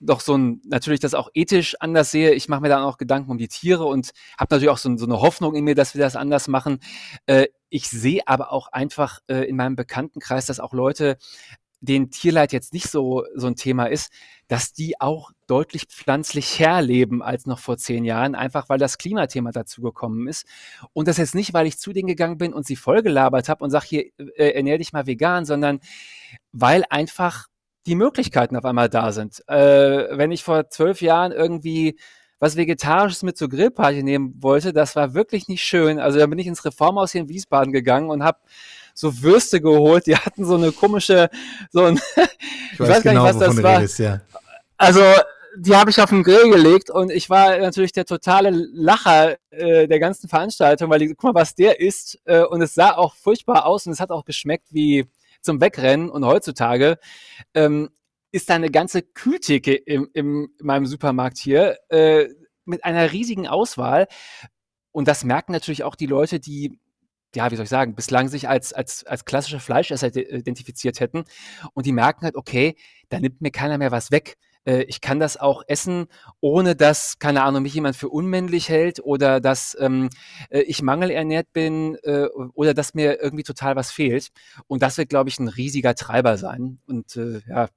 doch 0.00 0.20
so 0.20 0.36
ein, 0.36 0.60
natürlich 0.64 1.00
das 1.00 1.14
auch 1.14 1.28
ethisch 1.34 1.76
anders 1.80 2.10
sehe. 2.10 2.32
Ich 2.32 2.48
mache 2.48 2.60
mir 2.60 2.68
dann 2.68 2.82
auch 2.82 2.98
Gedanken 2.98 3.30
um 3.30 3.38
die 3.38 3.48
Tiere 3.48 3.84
und 3.84 4.10
habe 4.38 4.54
natürlich 4.54 4.70
auch 4.70 4.78
so, 4.78 4.96
so, 4.96 5.06
eine 5.06 5.20
Hoffnung 5.20 5.54
in 5.54 5.64
mir, 5.64 5.74
dass 5.74 5.94
wir 5.94 6.00
das 6.00 6.16
anders 6.16 6.48
machen. 6.48 6.80
Äh, 7.26 7.46
ich 7.70 7.88
sehe 7.88 8.22
aber 8.26 8.52
auch 8.52 8.68
einfach 8.68 9.20
äh, 9.28 9.48
in 9.48 9.56
meinem 9.56 9.76
Bekanntenkreis, 9.76 10.46
dass 10.46 10.60
auch 10.60 10.72
Leute, 10.72 11.16
denen 11.80 12.10
Tierleid 12.10 12.52
jetzt 12.52 12.72
nicht 12.72 12.88
so, 12.88 13.24
so 13.34 13.46
ein 13.46 13.56
Thema 13.56 13.86
ist, 13.86 14.10
dass 14.48 14.72
die 14.72 15.00
auch 15.00 15.32
deutlich 15.46 15.84
pflanzlicher 15.88 16.80
leben 16.80 17.22
als 17.22 17.46
noch 17.46 17.58
vor 17.58 17.76
zehn 17.76 18.04
Jahren, 18.04 18.34
einfach 18.34 18.68
weil 18.68 18.78
das 18.78 18.98
Klimathema 18.98 19.50
dazugekommen 19.50 20.26
ist. 20.26 20.46
Und 20.92 21.08
das 21.08 21.18
jetzt 21.18 21.34
nicht, 21.34 21.52
weil 21.52 21.66
ich 21.66 21.78
zu 21.78 21.92
denen 21.92 22.08
gegangen 22.08 22.38
bin 22.38 22.54
und 22.54 22.66
sie 22.66 22.76
vollgelabert 22.76 23.48
habe 23.48 23.62
und 23.64 23.70
sage, 23.70 23.86
hier, 23.86 24.04
äh, 24.36 24.50
ernähr 24.50 24.78
dich 24.78 24.92
mal 24.92 25.06
vegan, 25.06 25.44
sondern 25.44 25.80
weil 26.52 26.84
einfach 26.88 27.48
die 27.86 27.94
Möglichkeiten 27.94 28.56
auf 28.56 28.64
einmal 28.64 28.88
da 28.88 29.12
sind. 29.12 29.46
Äh, 29.48 30.16
wenn 30.16 30.32
ich 30.32 30.42
vor 30.42 30.70
zwölf 30.70 31.02
Jahren 31.02 31.32
irgendwie 31.32 31.98
was 32.38 32.56
Vegetarisches 32.56 33.22
mit 33.22 33.38
zur 33.38 33.48
Grillparty 33.48 34.02
nehmen 34.02 34.34
wollte, 34.40 34.72
das 34.72 34.96
war 34.96 35.14
wirklich 35.14 35.48
nicht 35.48 35.62
schön. 35.62 35.98
Also 35.98 36.18
da 36.18 36.26
bin 36.26 36.38
ich 36.38 36.46
ins 36.46 36.64
Reformhaus 36.64 37.12
hier 37.12 37.22
in 37.22 37.28
Wiesbaden 37.28 37.72
gegangen 37.72 38.10
und 38.10 38.22
habe 38.22 38.38
so 38.92 39.22
Würste 39.22 39.60
geholt. 39.60 40.06
Die 40.06 40.16
hatten 40.16 40.44
so 40.44 40.56
eine 40.56 40.72
komische, 40.72 41.30
so 41.70 41.84
ein, 41.84 41.96
ich, 42.72 42.80
weiß, 42.80 42.88
weiß 42.88 43.02
genau, 43.02 43.24
gar 43.24 43.32
nicht, 43.32 43.40
was 43.40 43.48
das 43.54 43.62
war. 43.62 43.78
Redest, 43.78 43.98
ja. 43.98 44.20
Also 44.76 45.00
die 45.56 45.76
habe 45.76 45.90
ich 45.90 46.00
auf 46.00 46.10
den 46.10 46.22
Grill 46.22 46.50
gelegt 46.50 46.90
und 46.90 47.10
ich 47.10 47.30
war 47.30 47.56
natürlich 47.58 47.92
der 47.92 48.04
totale 48.04 48.50
Lacher 48.50 49.36
äh, 49.50 49.86
der 49.86 50.00
ganzen 50.00 50.28
Veranstaltung, 50.28 50.90
weil 50.90 50.98
die, 50.98 51.08
guck 51.08 51.22
mal, 51.22 51.34
was 51.34 51.54
der 51.54 51.80
isst 51.80 52.18
äh, 52.24 52.42
und 52.42 52.60
es 52.60 52.74
sah 52.74 52.96
auch 52.96 53.14
furchtbar 53.14 53.66
aus 53.66 53.86
und 53.86 53.92
es 53.92 54.00
hat 54.00 54.10
auch 54.10 54.24
geschmeckt 54.24 54.66
wie 54.70 55.06
zum 55.44 55.60
Wegrennen 55.60 56.10
und 56.10 56.24
heutzutage 56.24 56.98
ähm, 57.54 57.90
ist 58.32 58.50
da 58.50 58.54
eine 58.54 58.70
ganze 58.70 59.02
Kühltheke 59.02 59.74
in 59.74 60.48
meinem 60.60 60.86
Supermarkt 60.86 61.38
hier 61.38 61.78
äh, 61.90 62.28
mit 62.64 62.84
einer 62.84 63.12
riesigen 63.12 63.46
Auswahl. 63.46 64.08
Und 64.90 65.06
das 65.06 65.22
merken 65.22 65.52
natürlich 65.52 65.84
auch 65.84 65.94
die 65.94 66.06
Leute, 66.06 66.40
die 66.40 66.80
ja, 67.34 67.50
wie 67.50 67.56
soll 67.56 67.64
ich 67.64 67.70
sagen, 67.70 67.94
bislang 67.94 68.28
sich 68.28 68.48
als, 68.48 68.72
als, 68.72 69.04
als 69.04 69.24
klassische 69.24 69.58
Fleischesser 69.58 70.14
identifiziert 70.14 71.00
hätten. 71.00 71.24
Und 71.72 71.84
die 71.84 71.92
merken 71.92 72.24
halt, 72.24 72.36
okay, 72.36 72.76
da 73.08 73.18
nimmt 73.18 73.40
mir 73.40 73.50
keiner 73.50 73.76
mehr 73.76 73.90
was 73.90 74.12
weg. 74.12 74.36
Äh, 74.64 74.82
ich 74.84 75.00
kann 75.00 75.20
das 75.20 75.36
auch 75.36 75.62
essen, 75.66 76.06
ohne 76.40 76.76
dass, 76.76 77.18
keine 77.18 77.42
Ahnung, 77.42 77.62
mich 77.62 77.74
jemand 77.74 77.96
für 77.96 78.08
unmännlich 78.08 78.68
hält 78.68 79.00
oder 79.00 79.40
dass 79.40 79.76
ähm, 79.80 80.10
äh, 80.50 80.60
ich 80.60 80.82
mangelernährt 80.82 81.52
bin 81.52 81.96
äh, 82.02 82.26
oder 82.54 82.74
dass 82.74 82.94
mir 82.94 83.20
irgendwie 83.22 83.44
total 83.44 83.76
was 83.76 83.90
fehlt. 83.90 84.28
Und 84.66 84.82
das 84.82 84.98
wird, 84.98 85.08
glaube 85.08 85.28
ich, 85.28 85.38
ein 85.38 85.48
riesiger 85.48 85.94
Treiber 85.94 86.36
sein. 86.38 86.78
Und 86.86 87.16
äh, 87.16 87.40
ja, 87.48 87.68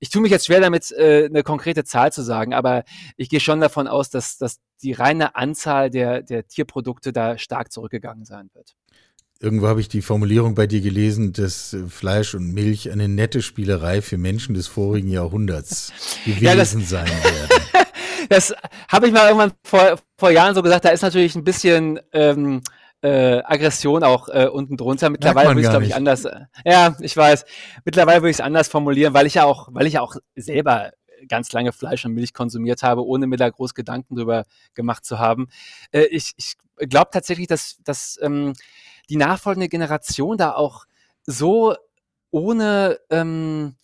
ich 0.00 0.10
tue 0.10 0.22
mich 0.22 0.30
jetzt 0.30 0.46
schwer 0.46 0.60
damit, 0.60 0.92
äh, 0.92 1.26
eine 1.26 1.42
konkrete 1.42 1.84
Zahl 1.84 2.12
zu 2.12 2.22
sagen, 2.22 2.54
aber 2.54 2.84
ich 3.16 3.28
gehe 3.28 3.40
schon 3.40 3.60
davon 3.60 3.88
aus, 3.88 4.10
dass, 4.10 4.38
dass 4.38 4.60
die 4.82 4.92
reine 4.92 5.34
Anzahl 5.34 5.90
der, 5.90 6.22
der 6.22 6.46
Tierprodukte 6.46 7.12
da 7.12 7.36
stark 7.36 7.72
zurückgegangen 7.72 8.24
sein 8.24 8.50
wird. 8.54 8.76
Irgendwo 9.40 9.68
habe 9.68 9.80
ich 9.80 9.88
die 9.88 10.02
Formulierung 10.02 10.56
bei 10.56 10.66
dir 10.66 10.80
gelesen, 10.80 11.32
dass 11.32 11.76
Fleisch 11.88 12.34
und 12.34 12.52
Milch 12.52 12.90
eine 12.90 13.06
nette 13.06 13.40
Spielerei 13.40 14.02
für 14.02 14.18
Menschen 14.18 14.54
des 14.54 14.66
vorigen 14.66 15.08
Jahrhunderts 15.08 15.92
gewesen 16.24 16.80
ja, 16.80 16.86
sein 16.86 17.06
werden. 17.06 17.86
das 18.28 18.52
habe 18.88 19.06
ich 19.06 19.12
mal 19.12 19.26
irgendwann 19.26 19.52
vor, 19.62 20.00
vor 20.16 20.30
Jahren 20.30 20.56
so 20.56 20.62
gesagt, 20.62 20.84
da 20.84 20.88
ist 20.88 21.02
natürlich 21.02 21.36
ein 21.36 21.44
bisschen 21.44 22.00
ähm, 22.12 22.62
äh, 23.00 23.40
Aggression 23.44 24.02
auch 24.02 24.28
äh, 24.28 24.48
unten 24.48 24.76
drunter. 24.76 25.08
Mittlerweile 25.08 25.50
würde 25.50 25.60
ich 25.60 25.66
es, 25.66 25.70
glaube 25.70 25.86
ich, 25.86 25.94
anders. 25.94 26.24
Äh, 26.24 26.40
ja, 26.64 26.96
ich 27.00 27.16
weiß. 27.16 27.44
Mittlerweile 27.84 28.22
würde 28.22 28.30
ich 28.30 28.38
es 28.38 28.40
anders 28.40 28.66
formulieren, 28.66 29.14
weil 29.14 29.26
ich 29.26 29.34
ja 29.34 29.44
auch, 29.44 29.68
weil 29.70 29.86
ich 29.86 29.94
ja 29.94 30.00
auch 30.00 30.16
selber 30.34 30.90
ganz 31.28 31.52
lange 31.52 31.72
Fleisch 31.72 32.04
und 32.04 32.14
Milch 32.14 32.32
konsumiert 32.32 32.82
habe, 32.82 33.06
ohne 33.06 33.28
mir 33.28 33.36
da 33.36 33.48
groß 33.48 33.74
Gedanken 33.74 34.16
drüber 34.16 34.44
gemacht 34.74 35.04
zu 35.04 35.20
haben. 35.20 35.46
Äh, 35.92 36.06
ich 36.06 36.32
ich 36.36 36.54
glaube 36.88 37.10
tatsächlich, 37.12 37.46
dass, 37.46 37.78
dass 37.84 38.18
ähm, 38.20 38.54
die 39.08 39.16
nachfolgende 39.16 39.68
Generation 39.68 40.36
da 40.36 40.54
auch 40.54 40.86
so 41.24 41.76
ohne 42.30 42.98
ähm, 43.10 43.76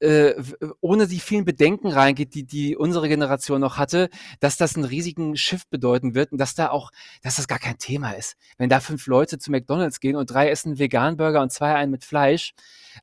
äh, 0.00 0.42
ohne 0.80 1.06
die 1.06 1.20
vielen 1.20 1.44
Bedenken 1.44 1.88
reingeht, 1.88 2.34
die, 2.34 2.44
die 2.44 2.76
unsere 2.76 3.08
Generation 3.08 3.60
noch 3.60 3.76
hatte, 3.76 4.08
dass 4.40 4.56
das 4.56 4.74
einen 4.74 4.86
riesigen 4.86 5.36
Shift 5.36 5.68
bedeuten 5.70 6.14
wird 6.14 6.32
und 6.32 6.38
dass 6.38 6.54
da 6.54 6.70
auch, 6.70 6.90
dass 7.22 7.36
das 7.36 7.48
gar 7.48 7.58
kein 7.58 7.78
Thema 7.78 8.12
ist. 8.12 8.36
Wenn 8.56 8.70
da 8.70 8.80
fünf 8.80 9.06
Leute 9.06 9.38
zu 9.38 9.50
McDonalds 9.50 10.00
gehen 10.00 10.16
und 10.16 10.30
drei 10.30 10.48
essen 10.48 10.78
Vegan-Burger 10.78 11.42
und 11.42 11.52
zwei 11.52 11.74
einen 11.74 11.90
mit 11.92 12.04
Fleisch, 12.04 12.54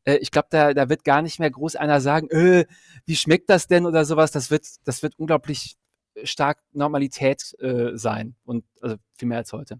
äh, 0.06 0.16
ich 0.16 0.32
glaube, 0.32 0.48
da, 0.50 0.74
da 0.74 0.90
wird 0.90 1.04
gar 1.04 1.22
nicht 1.22 1.40
mehr 1.40 1.52
groß 1.52 1.76
einer 1.76 2.02
sagen, 2.02 2.30
äh, 2.32 2.66
wie 3.06 3.16
schmeckt 3.16 3.50
das 3.50 3.68
denn 3.68 3.86
oder 3.86 4.04
sowas. 4.04 4.32
Das 4.32 4.50
wird, 4.50 4.66
das 4.86 5.04
wird 5.04 5.20
unglaublich 5.20 5.78
stark 6.24 6.60
Normalität 6.74 7.54
äh, 7.60 7.92
sein 7.96 8.36
und 8.44 8.66
also 8.82 8.96
viel 9.14 9.28
mehr 9.28 9.38
als 9.38 9.54
heute. 9.54 9.80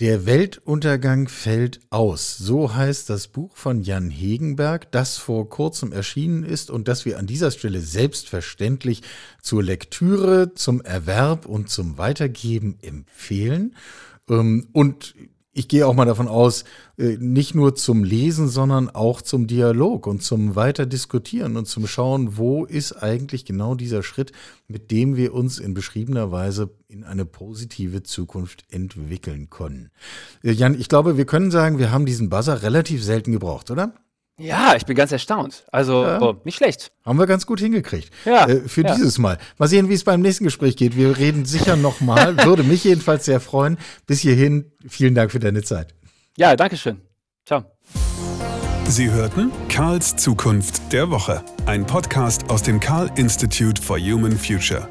Der 0.00 0.26
Weltuntergang 0.26 1.28
fällt 1.28 1.78
aus. 1.90 2.36
So 2.36 2.74
heißt 2.74 3.08
das 3.08 3.28
Buch 3.28 3.56
von 3.56 3.80
Jan 3.80 4.10
Hegenberg, 4.10 4.90
das 4.90 5.18
vor 5.18 5.48
kurzem 5.48 5.92
erschienen 5.92 6.42
ist 6.42 6.68
und 6.68 6.88
das 6.88 7.04
wir 7.04 7.16
an 7.16 7.28
dieser 7.28 7.52
Stelle 7.52 7.80
selbstverständlich 7.80 9.02
zur 9.40 9.62
Lektüre, 9.62 10.52
zum 10.54 10.80
Erwerb 10.80 11.46
und 11.46 11.70
zum 11.70 11.96
Weitergeben 11.96 12.76
empfehlen. 12.82 13.76
Ähm, 14.28 14.66
und 14.72 15.14
ich 15.54 15.68
gehe 15.68 15.86
auch 15.86 15.94
mal 15.94 16.04
davon 16.04 16.28
aus, 16.28 16.64
äh, 16.98 17.16
nicht 17.18 17.54
nur 17.54 17.74
zum 17.76 18.04
Lesen, 18.04 18.48
sondern 18.48 18.90
auch 18.90 19.22
zum 19.22 19.46
Dialog 19.46 20.06
und 20.06 20.22
zum 20.22 20.56
weiter 20.56 20.84
diskutieren 20.84 21.56
und 21.56 21.66
zum 21.66 21.86
Schauen, 21.86 22.36
wo 22.36 22.64
ist 22.64 22.92
eigentlich 22.92 23.44
genau 23.44 23.76
dieser 23.76 24.02
Schritt, 24.02 24.32
mit 24.66 24.90
dem 24.90 25.16
wir 25.16 25.32
uns 25.32 25.58
in 25.58 25.72
beschriebener 25.72 26.32
Weise 26.32 26.70
in 26.88 27.04
eine 27.04 27.24
positive 27.24 28.02
Zukunft 28.02 28.64
entwickeln 28.70 29.48
können. 29.48 29.90
Äh, 30.42 30.50
Jan, 30.50 30.78
ich 30.78 30.88
glaube, 30.88 31.16
wir 31.16 31.24
können 31.24 31.50
sagen, 31.52 31.78
wir 31.78 31.92
haben 31.92 32.04
diesen 32.04 32.28
Buzzer 32.28 32.62
relativ 32.62 33.02
selten 33.02 33.32
gebraucht, 33.32 33.70
oder? 33.70 33.94
Ja, 34.38 34.74
ich 34.74 34.84
bin 34.84 34.96
ganz 34.96 35.12
erstaunt. 35.12 35.64
Also 35.70 36.04
ja. 36.04 36.20
oh, 36.20 36.34
nicht 36.44 36.56
schlecht. 36.56 36.90
Haben 37.04 37.18
wir 37.18 37.26
ganz 37.26 37.46
gut 37.46 37.60
hingekriegt. 37.60 38.10
Ja, 38.24 38.48
äh, 38.48 38.68
für 38.68 38.82
ja. 38.82 38.94
dieses 38.94 39.18
Mal. 39.18 39.38
Mal 39.58 39.68
sehen, 39.68 39.88
wie 39.88 39.94
es 39.94 40.02
beim 40.02 40.20
nächsten 40.22 40.44
Gespräch 40.44 40.76
geht. 40.76 40.96
Wir 40.96 41.16
reden 41.16 41.44
sicher 41.44 41.76
nochmal. 41.76 42.36
Würde 42.44 42.64
mich 42.64 42.82
jedenfalls 42.82 43.24
sehr 43.26 43.40
freuen. 43.40 43.78
Bis 44.06 44.20
hierhin, 44.20 44.72
vielen 44.88 45.14
Dank 45.14 45.30
für 45.30 45.38
deine 45.38 45.62
Zeit. 45.62 45.94
Ja, 46.36 46.56
danke 46.56 46.76
schön. 46.76 47.00
Ciao. 47.46 47.64
Sie 48.86 49.10
hörten 49.10 49.50
Karls 49.68 50.16
Zukunft 50.16 50.92
der 50.92 51.10
Woche. 51.10 51.42
Ein 51.66 51.86
Podcast 51.86 52.50
aus 52.50 52.62
dem 52.62 52.80
Karl 52.80 53.10
Institute 53.16 53.80
for 53.80 53.98
Human 53.98 54.36
Future. 54.36 54.88